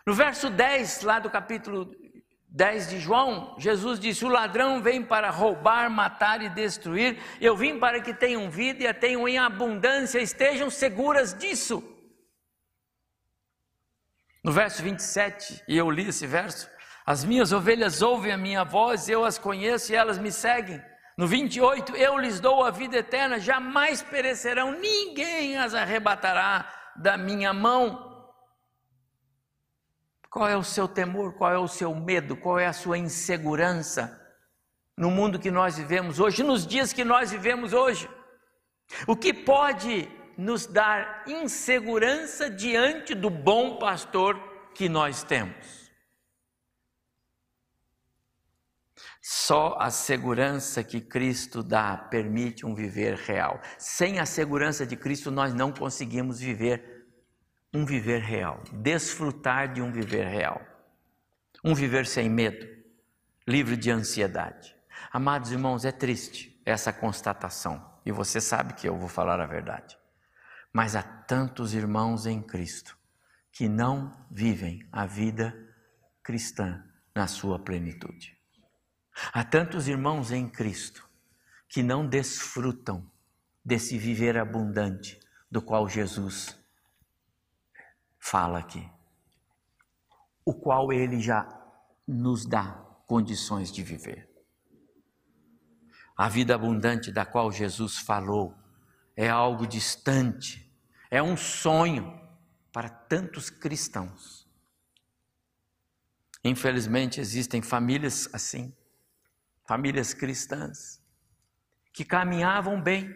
No 0.09 0.15
verso 0.15 0.49
10, 0.49 1.03
lá 1.03 1.19
do 1.19 1.29
capítulo 1.29 1.95
10 2.49 2.89
de 2.89 2.99
João, 2.99 3.55
Jesus 3.59 4.01
disse: 4.01 4.25
O 4.25 4.29
ladrão 4.29 4.83
vem 4.83 5.05
para 5.05 5.29
roubar, 5.29 5.91
matar 5.91 6.41
e 6.41 6.49
destruir. 6.49 7.19
Eu 7.39 7.55
vim 7.55 7.79
para 7.79 8.01
que 8.01 8.15
tenham 8.15 8.51
vida 8.51 8.85
e 8.85 8.87
a 8.87 8.95
tenham 8.95 9.29
em 9.29 9.37
abundância, 9.37 10.19
estejam 10.19 10.71
seguras 10.71 11.35
disso. 11.35 11.85
No 14.43 14.51
verso 14.51 14.83
27, 14.83 15.63
e 15.69 15.77
eu 15.77 15.91
li 15.91 16.09
esse 16.09 16.27
verso: 16.27 16.71
As 17.05 17.23
minhas 17.23 17.53
ovelhas 17.53 18.01
ouvem 18.01 18.33
a 18.33 18.39
minha 18.39 18.65
voz, 18.65 19.11
eu 19.11 19.27
as 19.27 19.37
conheço 19.37 19.93
e 19.93 19.95
elas 19.95 20.17
me 20.17 20.33
seguem. 20.33 20.83
No 21.19 21.27
28, 21.27 21.95
eu 21.95 22.17
lhes 22.17 22.41
dou 22.41 22.65
a 22.65 22.71
vida 22.71 22.97
eterna, 22.97 23.39
jamais 23.39 24.01
perecerão, 24.01 24.73
ninguém 24.73 25.59
as 25.59 25.75
arrebatará 25.75 26.67
da 26.97 27.19
minha 27.19 27.53
mão. 27.53 28.08
Qual 30.31 30.49
é 30.49 30.57
o 30.57 30.65
seu 30.65 30.87
temor? 30.87 31.35
Qual 31.35 31.53
é 31.53 31.59
o 31.59 31.69
seu 31.69 31.95
medo? 31.95 32.37
Qual 32.37 32.59
é 32.59 32.67
a 32.67 32.73
sua 32.73 32.99
insegurança 32.99 34.21
no 34.97 35.11
mundo 35.11 35.39
que 35.39 35.51
nós 35.51 35.79
vivemos 35.79 36.21
hoje, 36.21 36.43
nos 36.43 36.67
dias 36.67 36.93
que 36.93 37.05
nós 37.05 37.31
vivemos 37.31 37.73
hoje? 37.73 38.09
O 39.07 39.17
que 39.17 39.33
pode 39.33 40.09
nos 40.37 40.67
dar 40.67 41.25
insegurança 41.27 42.51
diante 42.51 43.15
do 43.15 43.31
bom 43.31 43.79
pastor 43.79 44.39
que 44.75 44.89
nós 44.89 45.23
temos? 45.23 45.89
Só 49.23 49.77
a 49.79 49.91
segurança 49.91 50.83
que 50.83 51.01
Cristo 51.01 51.63
dá 51.63 51.97
permite 51.97 52.65
um 52.65 52.75
viver 52.75 53.15
real. 53.15 53.61
Sem 53.79 54.19
a 54.19 54.27
segurança 54.27 54.87
de 54.87 54.97
Cristo, 54.97 55.31
nós 55.31 55.53
não 55.53 55.73
conseguimos 55.73 56.41
viver 56.41 56.98
um 57.73 57.85
viver 57.85 58.21
real, 58.21 58.63
desfrutar 58.73 59.73
de 59.73 59.83
um 59.83 59.93
viver 59.93 60.27
real. 60.27 60.61
Um 61.63 61.75
viver 61.75 62.07
sem 62.07 62.29
medo, 62.29 62.67
livre 63.47 63.77
de 63.77 63.91
ansiedade. 63.91 64.75
Amados 65.13 65.53
irmãos, 65.53 65.85
é 65.85 65.93
triste 65.93 66.61
essa 66.65 66.93
constatação, 66.93 67.85
e 68.05 68.13
você 68.13 68.41
sabe 68.41 68.75
que 68.75 68.89
eu 68.89 68.97
vou 68.97 69.09
falar 69.09 69.41
a 69.41 69.47
verdade. 69.47 69.99
Mas 70.73 70.95
há 70.95 71.03
tantos 71.03 71.75
irmãos 71.75 72.27
em 72.27 72.43
Cristo 72.43 72.97
que 73.51 73.69
não 73.69 74.17
vivem 74.31 74.87
a 74.93 75.05
vida 75.05 75.55
cristã 76.23 76.85
na 77.15 77.27
sua 77.27 77.59
plenitude. 77.59 78.39
Há 79.33 79.43
tantos 79.43 79.89
irmãos 79.89 80.31
em 80.31 80.49
Cristo 80.49 81.09
que 81.69 81.83
não 81.83 82.07
desfrutam 82.07 83.11
desse 83.65 83.99
viver 83.99 84.39
abundante 84.39 85.19
do 85.51 85.61
qual 85.61 85.89
Jesus 85.89 86.57
fala 88.31 88.59
aqui, 88.59 88.89
o 90.45 90.55
qual 90.55 90.93
ele 90.93 91.21
já 91.21 91.49
nos 92.07 92.47
dá 92.47 92.73
condições 93.07 93.73
de 93.73 93.83
viver. 93.83 94.29
A 96.17 96.29
vida 96.29 96.55
abundante 96.55 97.13
da 97.13 97.25
qual 97.25 97.51
Jesus 97.53 97.99
falou 97.99 98.55
é 99.17 99.29
algo 99.29 99.67
distante, 99.67 100.71
é 101.11 101.23
um 101.23 101.37
sonho 101.37 102.19
para 102.73 102.89
tantos 102.89 103.51
cristãos. 103.51 104.49
Infelizmente 106.45 107.21
existem 107.21 107.63
famílias 107.63 108.29
assim 108.33 108.75
famílias 109.69 110.15
cristãs, 110.15 110.99
que 111.93 112.03
caminhavam 112.03 112.81
bem 112.81 113.15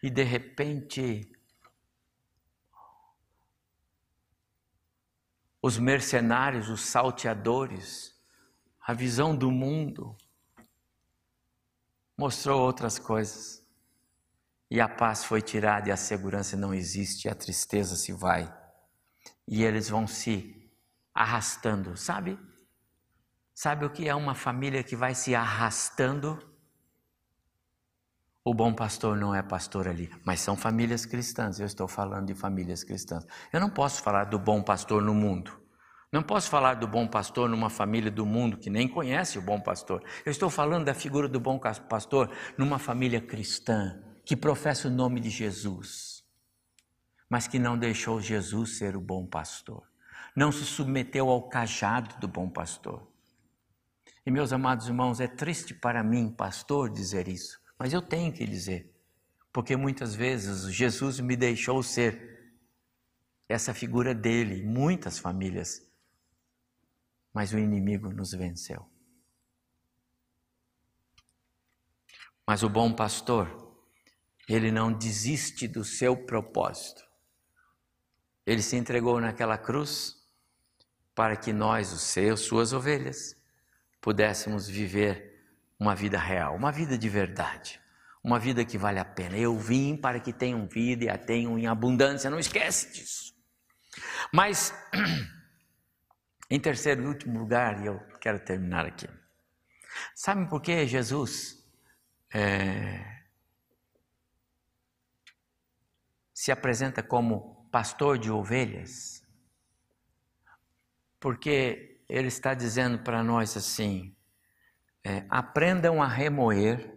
e 0.00 0.08
de 0.08 0.22
repente 0.22 1.31
os 5.62 5.78
mercenários, 5.78 6.68
os 6.68 6.80
salteadores, 6.80 8.12
a 8.84 8.92
visão 8.92 9.34
do 9.34 9.48
mundo 9.48 10.16
mostrou 12.18 12.60
outras 12.60 12.98
coisas. 12.98 13.64
E 14.68 14.80
a 14.80 14.88
paz 14.88 15.24
foi 15.24 15.40
tirada 15.40 15.88
e 15.88 15.92
a 15.92 15.96
segurança 15.96 16.56
não 16.56 16.74
existe, 16.74 17.26
e 17.26 17.30
a 17.30 17.34
tristeza 17.34 17.94
se 17.94 18.12
vai. 18.12 18.52
E 19.46 19.62
eles 19.62 19.88
vão 19.88 20.06
se 20.06 20.72
arrastando, 21.14 21.96
sabe? 21.96 22.38
Sabe 23.54 23.84
o 23.84 23.90
que 23.90 24.08
é 24.08 24.14
uma 24.14 24.34
família 24.34 24.82
que 24.82 24.96
vai 24.96 25.14
se 25.14 25.34
arrastando? 25.34 26.51
O 28.44 28.52
bom 28.52 28.74
pastor 28.74 29.16
não 29.16 29.32
é 29.32 29.40
pastor 29.40 29.86
ali, 29.86 30.10
mas 30.24 30.40
são 30.40 30.56
famílias 30.56 31.06
cristãs. 31.06 31.60
Eu 31.60 31.66
estou 31.66 31.86
falando 31.86 32.26
de 32.26 32.34
famílias 32.34 32.82
cristãs. 32.82 33.24
Eu 33.52 33.60
não 33.60 33.70
posso 33.70 34.02
falar 34.02 34.24
do 34.24 34.38
bom 34.38 34.60
pastor 34.60 35.00
no 35.00 35.14
mundo. 35.14 35.62
Não 36.10 36.24
posso 36.24 36.50
falar 36.50 36.74
do 36.74 36.88
bom 36.88 37.06
pastor 37.06 37.48
numa 37.48 37.70
família 37.70 38.10
do 38.10 38.26
mundo 38.26 38.58
que 38.58 38.68
nem 38.68 38.88
conhece 38.88 39.38
o 39.38 39.42
bom 39.42 39.60
pastor. 39.60 40.02
Eu 40.26 40.32
estou 40.32 40.50
falando 40.50 40.86
da 40.86 40.92
figura 40.92 41.28
do 41.28 41.38
bom 41.38 41.58
pastor 41.58 42.30
numa 42.58 42.80
família 42.80 43.20
cristã 43.20 44.02
que 44.24 44.36
professa 44.36 44.88
o 44.88 44.90
nome 44.90 45.20
de 45.20 45.30
Jesus, 45.30 46.24
mas 47.30 47.46
que 47.46 47.58
não 47.58 47.78
deixou 47.78 48.20
Jesus 48.20 48.76
ser 48.76 48.96
o 48.96 49.00
bom 49.00 49.24
pastor. 49.24 49.84
Não 50.34 50.50
se 50.50 50.64
submeteu 50.64 51.28
ao 51.28 51.48
cajado 51.48 52.18
do 52.18 52.26
bom 52.26 52.48
pastor. 52.48 53.08
E 54.26 54.30
meus 54.30 54.52
amados 54.52 54.88
irmãos, 54.88 55.20
é 55.20 55.28
triste 55.28 55.72
para 55.74 56.02
mim, 56.02 56.28
pastor, 56.28 56.90
dizer 56.90 57.28
isso, 57.28 57.61
mas 57.82 57.92
eu 57.92 58.00
tenho 58.00 58.32
que 58.32 58.46
dizer, 58.46 58.94
porque 59.52 59.74
muitas 59.74 60.14
vezes 60.14 60.72
Jesus 60.72 61.18
me 61.18 61.34
deixou 61.34 61.82
ser 61.82 62.54
essa 63.48 63.74
figura 63.74 64.14
dele, 64.14 64.62
muitas 64.62 65.18
famílias, 65.18 65.84
mas 67.34 67.52
o 67.52 67.58
inimigo 67.58 68.12
nos 68.12 68.30
venceu. 68.30 68.88
Mas 72.46 72.62
o 72.62 72.68
bom 72.68 72.94
pastor, 72.94 73.76
ele 74.48 74.70
não 74.70 74.92
desiste 74.92 75.66
do 75.66 75.84
seu 75.84 76.16
propósito. 76.16 77.04
Ele 78.46 78.62
se 78.62 78.76
entregou 78.76 79.20
naquela 79.20 79.58
cruz 79.58 80.24
para 81.16 81.36
que 81.36 81.52
nós, 81.52 81.92
os 81.92 82.02
seus, 82.02 82.42
suas 82.42 82.72
ovelhas, 82.72 83.34
pudéssemos 84.00 84.68
viver 84.68 85.31
uma 85.82 85.96
vida 85.96 86.16
real, 86.16 86.54
uma 86.54 86.70
vida 86.70 86.96
de 86.96 87.08
verdade, 87.08 87.80
uma 88.22 88.38
vida 88.38 88.64
que 88.64 88.78
vale 88.78 89.00
a 89.00 89.04
pena. 89.04 89.36
Eu 89.36 89.58
vim 89.58 89.96
para 89.96 90.20
que 90.20 90.32
tenham 90.32 90.64
vida 90.68 91.04
e 91.04 91.08
a 91.08 91.18
tenham 91.18 91.58
em 91.58 91.66
abundância, 91.66 92.30
não 92.30 92.38
esquece 92.38 92.92
disso. 92.92 93.34
Mas, 94.32 94.72
em 96.48 96.60
terceiro 96.60 97.02
e 97.02 97.06
último 97.06 97.36
lugar, 97.40 97.82
e 97.82 97.86
eu 97.86 97.98
quero 98.20 98.38
terminar 98.38 98.86
aqui. 98.86 99.08
Sabe 100.14 100.48
por 100.48 100.62
que 100.62 100.86
Jesus 100.86 101.60
é, 102.32 103.24
se 106.32 106.52
apresenta 106.52 107.02
como 107.02 107.68
pastor 107.72 108.18
de 108.18 108.30
ovelhas? 108.30 109.26
Porque 111.18 112.04
ele 112.08 112.28
está 112.28 112.54
dizendo 112.54 113.00
para 113.00 113.24
nós 113.24 113.56
assim: 113.56 114.16
é, 115.04 115.24
aprendam 115.28 116.02
a 116.02 116.06
remoer, 116.06 116.96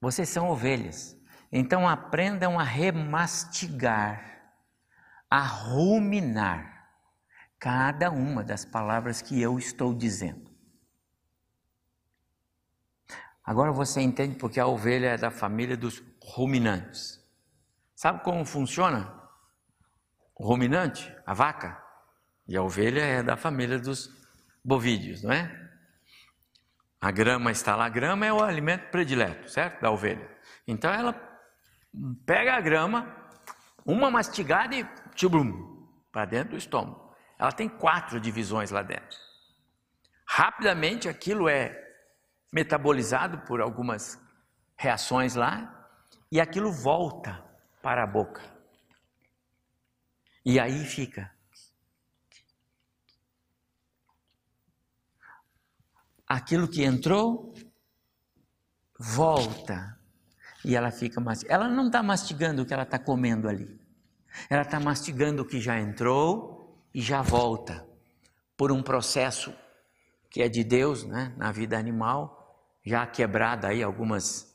vocês 0.00 0.28
são 0.28 0.48
ovelhas, 0.48 1.16
então 1.50 1.88
aprendam 1.88 2.58
a 2.58 2.62
remastigar, 2.62 4.54
a 5.30 5.40
ruminar 5.40 6.88
cada 7.58 8.10
uma 8.10 8.44
das 8.44 8.64
palavras 8.64 9.20
que 9.20 9.40
eu 9.40 9.58
estou 9.58 9.92
dizendo. 9.94 10.48
Agora 13.44 13.72
você 13.72 14.00
entende 14.00 14.36
porque 14.36 14.60
a 14.60 14.66
ovelha 14.66 15.08
é 15.08 15.16
da 15.16 15.30
família 15.30 15.76
dos 15.76 16.02
ruminantes. 16.22 17.18
Sabe 17.94 18.22
como 18.22 18.44
funciona? 18.44 19.12
O 20.34 20.46
ruminante, 20.46 21.12
a 21.26 21.34
vaca, 21.34 21.82
e 22.46 22.56
a 22.56 22.62
ovelha 22.62 23.00
é 23.00 23.22
da 23.22 23.36
família 23.36 23.78
dos 23.78 24.10
bovídeos, 24.64 25.22
não 25.22 25.32
é? 25.32 25.67
A 27.00 27.10
grama 27.10 27.52
está 27.52 27.76
lá, 27.76 27.86
a 27.86 27.88
grama 27.90 28.26
é 28.26 28.32
o 28.32 28.42
alimento 28.42 28.90
predileto, 28.90 29.48
certo? 29.48 29.80
Da 29.80 29.90
ovelha. 29.90 30.28
Então 30.66 30.92
ela 30.92 31.14
pega 32.26 32.54
a 32.54 32.60
grama, 32.60 33.06
uma 33.84 34.10
mastigada 34.10 34.74
e 34.74 34.84
tchubum, 35.14 35.86
para 36.10 36.24
dentro 36.24 36.50
do 36.50 36.56
estômago. 36.56 37.14
Ela 37.38 37.52
tem 37.52 37.68
quatro 37.68 38.20
divisões 38.20 38.70
lá 38.70 38.82
dentro. 38.82 39.16
Rapidamente 40.26 41.08
aquilo 41.08 41.48
é 41.48 41.76
metabolizado 42.52 43.38
por 43.46 43.60
algumas 43.60 44.20
reações 44.76 45.34
lá 45.34 45.88
e 46.30 46.40
aquilo 46.40 46.72
volta 46.72 47.44
para 47.80 48.02
a 48.02 48.06
boca. 48.06 48.42
E 50.44 50.58
aí 50.58 50.84
fica 50.84 51.32
aquilo 56.28 56.68
que 56.68 56.84
entrou 56.84 57.54
volta 58.98 59.98
e 60.64 60.76
ela 60.76 60.90
fica 60.90 61.20
mastigando. 61.20 61.54
Ela 61.54 61.68
não 61.72 61.86
está 61.86 62.02
mastigando 62.02 62.62
o 62.62 62.66
que 62.66 62.74
ela 62.74 62.82
está 62.82 62.98
comendo 62.98 63.48
ali. 63.48 63.80
Ela 64.50 64.62
está 64.62 64.78
mastigando 64.78 65.42
o 65.42 65.44
que 65.44 65.60
já 65.60 65.78
entrou 65.78 66.84
e 66.92 67.00
já 67.00 67.22
volta 67.22 67.86
por 68.56 68.70
um 68.70 68.82
processo 68.82 69.54
que 70.30 70.42
é 70.42 70.48
de 70.48 70.62
Deus, 70.62 71.04
né, 71.04 71.32
na 71.38 71.50
vida 71.50 71.78
animal, 71.78 72.60
já 72.84 73.06
quebrada 73.06 73.68
aí 73.68 73.82
algumas 73.82 74.54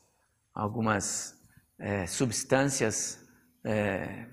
algumas 0.54 1.36
é, 1.78 2.06
substâncias 2.06 3.26
é, 3.64 4.28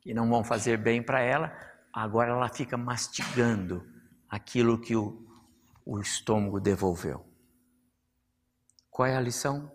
que 0.00 0.14
não 0.14 0.26
vão 0.28 0.42
fazer 0.42 0.78
bem 0.78 1.02
para 1.02 1.20
ela. 1.20 1.52
Agora 1.92 2.30
ela 2.30 2.48
fica 2.48 2.78
mastigando 2.78 3.86
aquilo 4.28 4.80
que 4.80 4.96
o 4.96 5.29
o 5.90 5.98
estômago 5.98 6.60
devolveu. 6.60 7.26
Qual 8.88 9.08
é 9.08 9.16
a 9.16 9.20
lição? 9.20 9.72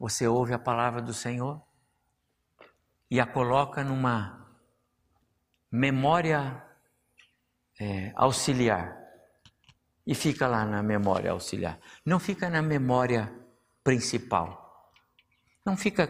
Você 0.00 0.26
ouve 0.26 0.52
a 0.52 0.58
palavra 0.58 1.00
do 1.00 1.14
Senhor 1.14 1.62
e 3.08 3.20
a 3.20 3.24
coloca 3.24 3.84
numa 3.84 4.50
memória 5.70 6.60
é, 7.78 8.12
auxiliar 8.16 8.98
e 10.04 10.12
fica 10.12 10.48
lá 10.48 10.64
na 10.64 10.82
memória 10.82 11.30
auxiliar. 11.30 11.78
Não 12.04 12.18
fica 12.18 12.50
na 12.50 12.60
memória 12.60 13.32
principal. 13.84 14.92
Não 15.64 15.76
fica 15.76 16.08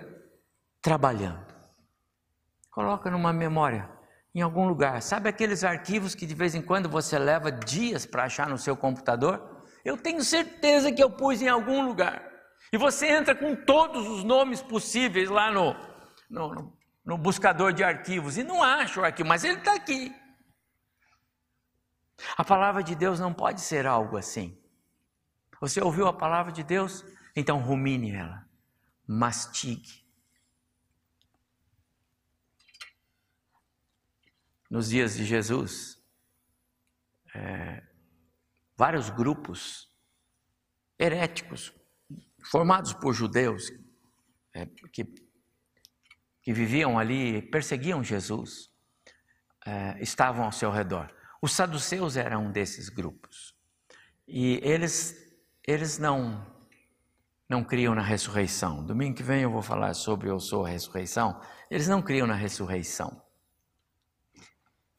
trabalhando. 0.80 1.54
Coloca 2.70 3.10
numa 3.10 3.30
memória 3.30 3.90
em 4.34 4.40
algum 4.40 4.66
lugar. 4.66 5.02
Sabe 5.02 5.28
aqueles 5.28 5.64
arquivos 5.64 6.14
que 6.14 6.26
de 6.26 6.34
vez 6.34 6.54
em 6.54 6.62
quando 6.62 6.88
você 6.88 7.18
leva 7.18 7.50
dias 7.50 8.06
para 8.06 8.24
achar 8.24 8.48
no 8.48 8.58
seu 8.58 8.76
computador? 8.76 9.64
Eu 9.84 9.96
tenho 9.96 10.22
certeza 10.22 10.92
que 10.92 11.02
eu 11.02 11.10
pus 11.10 11.40
em 11.40 11.48
algum 11.48 11.84
lugar. 11.84 12.30
E 12.72 12.76
você 12.76 13.06
entra 13.08 13.34
com 13.34 13.56
todos 13.56 14.06
os 14.06 14.22
nomes 14.22 14.62
possíveis 14.62 15.28
lá 15.28 15.50
no, 15.50 15.74
no, 16.28 16.78
no 17.04 17.18
buscador 17.18 17.72
de 17.72 17.82
arquivos 17.82 18.38
e 18.38 18.44
não 18.44 18.62
acha 18.62 19.00
o 19.00 19.04
arquivo, 19.04 19.28
mas 19.28 19.42
ele 19.42 19.58
está 19.58 19.74
aqui. 19.74 20.14
A 22.36 22.44
palavra 22.44 22.82
de 22.82 22.94
Deus 22.94 23.18
não 23.18 23.32
pode 23.32 23.60
ser 23.60 23.86
algo 23.86 24.16
assim. 24.16 24.56
Você 25.60 25.82
ouviu 25.82 26.06
a 26.06 26.12
palavra 26.12 26.52
de 26.52 26.62
Deus? 26.62 27.04
Então 27.34 27.58
rumine 27.58 28.14
ela, 28.14 28.46
mastigue. 29.06 29.99
Nos 34.70 34.88
dias 34.88 35.16
de 35.16 35.24
Jesus, 35.24 36.00
é, 37.34 37.82
vários 38.76 39.10
grupos 39.10 39.90
heréticos, 40.96 41.72
formados 42.50 42.92
por 42.92 43.12
judeus, 43.12 43.70
é, 44.54 44.66
que, 44.92 45.04
que 46.42 46.52
viviam 46.52 46.98
ali, 46.98 47.42
perseguiam 47.42 48.04
Jesus, 48.04 48.70
é, 49.66 50.00
estavam 50.00 50.44
ao 50.44 50.52
seu 50.52 50.70
redor. 50.70 51.12
Os 51.42 51.52
saduceus 51.52 52.16
eram 52.16 52.46
um 52.46 52.52
desses 52.52 52.88
grupos. 52.88 53.54
E 54.28 54.60
eles, 54.62 55.16
eles 55.66 55.98
não, 55.98 56.46
não 57.48 57.64
criam 57.64 57.94
na 57.94 58.02
ressurreição. 58.02 58.84
Domingo 58.84 59.16
que 59.16 59.22
vem 59.22 59.42
eu 59.42 59.50
vou 59.50 59.62
falar 59.62 59.94
sobre 59.94 60.30
Eu 60.30 60.38
Sou 60.38 60.64
a 60.64 60.68
Ressurreição. 60.68 61.40
Eles 61.70 61.88
não 61.88 62.00
criam 62.00 62.26
na 62.26 62.34
ressurreição. 62.34 63.20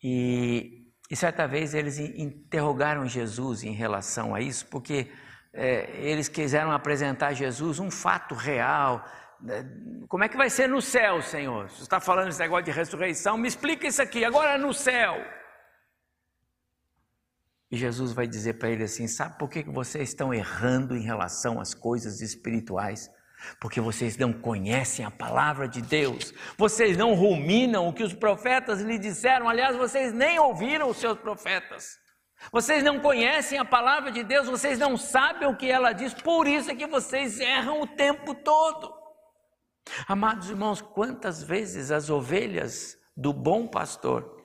E 0.04 0.82
e 1.12 1.16
certa 1.18 1.46
vez 1.46 1.74
eles 1.74 2.00
interrogaram 2.00 3.06
Jesus 3.06 3.64
em 3.64 3.74
relação 3.74 4.34
a 4.34 4.40
isso, 4.40 4.66
porque 4.68 5.12
é, 5.52 5.92
eles 5.98 6.30
quiseram 6.30 6.72
apresentar 6.72 7.28
a 7.28 7.34
Jesus 7.34 7.80
um 7.80 7.92
fato 7.92 8.34
real. 8.34 9.06
Né? 9.42 9.70
Como 10.08 10.24
é 10.24 10.30
que 10.30 10.38
vai 10.38 10.50
ser 10.50 10.70
no 10.70 10.82
céu, 10.82 11.22
Senhor? 11.22 11.70
Você 11.70 11.82
está 11.82 12.00
falando 12.00 12.30
esse 12.30 12.40
negócio 12.40 12.64
de 12.64 12.72
ressurreição, 12.72 13.38
me 13.38 13.50
explica 13.50 13.86
isso 13.86 14.02
aqui, 14.02 14.24
agora 14.24 14.58
no 14.58 14.74
céu. 14.74 15.18
E 17.70 17.76
Jesus 17.76 18.14
vai 18.14 18.26
dizer 18.26 18.54
para 18.54 18.70
ele 18.70 18.86
assim: 18.86 19.06
sabe 19.06 19.38
por 19.38 19.50
que 19.50 19.64
vocês 19.64 20.08
estão 20.08 20.34
errando 20.34 20.96
em 20.96 21.04
relação 21.04 21.60
às 21.60 21.74
coisas 21.74 22.22
espirituais? 22.22 23.10
Porque 23.60 23.82
vocês 23.82 24.18
não 24.18 24.32
conhecem 24.34 25.06
a 25.06 25.12
palavra 25.12 25.68
de 25.68 25.82
Deus, 25.82 26.34
vocês 26.58 26.98
não 26.98 27.14
ruminam 27.14 27.88
o 27.88 27.94
que 27.94 28.04
os 28.04 28.14
profetas 28.14 28.82
lhe 28.82 28.98
disseram, 28.98 29.48
aliás, 29.48 29.76
vocês 29.76 30.14
nem 30.14 30.40
ouviram 30.40 30.90
os 30.90 30.98
seus 30.98 31.18
profetas. 31.18 32.00
Vocês 32.52 32.84
não 32.84 33.00
conhecem 33.00 33.60
a 33.60 33.66
palavra 33.66 34.12
de 34.12 34.24
Deus, 34.24 34.48
vocês 34.48 34.80
não 34.80 34.98
sabem 34.98 35.48
o 35.48 35.56
que 35.56 35.70
ela 35.70 35.94
diz, 35.94 36.14
por 36.14 36.48
isso 36.48 36.72
é 36.72 36.76
que 36.76 36.88
vocês 36.88 37.40
erram 37.40 37.82
o 37.82 37.88
tempo 37.88 38.34
todo. 38.34 38.92
Amados 40.08 40.50
irmãos, 40.50 40.82
quantas 40.82 41.44
vezes 41.44 41.92
as 41.92 42.10
ovelhas 42.10 42.98
do 43.16 43.34
bom 43.34 43.68
pastor 43.68 44.42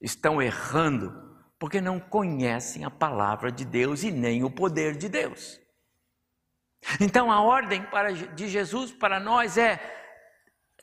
estão 0.00 0.40
errando 0.40 1.12
porque 1.58 1.80
não 1.80 2.00
conhecem 2.00 2.84
a 2.84 2.90
palavra 2.90 3.52
de 3.52 3.64
Deus 3.64 4.02
e 4.02 4.10
nem 4.10 4.42
o 4.42 4.50
poder 4.50 4.96
de 4.96 5.08
Deus. 5.08 5.61
Então 7.00 7.30
a 7.30 7.40
ordem 7.40 7.82
para, 7.84 8.12
de 8.12 8.48
Jesus 8.48 8.92
para 8.92 9.20
nós 9.20 9.56
é 9.56 9.80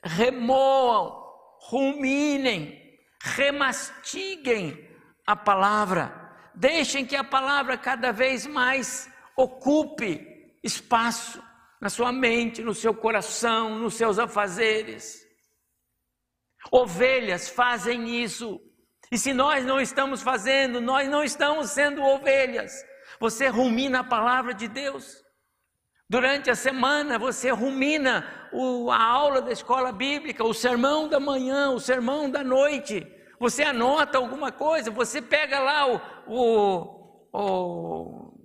remoam, 0.04 1.22
ruminem, 1.70 2.98
remastiguem 3.22 4.90
a 5.28 5.36
palavra, 5.36 6.32
deixem 6.56 7.06
que 7.06 7.16
a 7.16 7.24
palavra 7.24 7.78
cada 7.78 8.12
vez 8.12 8.48
mais 8.48 9.12
ocupe 9.36 10.58
espaço 10.64 11.44
na 11.82 11.90
sua 11.90 12.12
mente, 12.12 12.62
no 12.62 12.74
seu 12.74 12.94
coração, 12.94 13.78
nos 13.78 13.94
seus 13.94 14.20
afazeres. 14.20 15.26
Ovelhas 16.72 17.50
fazem 17.50 18.22
isso. 18.22 18.60
E 19.12 19.18
se 19.18 19.34
nós 19.34 19.66
não 19.66 19.80
estamos 19.80 20.22
fazendo, 20.22 20.82
nós 20.82 21.08
não 21.08 21.24
estamos 21.24 21.72
sendo 21.72 22.04
ovelhas. 22.04 22.72
Você 23.20 23.48
rumina 23.48 24.02
a 24.02 24.04
palavra 24.04 24.54
de 24.54 24.68
Deus. 24.68 25.24
Durante 26.10 26.50
a 26.50 26.56
semana 26.56 27.20
você 27.20 27.52
rumina 27.52 28.50
o, 28.52 28.90
a 28.90 29.00
aula 29.00 29.44
da 29.44 29.52
escola 29.52 29.92
bíblica, 29.92 30.44
o 30.44 30.56
sermão 30.56 31.08
da 31.08 31.20
manhã, 31.20 31.70
o 31.70 31.80
sermão 31.80 32.28
da 32.28 32.44
noite. 32.44 33.06
Você 33.40 33.62
anota 33.62 34.18
alguma 34.18 34.52
coisa, 34.52 34.90
você 34.90 35.22
pega 35.22 35.60
lá 35.60 35.88
o, 35.88 36.02
o, 36.28 37.30
o 37.32 38.40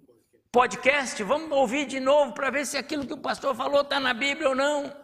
podcast, 0.52 1.22
vamos 1.22 1.50
ouvir 1.52 1.86
de 1.86 1.98
novo 1.98 2.34
para 2.34 2.50
ver 2.50 2.66
se 2.66 2.76
aquilo 2.76 3.06
que 3.06 3.14
o 3.14 3.22
pastor 3.22 3.56
falou 3.56 3.80
está 3.80 3.98
na 3.98 4.12
Bíblia 4.12 4.50
ou 4.50 4.54
não. 4.54 4.94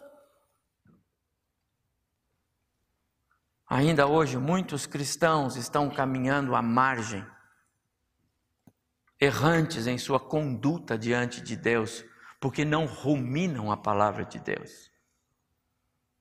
Ainda 3.67 4.05
hoje, 4.05 4.37
muitos 4.37 4.85
cristãos 4.85 5.55
estão 5.55 5.89
caminhando 5.89 6.53
à 6.53 6.61
margem, 6.61 7.25
errantes 9.19 9.87
em 9.87 9.97
sua 9.97 10.19
conduta 10.19 10.95
diante 10.95 11.41
de 11.41 11.55
Deus 11.55 12.05
porque 12.41 12.65
não 12.65 12.85
ruminam 12.87 13.71
a 13.71 13.77
palavra 13.77 14.25
de 14.25 14.39
Deus, 14.39 14.89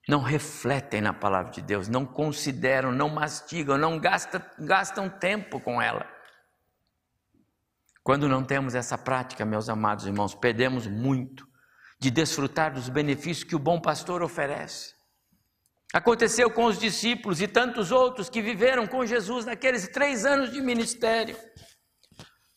não 0.06 0.20
refletem 0.20 1.00
na 1.00 1.14
palavra 1.14 1.50
de 1.50 1.62
Deus, 1.62 1.88
não 1.88 2.04
consideram, 2.04 2.92
não 2.92 3.08
mastigam, 3.08 3.78
não 3.78 3.98
gastam, 3.98 4.40
gastam 4.58 5.08
tempo 5.08 5.58
com 5.58 5.80
ela. 5.80 6.06
Quando 8.02 8.28
não 8.28 8.44
temos 8.44 8.74
essa 8.74 8.98
prática, 8.98 9.46
meus 9.46 9.68
amados 9.70 10.06
irmãos, 10.06 10.34
perdemos 10.34 10.86
muito 10.86 11.48
de 11.98 12.10
desfrutar 12.10 12.72
dos 12.72 12.88
benefícios 12.88 13.44
que 13.44 13.56
o 13.56 13.58
bom 13.58 13.80
pastor 13.80 14.22
oferece. 14.22 14.94
Aconteceu 15.92 16.50
com 16.50 16.66
os 16.66 16.78
discípulos 16.78 17.40
e 17.40 17.48
tantos 17.48 17.90
outros 17.90 18.28
que 18.28 18.42
viveram 18.42 18.86
com 18.86 19.06
Jesus 19.06 19.46
naqueles 19.46 19.88
três 19.88 20.26
anos 20.26 20.50
de 20.50 20.60
ministério, 20.60 21.36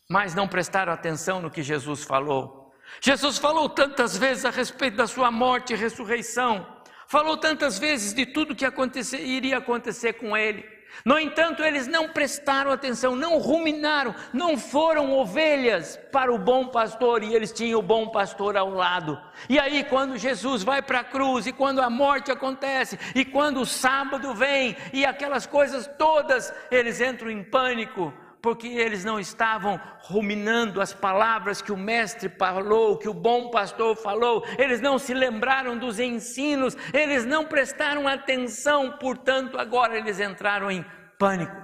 mas 0.10 0.36
não 0.36 0.48
prestaram 0.48 0.92
atenção 0.92 1.42
no 1.42 1.52
que 1.52 1.64
Jesus 1.64 2.04
falou 2.04 2.63
Jesus 3.02 3.38
falou 3.38 3.70
tantas 3.70 4.18
vezes 4.18 4.46
a 4.46 4.50
respeito 4.50 4.98
da 4.98 5.08
sua 5.08 5.32
morte 5.32 5.74
e 5.74 5.76
ressurreição, 5.76 6.66
falou 7.08 7.38
tantas 7.38 7.78
vezes 7.78 8.14
de 8.14 8.26
tudo 8.26 8.56
que 8.56 8.66
acontecer, 8.66 9.22
iria 9.22 9.58
acontecer 9.58 10.14
com 10.14 10.36
ele. 10.36 10.74
No 11.04 11.20
entanto, 11.20 11.64
eles 11.64 11.88
não 11.88 12.10
prestaram 12.10 12.72
atenção, 12.72 13.16
não 13.16 13.38
ruminaram, 13.38 14.16
não 14.32 14.58
foram 14.58 15.12
ovelhas 15.12 16.00
para 16.12 16.32
o 16.32 16.38
bom 16.38 16.68
pastor 16.68 17.24
e 17.24 17.34
eles 17.34 17.52
tinham 17.52 17.80
o 17.80 17.84
bom 17.84 18.08
pastor 18.10 18.56
ao 18.56 18.70
lado. 18.70 19.20
E 19.50 19.60
aí, 19.60 19.84
quando 19.84 20.18
Jesus 20.18 20.64
vai 20.64 20.82
para 20.82 21.00
a 21.00 21.04
cruz, 21.04 21.46
e 21.46 21.52
quando 21.52 21.82
a 21.82 21.90
morte 21.90 22.32
acontece, 22.32 22.98
e 23.16 23.26
quando 23.26 23.62
o 23.62 23.66
sábado 23.66 24.34
vem, 24.34 24.78
e 24.94 25.06
aquelas 25.06 25.46
coisas 25.46 25.90
todas, 25.98 26.54
eles 26.72 27.02
entram 27.02 27.30
em 27.30 27.44
pânico, 27.44 28.14
porque 28.44 28.68
eles 28.68 29.06
não 29.06 29.22
estavam 29.22 29.80
ruminando 30.02 30.82
as 30.82 30.92
palavras 30.94 31.62
que 31.62 31.72
o 31.72 31.78
mestre 31.78 32.28
falou, 32.28 32.98
que 32.98 33.08
o 33.08 33.14
bom 33.14 33.50
pastor 33.50 33.96
falou, 33.96 34.46
eles 34.58 34.82
não 34.82 35.00
se 35.00 35.14
lembraram 35.14 35.78
dos 35.78 35.98
ensinos, 35.98 36.76
eles 36.94 37.26
não 37.26 37.46
prestaram 37.46 38.06
atenção, 38.06 38.98
portanto, 38.98 39.58
agora 39.58 39.98
eles 39.98 40.20
entraram 40.20 40.70
em 40.70 40.86
pânico, 41.18 41.56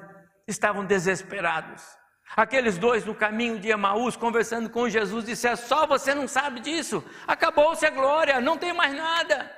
estavam 0.47 0.85
desesperados. 0.85 1.83
Aqueles 2.33 2.77
dois 2.77 3.03
no 3.03 3.13
caminho 3.13 3.59
de 3.59 3.69
Emaús, 3.69 4.15
conversando 4.15 4.69
com 4.69 4.87
Jesus, 4.87 5.25
disseram: 5.25 5.57
Só 5.57 5.85
você 5.85 6.15
não 6.15 6.29
sabe 6.29 6.61
disso, 6.61 7.03
acabou-se 7.27 7.85
a 7.85 7.89
glória, 7.89 8.39
não 8.39 8.57
tem 8.57 8.71
mais 8.71 8.95
nada. 8.95 9.51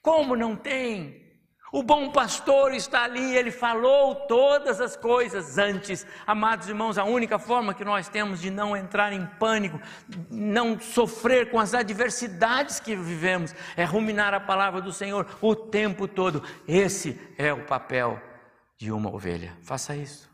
Como 0.00 0.34
não 0.34 0.56
tem? 0.56 1.23
O 1.74 1.82
bom 1.82 2.08
pastor 2.08 2.72
está 2.72 3.02
ali, 3.02 3.34
ele 3.34 3.50
falou 3.50 4.14
todas 4.14 4.80
as 4.80 4.96
coisas 4.96 5.58
antes. 5.58 6.06
Amados 6.24 6.68
irmãos, 6.68 6.96
a 6.96 7.02
única 7.02 7.36
forma 7.36 7.74
que 7.74 7.84
nós 7.84 8.08
temos 8.08 8.40
de 8.40 8.48
não 8.48 8.76
entrar 8.76 9.12
em 9.12 9.26
pânico, 9.40 9.80
não 10.30 10.78
sofrer 10.78 11.50
com 11.50 11.58
as 11.58 11.74
adversidades 11.74 12.78
que 12.78 12.94
vivemos, 12.94 13.52
é 13.76 13.82
ruminar 13.82 14.32
a 14.32 14.38
palavra 14.38 14.80
do 14.80 14.92
Senhor 14.92 15.26
o 15.40 15.56
tempo 15.56 16.06
todo. 16.06 16.44
Esse 16.68 17.20
é 17.36 17.52
o 17.52 17.66
papel 17.66 18.22
de 18.76 18.92
uma 18.92 19.12
ovelha. 19.12 19.58
Faça 19.60 19.96
isso. 19.96 20.30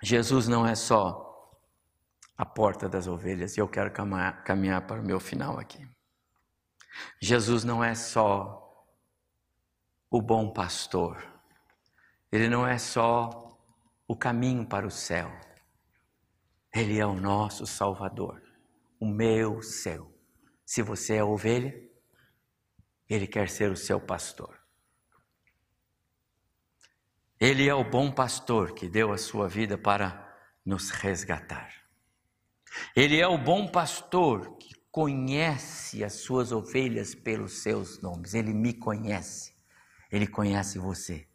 Jesus 0.00 0.46
não 0.46 0.64
é 0.64 0.76
só 0.76 1.23
a 2.36 2.44
porta 2.44 2.88
das 2.88 3.06
ovelhas, 3.06 3.56
e 3.56 3.60
eu 3.60 3.68
quero 3.68 3.92
caminhar, 3.92 4.86
para 4.86 5.00
o 5.00 5.04
meu 5.04 5.20
final 5.20 5.58
aqui. 5.58 5.86
Jesus 7.20 7.64
não 7.64 7.82
é 7.82 7.94
só 7.94 8.60
o 10.10 10.20
bom 10.20 10.52
pastor, 10.52 11.22
ele 12.30 12.48
não 12.48 12.66
é 12.66 12.78
só 12.78 13.58
o 14.06 14.16
caminho 14.16 14.66
para 14.66 14.86
o 14.86 14.90
céu, 14.90 15.30
ele 16.74 16.98
é 16.98 17.06
o 17.06 17.14
nosso 17.14 17.66
Salvador, 17.66 18.42
o 18.98 19.06
meu, 19.06 19.62
seu. 19.62 20.12
Se 20.66 20.82
você 20.82 21.16
é 21.16 21.24
ovelha, 21.24 21.74
ele 23.08 23.26
quer 23.26 23.48
ser 23.48 23.70
o 23.70 23.76
seu 23.76 24.00
pastor. 24.00 24.58
Ele 27.38 27.68
é 27.68 27.74
o 27.74 27.88
bom 27.88 28.10
pastor 28.10 28.74
que 28.74 28.88
deu 28.88 29.12
a 29.12 29.18
sua 29.18 29.48
vida 29.48 29.76
para 29.76 30.34
nos 30.64 30.90
resgatar. 30.90 31.83
Ele 32.94 33.20
é 33.20 33.26
o 33.26 33.38
bom 33.38 33.66
pastor 33.66 34.56
que 34.58 34.74
conhece 34.90 36.04
as 36.04 36.14
suas 36.14 36.52
ovelhas 36.52 37.14
pelos 37.14 37.62
seus 37.62 38.00
nomes. 38.00 38.34
Ele 38.34 38.52
me 38.54 38.72
conhece. 38.72 39.54
Ele 40.10 40.26
conhece 40.26 40.78
você. 40.78 41.26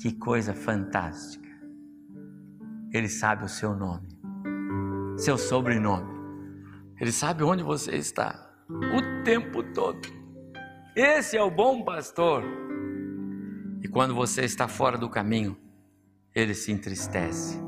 Que 0.00 0.12
coisa 0.12 0.54
fantástica. 0.54 1.48
Ele 2.92 3.08
sabe 3.08 3.44
o 3.44 3.48
seu 3.48 3.74
nome, 3.76 4.08
seu 5.16 5.38
sobrenome. 5.38 6.10
Ele 7.00 7.12
sabe 7.12 7.44
onde 7.44 7.62
você 7.62 7.96
está 7.96 8.52
o 8.68 9.24
tempo 9.24 9.62
todo. 9.72 10.00
Esse 10.96 11.36
é 11.36 11.42
o 11.42 11.50
bom 11.50 11.84
pastor. 11.84 12.42
E 13.80 13.88
quando 13.88 14.14
você 14.14 14.42
está 14.42 14.66
fora 14.66 14.98
do 14.98 15.08
caminho, 15.08 15.56
ele 16.34 16.54
se 16.54 16.72
entristece. 16.72 17.58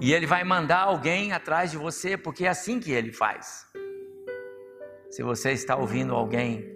E 0.00 0.12
ele 0.12 0.26
vai 0.26 0.44
mandar 0.44 0.82
alguém 0.82 1.32
atrás 1.32 1.70
de 1.70 1.76
você, 1.76 2.16
porque 2.16 2.44
é 2.44 2.48
assim 2.48 2.80
que 2.80 2.92
ele 2.92 3.12
faz. 3.12 3.66
Se 5.10 5.22
você 5.22 5.52
está 5.52 5.76
ouvindo 5.76 6.14
alguém 6.14 6.72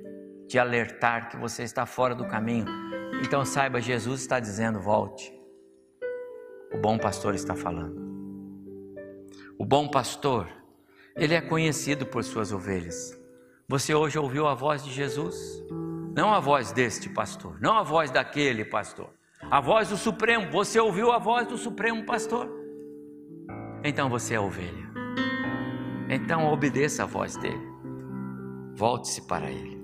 te 0.46 0.58
alertar 0.58 1.28
que 1.28 1.36
você 1.36 1.62
está 1.62 1.86
fora 1.86 2.14
do 2.14 2.26
caminho, 2.26 2.66
então 3.24 3.44
saiba, 3.44 3.80
Jesus 3.80 4.20
está 4.20 4.38
dizendo: 4.38 4.80
volte. 4.80 5.32
O 6.72 6.78
bom 6.78 6.98
pastor 6.98 7.34
está 7.34 7.54
falando. 7.54 8.04
O 9.58 9.64
bom 9.64 9.88
pastor, 9.88 10.48
ele 11.16 11.34
é 11.34 11.40
conhecido 11.40 12.04
por 12.04 12.22
suas 12.22 12.52
ovelhas. 12.52 13.18
Você 13.68 13.94
hoje 13.94 14.18
ouviu 14.18 14.46
a 14.46 14.54
voz 14.54 14.84
de 14.84 14.92
Jesus? 14.92 15.64
Não 16.14 16.32
a 16.32 16.40
voz 16.40 16.72
deste 16.72 17.08
pastor, 17.08 17.60
não 17.60 17.76
a 17.76 17.82
voz 17.82 18.10
daquele 18.10 18.64
pastor, 18.64 19.10
a 19.42 19.60
voz 19.60 19.88
do 19.88 19.96
Supremo. 19.96 20.50
Você 20.50 20.80
ouviu 20.80 21.12
a 21.12 21.18
voz 21.18 21.46
do 21.46 21.56
Supremo 21.56 22.04
Pastor? 22.04 22.50
Então 23.84 24.08
você 24.08 24.34
é 24.34 24.40
ovelha. 24.40 24.86
Então 26.08 26.52
obedeça 26.52 27.02
a 27.02 27.06
voz 27.06 27.36
dele. 27.36 27.66
Volte-se 28.74 29.26
para 29.26 29.50
ele. 29.50 29.76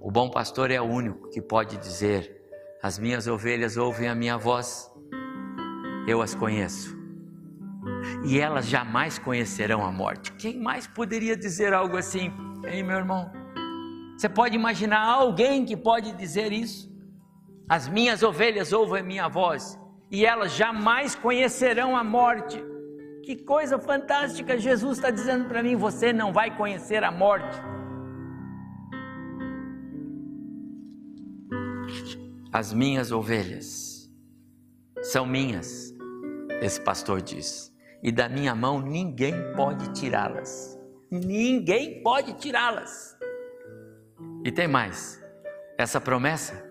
O 0.00 0.10
bom 0.10 0.30
pastor 0.30 0.70
é 0.70 0.80
o 0.80 0.84
único 0.84 1.30
que 1.30 1.40
pode 1.40 1.76
dizer: 1.78 2.42
As 2.82 2.98
minhas 2.98 3.26
ovelhas 3.26 3.76
ouvem 3.76 4.08
a 4.08 4.14
minha 4.14 4.36
voz, 4.36 4.90
eu 6.06 6.20
as 6.20 6.34
conheço, 6.34 6.94
e 8.24 8.38
elas 8.38 8.66
jamais 8.66 9.18
conhecerão 9.18 9.84
a 9.84 9.90
morte. 9.90 10.32
Quem 10.32 10.60
mais 10.60 10.86
poderia 10.86 11.36
dizer 11.36 11.72
algo 11.72 11.96
assim, 11.96 12.30
hein, 12.66 12.82
meu 12.82 12.98
irmão? 12.98 13.32
Você 14.16 14.28
pode 14.28 14.54
imaginar 14.54 15.00
alguém 15.00 15.64
que 15.64 15.76
pode 15.76 16.12
dizer 16.12 16.52
isso? 16.52 16.93
As 17.68 17.88
minhas 17.88 18.22
ovelhas 18.22 18.72
ouvem 18.72 19.00
a 19.00 19.04
minha 19.04 19.28
voz 19.28 19.78
e 20.10 20.26
elas 20.26 20.52
jamais 20.52 21.14
conhecerão 21.14 21.96
a 21.96 22.04
morte. 22.04 22.62
Que 23.22 23.36
coisa 23.36 23.78
fantástica! 23.78 24.58
Jesus 24.58 24.98
está 24.98 25.10
dizendo 25.10 25.48
para 25.48 25.62
mim: 25.62 25.74
você 25.74 26.12
não 26.12 26.32
vai 26.32 26.54
conhecer 26.56 27.02
a 27.02 27.10
morte. 27.10 27.56
As 32.52 32.72
minhas 32.72 33.10
ovelhas 33.10 34.10
são 35.02 35.26
minhas, 35.26 35.92
esse 36.62 36.80
pastor 36.80 37.20
diz, 37.20 37.74
e 38.02 38.12
da 38.12 38.28
minha 38.28 38.54
mão 38.54 38.80
ninguém 38.80 39.34
pode 39.56 39.92
tirá-las. 39.92 40.78
Ninguém 41.10 42.02
pode 42.02 42.34
tirá-las. 42.34 43.16
E 44.44 44.52
tem 44.52 44.68
mais: 44.68 45.18
essa 45.78 46.00
promessa 46.00 46.63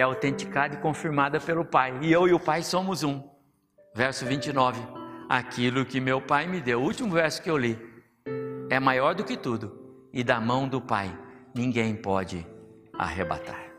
é 0.00 0.02
autenticada 0.02 0.74
e 0.74 0.78
confirmada 0.78 1.38
pelo 1.38 1.64
Pai, 1.64 1.98
e 2.02 2.10
eu 2.10 2.26
e 2.26 2.32
o 2.32 2.40
Pai 2.40 2.62
somos 2.62 3.02
um. 3.02 3.22
Verso 3.94 4.24
29. 4.24 4.80
Aquilo 5.28 5.84
que 5.84 6.00
meu 6.00 6.20
Pai 6.20 6.46
me 6.46 6.60
deu, 6.60 6.80
o 6.80 6.84
último 6.84 7.10
verso 7.10 7.42
que 7.42 7.50
eu 7.50 7.56
li, 7.56 7.78
é 8.68 8.80
maior 8.80 9.14
do 9.14 9.24
que 9.24 9.36
tudo, 9.36 10.08
e 10.12 10.24
da 10.24 10.40
mão 10.40 10.68
do 10.68 10.80
Pai 10.80 11.16
ninguém 11.54 11.94
pode 11.94 12.46
arrebatar. 12.98 13.70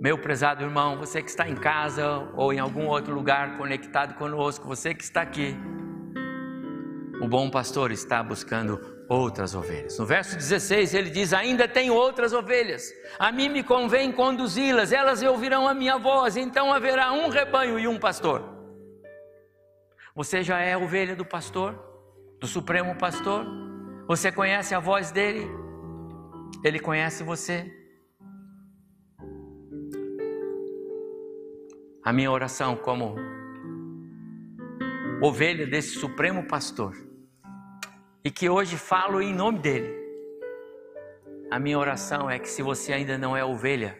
Meu 0.00 0.18
prezado 0.18 0.62
irmão, 0.62 0.96
você 0.96 1.22
que 1.22 1.30
está 1.30 1.48
em 1.48 1.56
casa 1.56 2.30
ou 2.34 2.52
em 2.52 2.58
algum 2.58 2.86
outro 2.86 3.14
lugar 3.14 3.56
conectado 3.58 4.14
conosco, 4.14 4.66
você 4.66 4.94
que 4.94 5.02
está 5.02 5.22
aqui, 5.22 5.56
o 7.20 7.26
bom 7.26 7.50
pastor 7.50 7.90
está 7.90 8.22
buscando 8.22 8.95
outras 9.08 9.54
ovelhas. 9.54 9.98
No 9.98 10.06
verso 10.06 10.36
16 10.36 10.94
ele 10.94 11.10
diz: 11.10 11.32
Ainda 11.32 11.68
tenho 11.68 11.94
outras 11.94 12.32
ovelhas, 12.32 12.92
a 13.18 13.30
mim 13.30 13.48
me 13.48 13.62
convém 13.62 14.12
conduzi-las, 14.12 14.92
elas 14.92 15.22
ouvirão 15.22 15.66
a 15.66 15.74
minha 15.74 15.98
voz, 15.98 16.36
então 16.36 16.72
haverá 16.72 17.12
um 17.12 17.28
rebanho 17.28 17.78
e 17.78 17.86
um 17.86 17.98
pastor. 17.98 18.42
Você 20.14 20.42
já 20.42 20.58
é 20.60 20.76
ovelha 20.76 21.14
do 21.14 21.24
pastor, 21.24 21.78
do 22.40 22.46
supremo 22.46 22.96
pastor? 22.96 23.46
Você 24.08 24.32
conhece 24.32 24.74
a 24.74 24.80
voz 24.80 25.10
dele? 25.10 25.46
Ele 26.64 26.78
conhece 26.78 27.22
você? 27.22 27.70
A 32.02 32.12
minha 32.12 32.30
oração 32.30 32.76
como 32.76 33.16
ovelha 35.20 35.66
desse 35.66 35.98
supremo 35.98 36.46
pastor 36.46 37.05
e 38.26 38.30
que 38.32 38.50
hoje 38.50 38.76
falo 38.76 39.22
em 39.22 39.32
nome 39.32 39.60
dele. 39.60 39.88
A 41.48 41.60
minha 41.60 41.78
oração 41.78 42.28
é 42.28 42.40
que 42.40 42.48
se 42.48 42.60
você 42.60 42.92
ainda 42.92 43.16
não 43.16 43.36
é 43.36 43.44
ovelha 43.44 43.96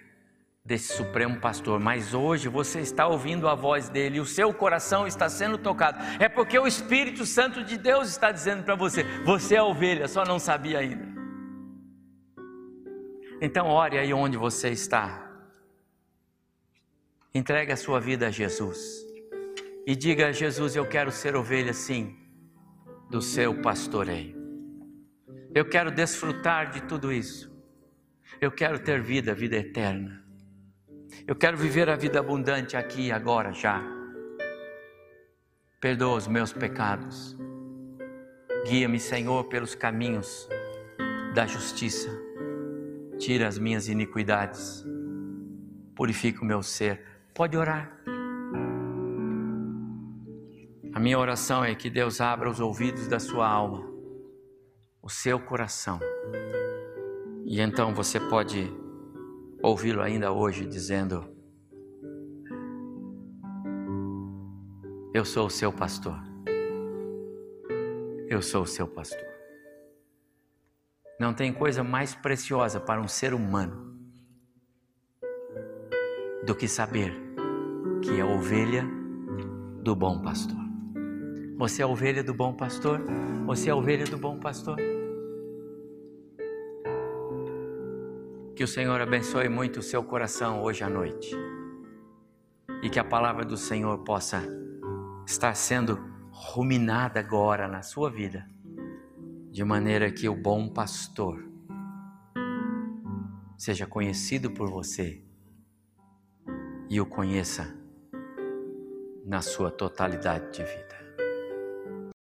desse 0.64 0.97
supremo 0.97 1.39
pastor, 1.39 1.79
mas 1.79 2.12
hoje 2.12 2.49
você 2.49 2.81
está 2.81 3.07
ouvindo 3.07 3.49
a 3.49 3.55
voz 3.55 3.89
dele 3.89 4.18
o 4.18 4.27
seu 4.27 4.53
coração 4.53 5.07
está 5.07 5.29
sendo 5.29 5.57
tocado, 5.57 5.99
é 6.18 6.29
porque 6.29 6.59
o 6.59 6.66
Espírito 6.66 7.24
Santo 7.24 7.62
de 7.62 7.79
Deus 7.79 8.09
está 8.09 8.33
dizendo 8.33 8.64
para 8.64 8.74
você: 8.74 9.05
você 9.24 9.55
é 9.55 9.62
ovelha, 9.62 10.09
só 10.09 10.24
não 10.24 10.41
sabia 10.41 10.81
ainda. 10.81 11.07
Então, 13.41 13.68
ore 13.68 13.97
aí 13.97 14.12
onde 14.12 14.37
você 14.37 14.70
está. 14.70 15.24
Entregue 17.33 17.70
a 17.70 17.77
sua 17.77 18.01
vida 18.01 18.27
a 18.27 18.31
Jesus. 18.33 19.07
E 19.87 19.95
diga 19.95 20.33
Jesus: 20.33 20.74
Eu 20.74 20.85
quero 20.85 21.12
ser 21.12 21.37
ovelha 21.37 21.72
sim 21.72 22.26
do 23.09 23.20
seu 23.22 23.61
pastoreio. 23.62 24.36
Eu 25.54 25.64
quero 25.64 25.90
desfrutar 25.90 26.70
de 26.70 26.82
tudo 26.82 27.12
isso. 27.12 27.50
Eu 28.40 28.50
quero 28.50 28.78
ter 28.78 29.00
vida, 29.00 29.34
vida 29.34 29.57
eterna. 29.57 30.24
Eu 31.26 31.34
quero 31.34 31.57
viver 31.57 31.88
a 31.88 31.96
vida 31.96 32.18
abundante 32.18 32.76
aqui, 32.76 33.11
agora, 33.11 33.52
já. 33.52 33.82
Perdoa 35.80 36.16
os 36.16 36.26
meus 36.26 36.52
pecados. 36.52 37.36
Guia-me, 38.66 38.98
Senhor, 38.98 39.44
pelos 39.44 39.74
caminhos 39.74 40.48
da 41.34 41.46
justiça. 41.46 42.11
Tira 43.18 43.46
as 43.46 43.59
minhas 43.59 43.88
iniquidades. 43.88 44.84
Purifica 45.94 46.42
o 46.42 46.44
meu 46.44 46.62
ser. 46.62 47.02
Pode 47.32 47.57
orar. 47.57 47.96
A 50.97 50.99
minha 50.99 51.18
oração 51.18 51.62
é 51.62 51.74
que 51.74 51.90
Deus 51.90 52.22
abra 52.22 52.49
os 52.49 52.59
ouvidos 52.59 53.07
da 53.07 53.18
sua 53.18 53.47
alma, 53.47 53.86
o 55.03 55.11
seu 55.11 55.38
coração. 55.38 56.01
E 57.44 57.61
então 57.61 57.94
você 57.94 58.18
pode 58.18 58.72
ouvi-lo 59.62 60.01
ainda 60.01 60.32
hoje 60.32 60.64
dizendo: 60.64 61.22
Eu 65.12 65.22
sou 65.26 65.49
o 65.49 65.51
seu 65.51 65.70
pastor. 65.70 66.18
Eu 68.26 68.40
sou 68.40 68.62
o 68.62 68.66
seu 68.66 68.88
pastor. 68.88 69.28
Não 71.20 71.34
tem 71.34 71.53
coisa 71.53 71.84
mais 71.84 72.14
preciosa 72.14 72.80
para 72.80 73.03
um 73.03 73.07
ser 73.07 73.34
humano 73.34 73.94
do 76.47 76.55
que 76.55 76.66
saber 76.66 77.14
que 78.03 78.18
é 78.18 78.24
ovelha 78.24 78.82
do 79.82 79.94
bom 79.94 80.22
pastor. 80.22 80.66
Você 81.59 81.80
é 81.80 81.84
a 81.86 81.88
ovelha 81.88 82.22
do 82.22 82.34
bom 82.34 82.52
pastor? 82.52 83.00
Você 83.46 83.70
é 83.70 83.72
a 83.72 83.76
ovelha 83.76 84.04
do 84.04 84.18
bom 84.18 84.38
pastor? 84.38 84.76
Que 88.54 88.62
o 88.62 88.68
Senhor 88.68 89.00
abençoe 89.00 89.48
muito 89.48 89.80
o 89.80 89.82
seu 89.82 90.04
coração 90.04 90.62
hoje 90.62 90.84
à 90.84 90.90
noite. 90.90 91.34
e 92.82 92.90
que 92.90 93.00
a 93.00 93.04
palavra 93.04 93.44
do 93.44 93.57
Senhor 93.57 94.04
possa 94.04 94.42
estar 95.26 95.54
sendo 95.54 95.98
ruminada 96.30 97.18
agora 97.18 97.66
na 97.66 97.82
sua 97.82 98.11
vida, 98.11 98.46
de 99.50 99.64
maneira 99.64 100.12
que 100.12 100.28
o 100.28 100.36
bom 100.36 100.68
pastor 100.68 101.42
seja 103.57 103.86
conhecido 103.86 104.50
por 104.50 104.70
você 104.70 105.24
e 106.88 107.00
o 107.00 107.07
conheça 107.07 107.74
na 109.24 109.40
sua 109.40 109.70
totalidade 109.70 110.52
de 110.52 110.62
vida. 110.62 110.86